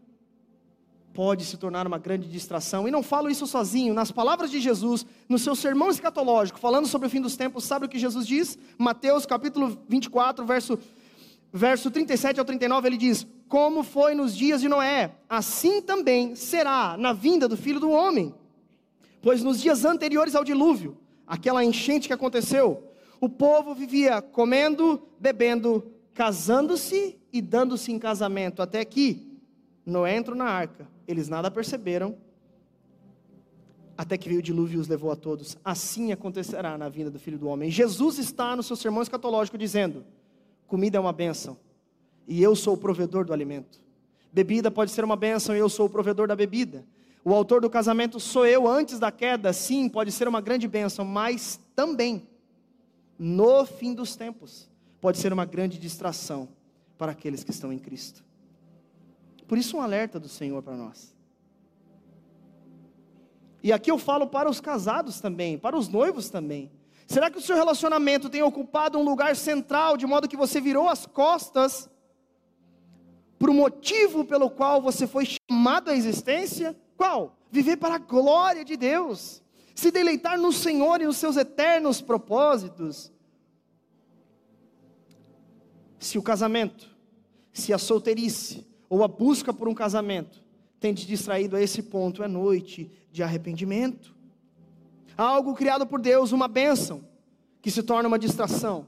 pode 1.12 1.44
se 1.44 1.56
tornar 1.56 1.86
uma 1.86 1.98
grande 1.98 2.28
distração. 2.28 2.86
E 2.86 2.90
não 2.90 3.02
falo 3.02 3.28
isso 3.28 3.46
sozinho, 3.46 3.92
nas 3.92 4.12
palavras 4.12 4.50
de 4.50 4.60
Jesus, 4.60 5.04
no 5.28 5.38
seu 5.38 5.56
sermão 5.56 5.90
escatológico, 5.90 6.60
falando 6.60 6.86
sobre 6.86 7.08
o 7.08 7.10
fim 7.10 7.20
dos 7.20 7.36
tempos, 7.36 7.64
sabe 7.64 7.86
o 7.86 7.88
que 7.88 7.98
Jesus 7.98 8.26
diz? 8.26 8.56
Mateus 8.78 9.26
capítulo 9.26 9.76
24, 9.88 10.46
verso, 10.46 10.78
verso 11.52 11.90
37 11.90 12.38
ao 12.38 12.46
39, 12.46 12.88
ele 12.88 12.96
diz: 12.96 13.26
como 13.48 13.82
foi 13.82 14.14
nos 14.14 14.36
dias 14.36 14.60
de 14.60 14.68
Noé, 14.68 15.12
assim 15.28 15.80
também 15.80 16.36
será 16.36 16.96
na 16.96 17.12
vinda 17.12 17.48
do 17.48 17.56
filho 17.56 17.80
do 17.80 17.90
homem. 17.90 18.34
Pois 19.22 19.42
nos 19.42 19.60
dias 19.60 19.84
anteriores 19.84 20.34
ao 20.34 20.44
dilúvio, 20.44 20.96
aquela 21.26 21.64
enchente 21.64 22.06
que 22.06 22.12
aconteceu, 22.14 22.92
o 23.20 23.28
povo 23.28 23.74
vivia 23.74 24.22
comendo, 24.22 25.02
bebendo, 25.18 25.90
casando-se 26.18 27.16
e 27.32 27.40
dando-se 27.40 27.92
em 27.92 27.98
casamento, 27.98 28.60
até 28.60 28.84
que 28.84 29.38
Noé 29.86 30.16
entrou 30.16 30.36
na 30.36 30.46
arca. 30.46 30.88
Eles 31.06 31.28
nada 31.28 31.48
perceberam, 31.48 32.16
até 33.96 34.18
que 34.18 34.28
veio 34.28 34.40
o 34.40 34.42
dilúvio 34.42 34.78
e 34.78 34.80
os 34.80 34.88
levou 34.88 35.12
a 35.12 35.16
todos. 35.16 35.56
Assim 35.64 36.10
acontecerá 36.10 36.76
na 36.76 36.88
vinda 36.88 37.08
do 37.08 37.20
filho 37.20 37.38
do 37.38 37.46
homem. 37.46 37.70
Jesus 37.70 38.18
está 38.18 38.56
no 38.56 38.64
seu 38.64 38.74
sermão 38.74 39.00
escatológico 39.00 39.56
dizendo: 39.56 40.04
comida 40.66 40.96
é 40.98 41.00
uma 41.00 41.12
bênção 41.12 41.56
e 42.26 42.42
eu 42.42 42.56
sou 42.56 42.74
o 42.74 42.78
provedor 42.78 43.24
do 43.24 43.32
alimento. 43.32 43.80
Bebida 44.32 44.72
pode 44.72 44.90
ser 44.90 45.04
uma 45.04 45.14
bênção 45.14 45.54
e 45.54 45.60
eu 45.60 45.68
sou 45.68 45.86
o 45.86 45.90
provedor 45.90 46.26
da 46.26 46.34
bebida. 46.34 46.84
O 47.24 47.32
autor 47.32 47.60
do 47.60 47.70
casamento 47.70 48.18
sou 48.18 48.44
eu 48.44 48.66
antes 48.66 48.98
da 48.98 49.12
queda, 49.12 49.52
sim, 49.52 49.88
pode 49.88 50.10
ser 50.10 50.26
uma 50.26 50.40
grande 50.40 50.66
bênção, 50.66 51.04
mas 51.04 51.60
também, 51.76 52.26
no 53.16 53.64
fim 53.64 53.94
dos 53.94 54.16
tempos, 54.16 54.68
pode 55.00 55.18
ser 55.18 55.32
uma 55.32 55.44
grande 55.44 55.78
distração 55.78 56.48
para 56.96 57.12
aqueles 57.12 57.44
que 57.44 57.50
estão 57.50 57.72
em 57.72 57.78
Cristo. 57.78 58.24
Por 59.46 59.56
isso, 59.56 59.76
um 59.76 59.80
alerta 59.80 60.18
do 60.18 60.28
Senhor 60.28 60.62
para 60.62 60.76
nós. 60.76 61.14
E 63.62 63.72
aqui 63.72 63.90
eu 63.90 63.98
falo 63.98 64.26
para 64.26 64.48
os 64.48 64.60
casados 64.60 65.20
também, 65.20 65.58
para 65.58 65.76
os 65.76 65.88
noivos 65.88 66.28
também. 66.28 66.70
Será 67.06 67.30
que 67.30 67.38
o 67.38 67.40
seu 67.40 67.56
relacionamento 67.56 68.28
tem 68.28 68.42
ocupado 68.42 68.98
um 68.98 69.02
lugar 69.02 69.34
central, 69.34 69.96
de 69.96 70.06
modo 70.06 70.28
que 70.28 70.36
você 70.36 70.60
virou 70.60 70.88
as 70.88 71.06
costas 71.06 71.88
para 73.38 73.50
o 73.50 73.54
motivo 73.54 74.24
pelo 74.24 74.50
qual 74.50 74.82
você 74.82 75.06
foi 75.06 75.24
chamado 75.26 75.90
à 75.90 75.94
existência? 75.94 76.76
Qual? 76.96 77.38
Viver 77.50 77.78
para 77.78 77.94
a 77.94 77.98
glória 77.98 78.64
de 78.64 78.76
Deus, 78.76 79.42
se 79.74 79.90
deleitar 79.90 80.38
no 80.38 80.52
Senhor 80.52 81.00
e 81.00 81.06
nos 81.06 81.16
seus 81.16 81.36
eternos 81.36 82.02
propósitos. 82.02 83.10
Se 85.98 86.18
o 86.18 86.22
casamento, 86.22 86.88
se 87.52 87.72
a 87.72 87.78
solteirice 87.78 88.66
ou 88.88 89.02
a 89.02 89.08
busca 89.08 89.52
por 89.52 89.68
um 89.68 89.74
casamento 89.74 90.42
tem 90.80 90.94
te 90.94 91.06
distraído 91.06 91.56
a 91.56 91.62
esse 91.62 91.82
ponto, 91.82 92.22
é 92.22 92.28
noite 92.28 92.90
de 93.10 93.22
arrependimento. 93.22 94.14
Algo 95.16 95.54
criado 95.54 95.86
por 95.86 96.00
Deus, 96.00 96.30
uma 96.30 96.46
bênção, 96.46 97.04
que 97.60 97.70
se 97.70 97.82
torna 97.82 98.06
uma 98.08 98.18
distração, 98.18 98.86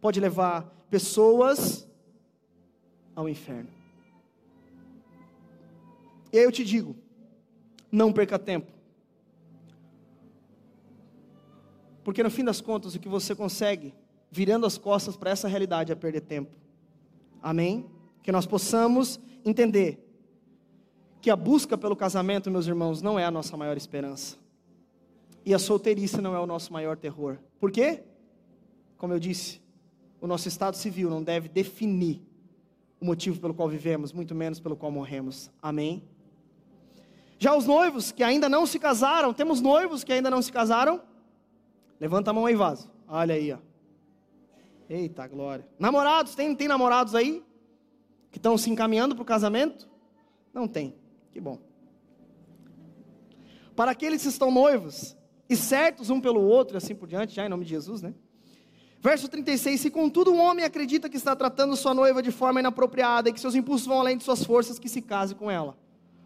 pode 0.00 0.18
levar 0.18 0.62
pessoas 0.90 1.86
ao 3.14 3.28
inferno. 3.28 3.70
E 6.32 6.38
aí 6.38 6.44
eu 6.44 6.50
te 6.50 6.64
digo, 6.64 6.96
não 7.90 8.12
perca 8.12 8.38
tempo. 8.38 8.72
Porque 12.02 12.22
no 12.22 12.30
fim 12.30 12.42
das 12.42 12.60
contas, 12.60 12.94
o 12.94 12.98
que 12.98 13.08
você 13.08 13.34
consegue, 13.34 13.94
virando 14.32 14.64
as 14.64 14.78
costas 14.78 15.14
para 15.14 15.30
essa 15.30 15.46
realidade, 15.46 15.92
é 15.92 15.94
perder 15.94 16.22
tempo. 16.22 16.56
Amém? 17.42 17.84
Que 18.22 18.32
nós 18.32 18.46
possamos 18.46 19.20
entender 19.44 20.02
que 21.20 21.30
a 21.30 21.36
busca 21.36 21.76
pelo 21.76 21.94
casamento, 21.94 22.50
meus 22.50 22.66
irmãos, 22.66 23.02
não 23.02 23.18
é 23.18 23.26
a 23.26 23.30
nossa 23.30 23.58
maior 23.58 23.76
esperança. 23.76 24.38
E 25.44 25.52
a 25.52 25.58
solteirice 25.58 26.22
não 26.22 26.34
é 26.34 26.40
o 26.40 26.46
nosso 26.46 26.72
maior 26.72 26.96
terror. 26.96 27.36
Por 27.60 27.70
quê? 27.70 28.04
Como 28.96 29.12
eu 29.12 29.20
disse, 29.20 29.60
o 30.18 30.26
nosso 30.26 30.48
estado 30.48 30.78
civil 30.78 31.10
não 31.10 31.22
deve 31.22 31.48
definir 31.48 32.22
o 32.98 33.04
motivo 33.04 33.38
pelo 33.38 33.52
qual 33.52 33.68
vivemos, 33.68 34.14
muito 34.14 34.34
menos 34.34 34.58
pelo 34.58 34.76
qual 34.76 34.90
morremos. 34.90 35.50
Amém? 35.60 36.02
Já 37.38 37.54
os 37.54 37.66
noivos 37.66 38.12
que 38.12 38.22
ainda 38.22 38.48
não 38.48 38.64
se 38.64 38.78
casaram, 38.78 39.34
temos 39.34 39.60
noivos 39.60 40.02
que 40.02 40.12
ainda 40.12 40.30
não 40.30 40.40
se 40.40 40.50
casaram? 40.50 41.02
Levanta 42.00 42.30
a 42.30 42.32
mão 42.32 42.46
aí, 42.46 42.54
vaso. 42.54 42.90
Olha 43.06 43.34
aí, 43.34 43.52
ó. 43.52 43.71
Eita 44.92 45.26
glória. 45.26 45.66
Namorados, 45.78 46.34
tem, 46.34 46.54
tem 46.54 46.68
namorados 46.68 47.14
aí? 47.14 47.42
Que 48.30 48.36
estão 48.36 48.58
se 48.58 48.68
encaminhando 48.68 49.14
para 49.14 49.22
o 49.22 49.24
casamento? 49.24 49.88
Não 50.52 50.68
tem. 50.68 50.94
Que 51.32 51.40
bom. 51.40 51.58
Para 53.74 53.92
aqueles 53.92 54.20
que 54.20 54.28
estão 54.28 54.50
noivos 54.50 55.16
e 55.48 55.56
certos 55.56 56.10
um 56.10 56.20
pelo 56.20 56.42
outro, 56.42 56.76
e 56.76 56.78
assim 56.78 56.94
por 56.94 57.08
diante, 57.08 57.34
já 57.34 57.46
em 57.46 57.48
nome 57.48 57.64
de 57.64 57.70
Jesus, 57.70 58.02
né? 58.02 58.12
Verso 59.00 59.30
36: 59.30 59.80
Se 59.80 59.90
contudo 59.90 60.30
um 60.30 60.38
homem 60.38 60.62
acredita 60.62 61.08
que 61.08 61.16
está 61.16 61.34
tratando 61.34 61.74
sua 61.74 61.94
noiva 61.94 62.22
de 62.22 62.30
forma 62.30 62.60
inapropriada 62.60 63.30
e 63.30 63.32
que 63.32 63.40
seus 63.40 63.54
impulsos 63.54 63.86
vão 63.86 63.98
além 63.98 64.18
de 64.18 64.24
suas 64.24 64.44
forças, 64.44 64.78
que 64.78 64.90
se 64.90 65.00
case 65.00 65.34
com 65.34 65.50
ela. 65.50 65.74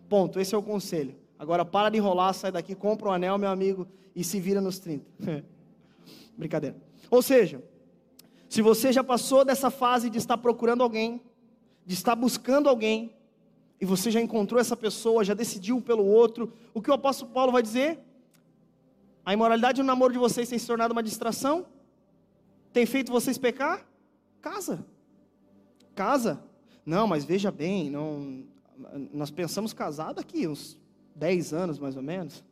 Ponto, 0.09 0.41
esse 0.41 0.57
é 0.57 0.59
o 0.59 0.62
conselho. 0.62 1.14
Agora 1.39 1.64
para 1.64 1.89
de 1.89 1.99
enrolar, 1.99 2.35
sai 2.35 2.51
daqui, 2.51 2.75
compra 2.75 3.11
um 3.11 3.12
anel, 3.12 3.39
meu 3.39 3.49
amigo, 3.49 3.87
e 4.14 4.25
se 4.25 4.41
vira 4.41 4.61
nos 4.61 4.81
30. 4.81 5.07
Brincadeira. 6.37 6.77
Ou 7.09 7.23
seja, 7.23 7.62
se 8.49 8.62
você 8.62 8.92
já 8.92 9.03
passou 9.03 9.44
dessa 9.44 9.70
fase 9.70 10.09
de 10.09 10.18
estar 10.18 10.38
procurando 10.38 10.82
alguém, 10.82 11.20
de 11.84 11.94
estar 11.94 12.14
buscando 12.14 12.68
alguém, 12.68 13.14
e 13.80 13.84
você 13.84 14.11
já 14.11 14.20
encontrou 14.20 14.61
essa 14.61 14.76
pessoa, 14.76 15.24
já 15.24 15.34
decidiu 15.34 15.80
pelo 15.80 16.05
outro, 16.05 16.53
o 16.72 16.80
que 16.80 16.90
o 16.90 16.94
apóstolo 16.94 17.30
Paulo 17.30 17.53
vai 17.53 17.62
dizer? 17.62 17.99
A 19.24 19.32
imoralidade 19.32 19.80
no 19.80 19.86
namoro 19.86 20.12
de 20.12 20.18
vocês 20.18 20.49
tem 20.49 20.59
se 20.59 20.66
tornado 20.66 20.92
uma 20.92 21.03
distração? 21.03 21.66
tem 22.76 22.84
feito 22.84 23.11
vocês 23.11 23.38
pecar? 23.38 23.86
Casa. 24.42 24.84
Casa. 25.94 26.44
Não, 26.84 27.07
mas 27.07 27.24
veja 27.24 27.51
bem, 27.51 27.88
não, 27.88 28.44
nós 29.14 29.30
pensamos 29.30 29.72
casar 29.72 30.12
daqui 30.12 30.47
uns 30.47 30.78
10 31.14 31.55
anos 31.55 31.78
mais 31.78 31.97
ou 31.97 32.03
menos. 32.03 32.44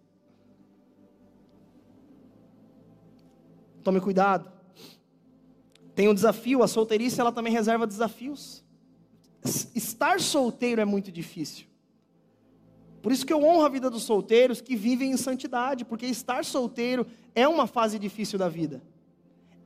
Tome 3.82 4.00
cuidado. 4.00 4.50
Tem 5.94 6.08
um 6.08 6.14
desafio, 6.14 6.62
a 6.62 6.68
solteirice 6.68 7.20
ela 7.20 7.32
também 7.32 7.52
reserva 7.52 7.86
desafios. 7.86 8.64
Estar 9.74 10.20
solteiro 10.20 10.80
é 10.80 10.84
muito 10.84 11.12
difícil. 11.12 11.66
Por 13.02 13.12
isso 13.12 13.26
que 13.26 13.32
eu 13.32 13.44
honro 13.44 13.66
a 13.66 13.68
vida 13.68 13.90
dos 13.90 14.02
solteiros 14.02 14.60
que 14.60 14.74
vivem 14.74 15.10
em 15.12 15.16
santidade, 15.16 15.84
porque 15.84 16.06
estar 16.06 16.44
solteiro 16.44 17.06
é 17.34 17.46
uma 17.46 17.66
fase 17.66 17.98
difícil 17.98 18.38
da 18.38 18.48
vida. 18.48 18.82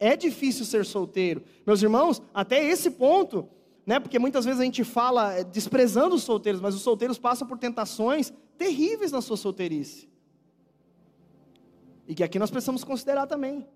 É 0.00 0.16
difícil 0.16 0.64
ser 0.64 0.84
solteiro. 0.84 1.42
Meus 1.64 1.82
irmãos, 1.82 2.20
até 2.34 2.64
esse 2.64 2.90
ponto, 2.90 3.48
né? 3.86 3.98
Porque 3.98 4.18
muitas 4.18 4.44
vezes 4.44 4.60
a 4.60 4.64
gente 4.64 4.84
fala 4.84 5.34
eh, 5.34 5.44
desprezando 5.44 6.14
os 6.14 6.22
solteiros, 6.22 6.60
mas 6.60 6.74
os 6.74 6.82
solteiros 6.82 7.18
passam 7.18 7.46
por 7.46 7.58
tentações 7.58 8.32
terríveis 8.56 9.12
na 9.12 9.20
sua 9.20 9.36
solteirice. 9.36 10.08
e 12.06 12.14
que 12.14 12.24
aqui 12.24 12.38
nós 12.38 12.50
precisamos 12.50 12.82
considerar 12.82 13.26
também. 13.26 13.66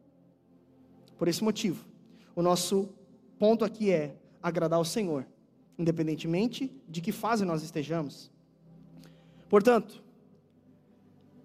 Por 1.18 1.28
esse 1.28 1.44
motivo, 1.44 1.84
o 2.34 2.42
nosso 2.42 2.88
ponto 3.38 3.64
aqui 3.64 3.90
é 3.90 4.16
agradar 4.42 4.78
ao 4.78 4.84
Senhor, 4.84 5.26
independentemente 5.78 6.72
de 6.88 7.00
que 7.00 7.12
fase 7.12 7.44
nós 7.44 7.62
estejamos. 7.62 8.30
Portanto, 9.48 10.02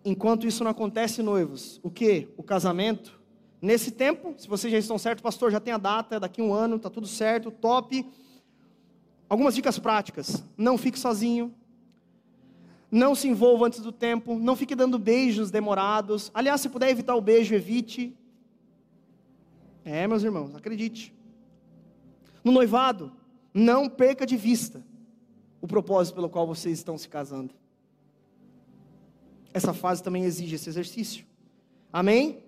enquanto 0.03 0.47
isso 0.47 0.63
não 0.63 0.71
acontece, 0.71 1.21
noivos, 1.21 1.79
o 1.83 1.89
que? 1.89 2.29
O 2.37 2.43
casamento. 2.43 3.19
Nesse 3.61 3.91
tempo, 3.91 4.35
se 4.37 4.47
vocês 4.47 4.71
já 4.71 4.79
estão 4.79 4.97
certos, 4.97 5.21
pastor, 5.21 5.51
já 5.51 5.59
tem 5.59 5.73
a 5.73 5.77
data, 5.77 6.19
daqui 6.19 6.41
um 6.41 6.53
ano, 6.53 6.77
está 6.77 6.89
tudo 6.89 7.07
certo, 7.07 7.51
top. 7.51 8.09
Algumas 9.27 9.55
dicas 9.55 9.77
práticas: 9.77 10.43
não 10.57 10.77
fique 10.77 10.97
sozinho, 10.97 11.53
não 12.89 13.13
se 13.13 13.27
envolva 13.27 13.67
antes 13.67 13.81
do 13.81 13.91
tempo, 13.91 14.39
não 14.39 14.55
fique 14.55 14.75
dando 14.75 14.97
beijos 14.97 15.51
demorados. 15.51 16.31
Aliás, 16.33 16.61
se 16.61 16.69
puder 16.69 16.89
evitar 16.89 17.15
o 17.15 17.21
beijo, 17.21 17.53
evite. 17.53 18.16
É, 19.89 20.05
meus 20.05 20.21
irmãos, 20.21 20.53
acredite. 20.53 21.15
No 22.43 22.51
noivado, 22.51 23.09
não 23.53 23.87
perca 23.87 24.25
de 24.25 24.35
vista 24.35 24.85
o 25.61 25.67
propósito 25.67 26.15
pelo 26.15 26.29
qual 26.29 26.45
vocês 26.45 26.77
estão 26.77 26.97
se 26.97 27.07
casando. 27.07 27.55
Essa 29.53 29.73
fase 29.73 30.03
também 30.03 30.25
exige 30.25 30.55
esse 30.55 30.67
exercício. 30.67 31.25
Amém? 31.91 32.43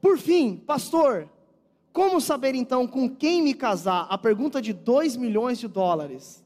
Por 0.00 0.16
fim, 0.16 0.56
pastor, 0.56 1.28
como 1.92 2.22
saber 2.22 2.54
então 2.54 2.86
com 2.86 3.06
quem 3.06 3.42
me 3.42 3.52
casar? 3.52 4.06
A 4.08 4.16
pergunta 4.16 4.62
de 4.62 4.72
2 4.72 5.16
milhões 5.16 5.58
de 5.58 5.68
dólares. 5.68 6.42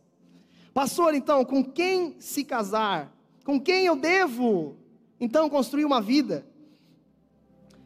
Pastor, 0.75 1.15
então, 1.15 1.45
com 1.45 1.63
quem 1.63 2.17
se 2.19 2.43
casar? 2.43 3.17
Com 3.45 3.61
quem 3.61 3.87
eu 3.87 3.95
devo 3.95 4.77
então 5.21 5.49
construir 5.49 5.85
uma 5.85 6.01
vida? 6.01 6.45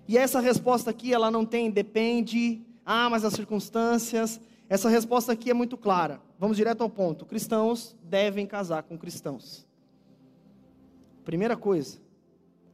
E 0.09 0.17
essa 0.17 0.41
resposta 0.41 0.91
aqui, 0.91 1.13
ela 1.13 1.31
não 1.31 1.45
tem 1.45 1.71
depende, 1.71 2.63
ah, 2.85 3.11
mas 3.11 3.27
as 3.27 3.35
circunstâncias. 3.35 4.41
Essa 4.67 4.89
resposta 4.89 5.33
aqui 5.33 5.51
é 5.51 5.55
muito 5.55 5.77
clara. 5.77 6.21
Vamos 6.39 6.57
direto 6.57 6.83
ao 6.83 6.89
ponto. 6.89 7.27
Cristãos 7.27 7.95
devem 8.03 8.47
casar 8.47 8.83
com 8.83 8.97
cristãos. 8.97 9.67
Primeira 11.25 11.55
coisa. 11.55 11.99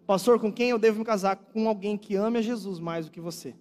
Pastor, 0.06 0.38
com 0.38 0.52
quem 0.52 0.70
eu 0.70 0.78
devo 0.78 1.00
me 1.00 1.04
casar? 1.04 1.34
Com 1.34 1.68
alguém 1.68 1.98
que 1.98 2.14
ame 2.14 2.38
a 2.38 2.42
Jesus 2.42 2.78
mais 2.78 3.06
do 3.06 3.10
que 3.10 3.20
você. 3.20 3.54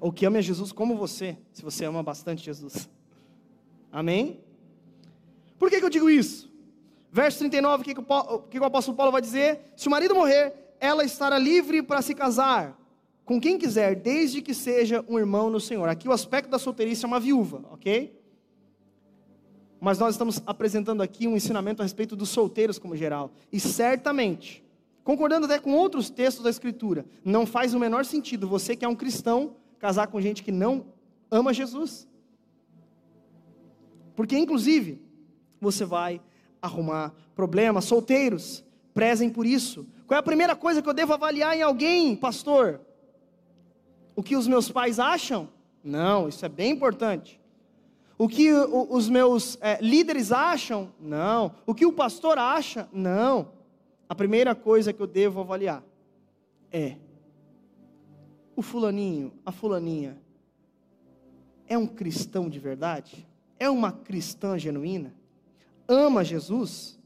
Ou 0.00 0.12
que 0.12 0.26
ame 0.26 0.38
a 0.38 0.42
Jesus 0.42 0.72
como 0.72 0.96
você, 0.96 1.38
se 1.52 1.62
você 1.62 1.84
ama 1.84 2.02
bastante 2.02 2.44
Jesus. 2.44 2.90
Amém? 3.92 4.40
Por 5.56 5.70
que, 5.70 5.78
que 5.78 5.86
eu 5.86 5.90
digo 5.90 6.10
isso? 6.10 6.52
Verso 7.12 7.38
39, 7.38 7.82
o 7.82 7.84
que, 7.84 7.94
que, 7.94 8.00
o, 8.00 8.38
que 8.40 8.58
o 8.58 8.64
apóstolo 8.64 8.96
Paulo 8.96 9.12
vai 9.12 9.22
dizer? 9.22 9.72
Se 9.76 9.86
o 9.86 9.90
marido 9.90 10.16
morrer, 10.16 10.63
ela 10.84 11.04
estará 11.04 11.38
livre 11.38 11.82
para 11.82 12.02
se 12.02 12.14
casar 12.14 12.78
com 13.24 13.40
quem 13.40 13.58
quiser, 13.58 13.96
desde 13.96 14.42
que 14.42 14.52
seja 14.52 15.04
um 15.08 15.18
irmão 15.18 15.48
no 15.48 15.58
Senhor. 15.58 15.88
Aqui 15.88 16.08
o 16.08 16.12
aspecto 16.12 16.50
da 16.50 16.58
solteirice 16.58 17.04
é 17.04 17.08
uma 17.08 17.18
viúva, 17.18 17.64
ok? 17.70 18.20
Mas 19.80 19.98
nós 19.98 20.14
estamos 20.14 20.42
apresentando 20.46 21.02
aqui 21.02 21.26
um 21.26 21.36
ensinamento 21.36 21.80
a 21.80 21.84
respeito 21.84 22.14
dos 22.14 22.28
solteiros 22.28 22.78
como 22.78 22.96
geral. 22.96 23.32
E 23.50 23.58
certamente, 23.58 24.62
concordando 25.02 25.46
até 25.46 25.58
com 25.58 25.72
outros 25.72 26.10
textos 26.10 26.44
da 26.44 26.50
Escritura, 26.50 27.06
não 27.24 27.46
faz 27.46 27.72
o 27.72 27.78
menor 27.78 28.04
sentido 28.04 28.46
você 28.46 28.76
que 28.76 28.84
é 28.84 28.88
um 28.88 28.94
cristão 28.94 29.56
casar 29.78 30.06
com 30.08 30.20
gente 30.20 30.42
que 30.42 30.52
não 30.52 30.86
ama 31.30 31.52
Jesus. 31.52 32.06
Porque, 34.14 34.36
inclusive, 34.36 35.02
você 35.60 35.84
vai 35.84 36.20
arrumar 36.60 37.14
problemas. 37.34 37.84
Solteiros, 37.84 38.64
prezem 38.92 39.28
por 39.28 39.44
isso. 39.44 39.86
Qual 40.06 40.16
é 40.16 40.20
a 40.20 40.22
primeira 40.22 40.54
coisa 40.54 40.82
que 40.82 40.88
eu 40.88 40.94
devo 40.94 41.12
avaliar 41.12 41.56
em 41.56 41.62
alguém, 41.62 42.14
pastor? 42.14 42.80
O 44.14 44.22
que 44.22 44.36
os 44.36 44.46
meus 44.46 44.70
pais 44.70 44.98
acham? 44.98 45.48
Não, 45.82 46.28
isso 46.28 46.44
é 46.44 46.48
bem 46.48 46.72
importante. 46.72 47.40
O 48.16 48.28
que 48.28 48.52
os 48.52 49.08
meus 49.08 49.58
é, 49.60 49.78
líderes 49.80 50.30
acham? 50.30 50.92
Não. 51.00 51.54
O 51.66 51.74
que 51.74 51.84
o 51.84 51.92
pastor 51.92 52.38
acha? 52.38 52.88
Não. 52.92 53.52
A 54.08 54.14
primeira 54.14 54.54
coisa 54.54 54.92
que 54.92 55.00
eu 55.00 55.06
devo 55.06 55.40
avaliar 55.40 55.82
é: 56.70 56.96
o 58.54 58.62
fulaninho, 58.62 59.32
a 59.44 59.50
fulaninha, 59.50 60.16
é 61.66 61.76
um 61.76 61.86
cristão 61.86 62.48
de 62.48 62.58
verdade? 62.58 63.26
É 63.58 63.68
uma 63.68 63.90
cristã 63.90 64.58
genuína? 64.58 65.14
ama 65.88 66.24
Jesus, 66.24 66.98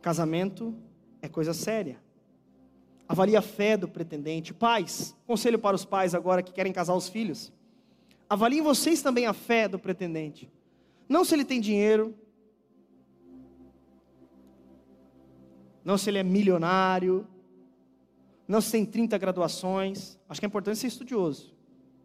casamento 0.00 0.74
é 1.22 1.28
coisa 1.28 1.52
séria. 1.52 1.98
Avalie 3.08 3.36
a 3.36 3.42
fé 3.42 3.76
do 3.76 3.88
pretendente. 3.88 4.54
Pais, 4.54 5.16
conselho 5.26 5.58
para 5.58 5.74
os 5.74 5.84
pais 5.84 6.14
agora 6.14 6.42
que 6.42 6.52
querem 6.52 6.72
casar 6.72 6.94
os 6.94 7.08
filhos. 7.08 7.52
Avaliem 8.28 8.62
vocês 8.62 9.02
também 9.02 9.26
a 9.26 9.32
fé 9.32 9.66
do 9.66 9.78
pretendente. 9.78 10.48
Não 11.08 11.24
se 11.24 11.34
ele 11.34 11.44
tem 11.44 11.60
dinheiro, 11.60 12.14
não 15.84 15.98
se 15.98 16.08
ele 16.08 16.18
é 16.18 16.22
milionário, 16.22 17.26
não 18.46 18.60
se 18.60 18.70
tem 18.70 18.86
30 18.86 19.18
graduações. 19.18 20.16
Acho 20.28 20.40
que 20.40 20.46
é 20.46 20.48
importante 20.48 20.78
ser 20.78 20.86
estudioso. 20.86 21.52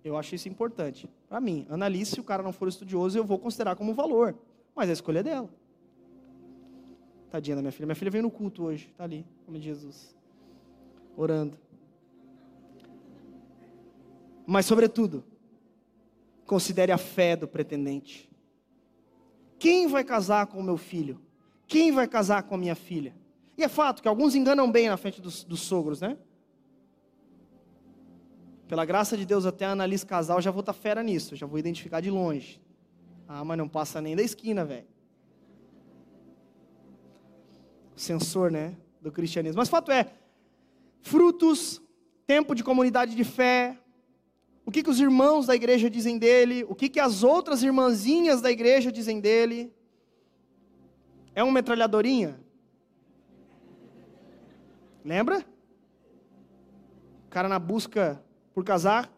Eu 0.03 0.17
acho 0.17 0.33
isso 0.33 0.49
importante. 0.49 1.07
Para 1.29 1.39
mim, 1.39 1.67
analise 1.69 2.11
se 2.11 2.19
o 2.19 2.23
cara 2.23 2.41
não 2.41 2.51
for 2.51 2.67
estudioso, 2.67 3.17
eu 3.17 3.23
vou 3.23 3.37
considerar 3.37 3.75
como 3.75 3.93
valor. 3.93 4.35
Mas 4.75 4.89
a 4.89 4.93
escolha 4.93 5.19
é 5.19 5.23
dela. 5.23 5.49
Tadinha 7.35 7.57
da 7.57 7.61
minha 7.61 7.71
filha. 7.73 7.85
Minha 7.85 7.95
filha 7.95 8.11
veio 8.11 8.21
no 8.21 8.31
culto 8.31 8.63
hoje. 8.63 8.87
Está 8.89 9.03
ali, 9.03 9.25
de 9.49 9.59
Jesus. 9.59 10.15
Orando. 11.17 11.57
Mas, 14.47 14.65
sobretudo, 14.65 15.21
considere 16.45 16.93
a 16.93 16.97
fé 16.97 17.35
do 17.35 17.45
pretendente. 17.45 18.29
Quem 19.59 19.85
vai 19.85 20.05
casar 20.05 20.47
com 20.47 20.59
o 20.59 20.63
meu 20.63 20.77
filho? 20.77 21.19
Quem 21.67 21.91
vai 21.91 22.07
casar 22.07 22.43
com 22.43 22.55
a 22.55 22.57
minha 22.57 22.75
filha? 22.75 23.13
E 23.57 23.63
é 23.63 23.67
fato 23.67 24.01
que 24.01 24.07
alguns 24.07 24.33
enganam 24.33 24.71
bem 24.71 24.87
na 24.87 24.95
frente 24.95 25.19
dos, 25.21 25.43
dos 25.43 25.59
sogros, 25.59 25.99
né? 25.99 26.17
Pela 28.65 28.85
graça 28.85 29.17
de 29.17 29.25
Deus, 29.25 29.45
até 29.45 29.65
analiso 29.65 30.07
casal, 30.07 30.41
já 30.41 30.51
vou 30.51 30.61
estar 30.61 30.71
tá 30.71 30.79
fera 30.79 31.03
nisso, 31.03 31.35
já 31.35 31.45
vou 31.45 31.59
identificar 31.59 31.99
de 31.99 32.09
longe. 32.09 32.61
Ah, 33.27 33.43
mas 33.43 33.57
não 33.57 33.67
passa 33.67 33.99
nem 33.99 34.15
da 34.15 34.23
esquina, 34.23 34.63
velho. 34.63 34.94
O 37.95 37.99
sensor, 37.99 38.51
né, 38.51 38.75
do 39.01 39.11
cristianismo. 39.11 39.59
Mas 39.59 39.69
fato 39.69 39.91
é, 39.91 40.11
frutos, 41.01 41.81
tempo 42.25 42.53
de 42.55 42.63
comunidade 42.63 43.15
de 43.15 43.23
fé, 43.23 43.77
o 44.65 44.71
que, 44.71 44.81
que 44.81 44.89
os 44.89 44.99
irmãos 44.99 45.45
da 45.45 45.55
igreja 45.55 45.89
dizem 45.89 46.17
dele, 46.17 46.65
o 46.67 46.73
que, 46.73 46.89
que 46.89 46.99
as 46.99 47.23
outras 47.23 47.61
irmãzinhas 47.61 48.41
da 48.41 48.51
igreja 48.51 48.91
dizem 48.91 49.19
dele. 49.19 49.71
É 51.35 51.43
uma 51.43 51.53
metralhadorinha? 51.53 52.39
Lembra? 55.03 55.45
O 57.27 57.29
cara 57.29 57.47
na 57.47 57.59
busca 57.59 58.23
por 58.55 58.63
casar, 58.63 59.11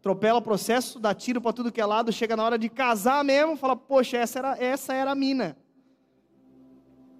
atropela 0.00 0.38
o 0.38 0.42
processo, 0.42 0.98
dá 0.98 1.14
tiro 1.14 1.40
para 1.40 1.52
tudo 1.52 1.70
que 1.70 1.80
é 1.80 1.86
lado, 1.86 2.10
chega 2.10 2.34
na 2.34 2.42
hora 2.42 2.58
de 2.58 2.68
casar 2.68 3.22
mesmo, 3.22 3.56
fala: 3.56 3.76
Poxa, 3.76 4.16
essa 4.16 4.38
era, 4.40 4.58
essa 4.58 4.92
era 4.92 5.12
a 5.12 5.14
mina. 5.14 5.56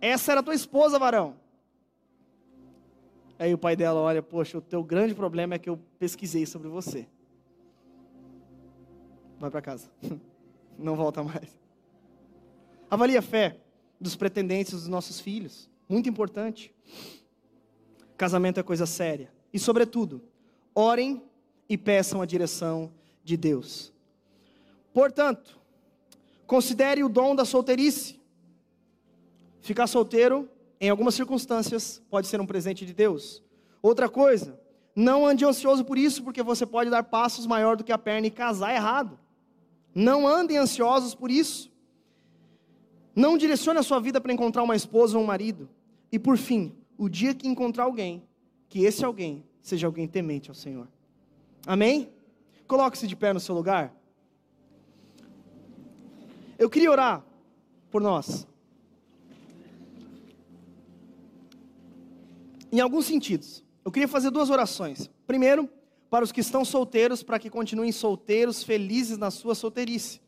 Essa 0.01 0.33
era 0.33 0.43
tua 0.43 0.55
esposa, 0.55 0.99
varão. 0.99 1.37
Aí 3.39 3.55
o 3.55 3.59
pai 3.59 3.75
dela 3.75 4.01
olha: 4.01 4.23
Poxa, 4.23 4.59
o 4.59 4.61
teu 4.61 4.85
grande 4.85 5.15
problema 5.15 5.55
é 5.55 5.59
que 5.59 5.69
eu 5.69 5.79
pesquisei 5.99 6.47
sobre 6.47 6.69
você. 6.69 7.09
Vai 9.39 9.51
para 9.51 9.63
casa. 9.63 9.91
Não 10.79 10.95
volta 10.95 11.23
mais. 11.23 11.59
Avalie 12.91 13.17
a 13.17 13.23
fé 13.23 13.59
dos 13.99 14.15
pretendentes 14.15 14.73
dos 14.73 14.89
nossos 14.89 15.21
filhos. 15.21 15.71
Muito 15.89 16.09
importante. 16.09 16.75
Casamento 18.17 18.61
é 18.61 18.63
coisa 18.63 18.85
séria. 18.85 19.33
E, 19.53 19.59
sobretudo, 19.59 20.23
orem 20.75 21.23
e 21.69 21.79
peçam 21.79 22.21
a 22.21 22.27
direção 22.27 22.93
de 23.25 23.37
Deus. 23.37 23.93
Portanto, 24.93 25.59
considere 26.47 27.03
o 27.03 27.09
dom 27.09 27.35
da 27.35 27.45
solteirice. 27.45 28.20
Ficar 29.61 29.87
solteiro, 29.87 30.49
em 30.81 30.89
algumas 30.89 31.15
circunstâncias, 31.15 32.03
pode 32.11 32.27
ser 32.27 32.41
um 32.41 32.47
presente 32.47 32.87
de 32.87 32.95
Deus. 32.95 33.43
Outra 33.83 34.09
coisa, 34.09 34.59
não 34.95 35.27
ande 35.27 35.45
ansioso 35.45 35.85
por 35.85 35.99
isso, 35.99 36.23
porque 36.23 36.43
você 36.43 36.67
pode 36.67 36.91
dar 36.91 37.03
passos 37.05 37.47
maior 37.47 37.77
do 37.77 37.85
que 37.85 37.93
a 37.93 37.99
perna 37.99 38.27
e 38.27 38.31
casar 38.31 38.75
errado. 38.75 39.19
Não 39.95 40.27
andem 40.27 40.57
ansiosos 40.57 41.15
por 41.15 41.31
isso. 41.31 41.71
Não 43.15 43.37
direcione 43.37 43.79
a 43.79 43.83
sua 43.83 44.01
vida 44.01 44.21
para 44.21 44.33
encontrar 44.33 44.63
uma 44.63 44.77
esposa 44.77 45.17
ou 45.17 45.25
um 45.25 45.27
marido. 45.27 45.69
E 46.13 46.19
por 46.19 46.37
fim, 46.37 46.75
o 46.97 47.09
dia 47.09 47.35
que 47.35 47.49
encontrar 47.49 47.85
alguém, 47.85 48.23
que 48.69 48.85
esse 48.85 49.05
alguém 49.05 49.45
seja 49.63 49.87
alguém 49.87 50.07
temente 50.07 50.49
ao 50.49 50.55
Senhor. 50.55 50.89
Amém? 51.67 52.11
Coloque-se 52.67 53.07
de 53.07 53.17
pé 53.17 53.33
no 53.33 53.41
seu 53.41 53.55
lugar. 53.55 53.95
Eu 56.59 56.71
queria 56.71 56.91
orar 56.91 57.25
por 57.91 58.01
nós. 58.01 58.47
Em 62.73 62.81
alguns 62.81 63.07
sentidos. 63.07 63.65
Eu 63.85 63.91
queria 63.91 64.09
fazer 64.09 64.31
duas 64.31 64.51
orações. 64.51 65.11
Primeiro, 65.27 65.69
para 66.11 66.25
os 66.25 66.33
que 66.33 66.41
estão 66.41 66.65
solteiros, 66.65 67.23
para 67.23 67.39
que 67.39 67.49
continuem 67.49 67.93
solteiros, 67.93 68.63
felizes 68.63 69.17
na 69.17 69.31
sua 69.31 69.55
solteirice. 69.55 70.21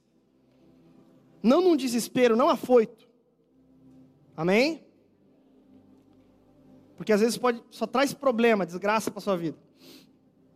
Não 1.43 1.61
num 1.61 1.77
desespero, 1.77 2.37
não 2.37 2.49
afoito. 2.49 3.09
Amém? 4.37 4.85
Porque 6.97 7.13
às 7.13 7.21
vezes 7.21 7.37
pode, 7.37 7.63
só 7.71 7.87
traz 7.87 8.15
problema, 8.15 8.65
desgraça 8.65 9.11
para 9.11 9.21
sua 9.21 9.37
vida. 9.37 9.59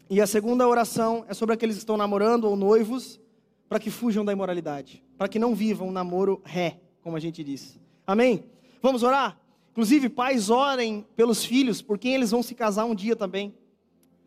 E 0.09 0.21
a 0.21 0.27
segunda 0.27 0.69
oração 0.69 1.25
é 1.29 1.35
sobre 1.35 1.55
aqueles 1.55 1.75
que 1.75 1.81
estão 1.81 1.97
namorando 1.97 2.45
ou 2.45 2.55
noivos, 2.55 3.21
para 3.69 3.81
que 3.81 3.91
fujam 3.91 4.25
da 4.25 4.33
imoralidade, 4.33 5.03
para 5.19 5.29
que 5.29 5.41
não 5.41 5.55
vivam 5.55 5.89
um 5.89 5.93
namoro 5.93 6.41
ré, 6.45 6.79
como 7.03 7.17
a 7.17 7.21
gente 7.21 7.43
diz. 7.43 7.77
Amém? 8.07 8.45
Vamos 8.81 9.03
orar? 9.03 9.37
Inclusive, 9.77 10.09
pais, 10.09 10.49
orem 10.49 11.07
pelos 11.15 11.45
filhos, 11.45 11.83
por 11.83 11.99
quem 11.99 12.15
eles 12.15 12.31
vão 12.31 12.43
se 12.43 12.55
casar 12.55 12.87
um 12.87 12.95
dia 12.95 13.15
também. 13.15 13.55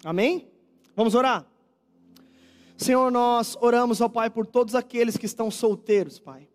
Amém? 0.03 0.47
Vamos 0.95 1.15
orar? 1.15 1.43
Senhor, 2.77 3.11
nós 3.11 3.57
oramos, 3.59 3.99
ó 3.99 4.07
Pai, 4.07 4.29
por 4.29 4.45
todos 4.45 4.75
aqueles 4.75 5.17
que 5.17 5.25
estão 5.25 5.49
solteiros, 5.49 6.19
Pai. 6.19 6.47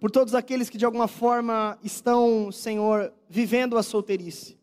Por 0.00 0.10
todos 0.10 0.34
aqueles 0.34 0.68
que 0.68 0.76
de 0.76 0.84
alguma 0.84 1.06
forma 1.06 1.78
estão, 1.84 2.50
Senhor, 2.50 3.12
vivendo 3.28 3.78
a 3.78 3.84
solteirice. 3.84 4.58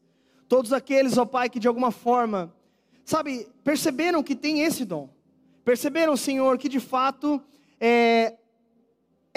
Todos 0.50 0.74
aqueles, 0.74 1.18
ó 1.18 1.24
Pai, 1.24 1.50
que 1.50 1.58
de 1.58 1.70
alguma 1.70 1.90
forma, 1.90 2.54
sabe, 3.06 3.48
perceberam 3.64 4.22
que 4.22 4.36
tem 4.36 4.64
esse 4.64 4.84
dom. 4.84 5.08
Perceberam, 5.64 6.18
Senhor, 6.18 6.58
que 6.58 6.68
de 6.68 6.82
fato 6.82 7.42
é, 7.80 8.36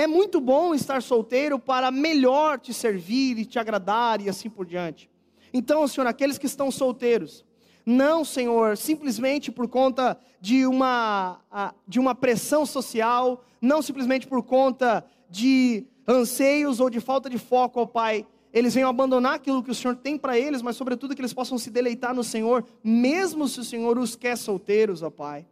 é 0.01 0.07
muito 0.07 0.41
bom 0.41 0.75
estar 0.75 1.03
solteiro 1.03 1.59
para 1.59 1.91
melhor 1.91 2.59
te 2.59 2.73
servir 2.73 3.39
e 3.39 3.45
te 3.45 3.59
agradar 3.59 4.21
e 4.21 4.29
assim 4.29 4.49
por 4.49 4.65
diante. 4.65 5.11
Então, 5.53 5.87
Senhor, 5.87 6.07
aqueles 6.07 6.39
que 6.39 6.47
estão 6.47 6.71
solteiros, 6.71 7.45
não, 7.85 8.25
Senhor, 8.25 8.77
simplesmente 8.77 9.53
por 9.53 9.69
conta 9.69 10.19
de 10.41 10.67
uma, 10.67 11.41
de 11.87 12.01
uma 12.01 12.15
pressão 12.15 12.65
social, 12.65 13.45
não 13.61 13.83
simplesmente 13.83 14.27
por 14.27 14.43
conta 14.43 15.05
de 15.29 15.85
anseios 16.07 16.81
ou 16.81 16.89
de 16.89 17.01
falta 17.01 17.29
de 17.29 17.37
foco, 17.37 17.81
ó 17.81 17.87
Pai, 17.87 18.27
eles 18.53 18.75
venham 18.75 18.89
abandonar 18.89 19.35
aquilo 19.35 19.63
que 19.63 19.71
o 19.71 19.75
Senhor 19.75 19.97
tem 19.97 20.17
para 20.17 20.39
eles, 20.39 20.63
mas 20.63 20.77
sobretudo 20.77 21.15
que 21.15 21.21
eles 21.21 21.35
possam 21.35 21.59
se 21.59 21.71
deleitar 21.71 22.15
no 22.15 22.25
Senhor, 22.25 22.65
mesmo 22.83 23.47
se 23.47 23.61
o 23.61 23.65
Senhor 23.65 23.99
os 23.99 24.17
quer 24.17 24.37
solteiros, 24.37 25.03
ó 25.03 25.11
Pai. 25.11 25.47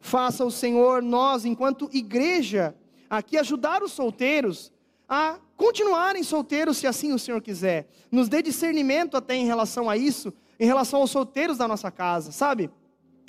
Faça 0.00 0.44
o 0.44 0.50
Senhor, 0.50 1.02
nós, 1.02 1.46
enquanto 1.46 1.88
igreja, 1.92 2.74
aqui 3.18 3.36
ajudar 3.36 3.82
os 3.82 3.92
solteiros 3.92 4.72
a 5.08 5.38
continuarem 5.56 6.22
solteiros, 6.22 6.78
se 6.78 6.86
assim 6.86 7.12
o 7.12 7.18
Senhor 7.18 7.40
quiser. 7.40 7.86
Nos 8.10 8.28
dê 8.28 8.42
discernimento 8.42 9.16
até 9.16 9.34
em 9.34 9.46
relação 9.46 9.88
a 9.88 9.96
isso, 9.96 10.32
em 10.58 10.66
relação 10.66 11.00
aos 11.00 11.10
solteiros 11.10 11.58
da 11.58 11.68
nossa 11.68 11.90
casa, 11.90 12.32
sabe? 12.32 12.70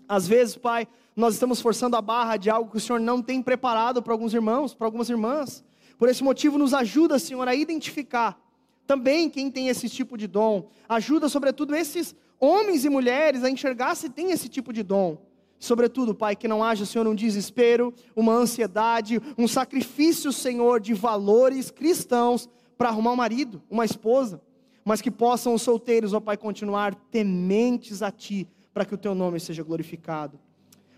Às 0.08 0.28
vezes, 0.28 0.56
Pai, 0.56 0.88
nós 1.16 1.34
estamos 1.34 1.62
forçando 1.62 1.96
a 1.96 2.02
barra 2.02 2.38
de 2.38 2.50
algo 2.50 2.70
que 2.70 2.78
o 2.78 2.80
Senhor 2.80 3.00
não 3.00 3.22
tem 3.22 3.42
preparado 3.42 4.02
para 4.02 4.14
alguns 4.14 4.34
irmãos, 4.34 4.74
para 4.74 4.88
algumas 4.88 5.10
irmãs. 5.10 5.64
Por 5.98 6.10
esse 6.10 6.24
motivo, 6.24 6.58
nos 6.58 6.74
ajuda, 6.74 7.18
Senhor, 7.18 7.48
a 7.48 7.56
identificar 7.56 8.40
também 8.86 9.30
quem 9.30 9.50
tem 9.50 9.68
esse 9.68 9.90
tipo 9.90 10.18
de 10.18 10.28
dom. 10.28 10.68
Ajuda, 10.88 11.28
sobretudo, 11.28 11.76
esses 11.76 12.16
homens 12.40 12.86
e 12.86 12.90
mulheres 12.90 13.44
a 13.44 13.50
enxergar 13.50 13.96
se 13.96 14.10
tem 14.10 14.32
esse 14.32 14.48
tipo 14.48 14.72
de 14.72 14.84
dom. 14.84 15.18
Sobretudo, 15.60 16.14
Pai, 16.14 16.36
que 16.36 16.48
não 16.48 16.64
haja, 16.64 16.86
Senhor, 16.86 17.08
um 17.08 17.16
desespero, 17.16 17.94
uma 18.16 18.34
ansiedade, 18.34 19.22
um 19.38 19.48
sacrifício, 19.48 20.32
Senhor, 20.32 20.80
de 20.80 20.94
valores 20.94 21.72
cristãos 21.72 22.50
para 22.78 22.90
arrumar 22.90 23.14
um 23.14 23.16
marido, 23.16 23.62
uma 23.70 23.86
esposa, 23.86 24.42
mas 24.84 25.02
que 25.02 25.10
possam 25.10 25.54
os 25.54 25.62
solteiros, 25.62 26.14
ó 26.14 26.20
Pai, 26.20 26.38
continuar 26.38 26.94
tementes 26.94 28.02
a 28.02 28.12
Ti, 28.12 28.48
para 28.74 28.86
que 28.86 28.94
o 28.94 28.98
Teu 28.98 29.16
nome 29.16 29.40
seja 29.40 29.64
glorificado. 29.64 30.40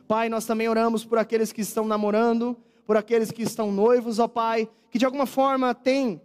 Pai, 0.08 0.30
nós 0.30 0.46
também 0.46 0.68
oramos 0.68 1.06
por 1.06 1.18
aqueles 1.18 1.52
que 1.52 1.62
estão 1.62 1.86
namorando, 1.86 2.58
por 2.86 2.98
aqueles 2.98 3.32
que 3.32 3.44
estão 3.44 3.72
noivos, 3.72 4.20
ó 4.20 4.28
Pai, 4.28 4.68
que 4.90 4.98
de 4.98 5.06
alguma 5.06 5.26
forma 5.26 5.76
têm 5.76 6.22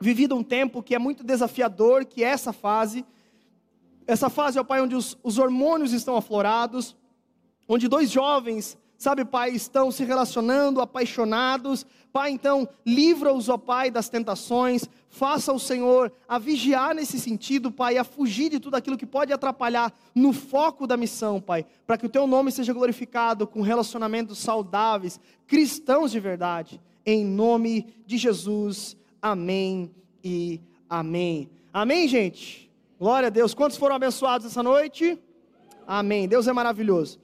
vivido 0.00 0.34
um 0.34 0.42
tempo 0.42 0.82
que 0.82 0.94
é 0.94 0.98
muito 0.98 1.24
desafiador, 1.24 2.04
que 2.04 2.24
é 2.24 2.28
essa 2.28 2.52
fase. 2.52 3.04
Essa 4.06 4.28
fase, 4.28 4.58
ó 4.58 4.64
Pai, 4.64 4.82
onde 4.82 4.96
os, 4.96 5.16
os 5.22 5.38
hormônios 5.38 5.92
estão 5.92 6.16
aflorados, 6.16 6.96
onde 7.68 7.88
dois 7.88 8.10
jovens, 8.10 8.76
sabe, 9.02 9.24
Pai, 9.24 9.50
estão 9.50 9.90
se 9.90 10.04
relacionando, 10.04 10.80
apaixonados. 10.80 11.84
Pai, 12.12 12.30
então, 12.30 12.68
livra-os, 12.86 13.48
ó 13.48 13.58
Pai, 13.58 13.90
das 13.90 14.08
tentações, 14.08 14.88
faça 15.08 15.52
o 15.52 15.58
Senhor 15.58 16.12
a 16.28 16.38
vigiar 16.38 16.94
nesse 16.94 17.18
sentido, 17.18 17.72
Pai, 17.72 17.96
a 17.96 18.04
fugir 18.04 18.50
de 18.50 18.60
tudo 18.60 18.76
aquilo 18.76 18.96
que 18.96 19.06
pode 19.06 19.32
atrapalhar 19.32 19.92
no 20.14 20.32
foco 20.32 20.86
da 20.86 20.96
missão, 20.96 21.40
Pai, 21.40 21.66
para 21.86 21.98
que 21.98 22.06
o 22.06 22.08
Teu 22.08 22.26
nome 22.26 22.52
seja 22.52 22.72
glorificado 22.72 23.46
com 23.46 23.60
relacionamentos 23.60 24.38
saudáveis, 24.38 25.18
cristãos 25.46 26.12
de 26.12 26.20
verdade, 26.20 26.80
em 27.04 27.24
nome 27.24 27.86
de 28.06 28.16
Jesus. 28.16 28.96
Amém 29.20 29.90
e 30.22 30.60
amém. 30.88 31.50
Amém, 31.72 32.06
gente? 32.06 32.70
Glória 32.98 33.28
a 33.28 33.30
Deus. 33.30 33.54
Quantos 33.54 33.76
foram 33.78 33.96
abençoados 33.96 34.46
essa 34.46 34.62
noite? 34.62 35.18
Amém. 35.86 36.28
Deus 36.28 36.46
é 36.46 36.52
maravilhoso. 36.52 37.21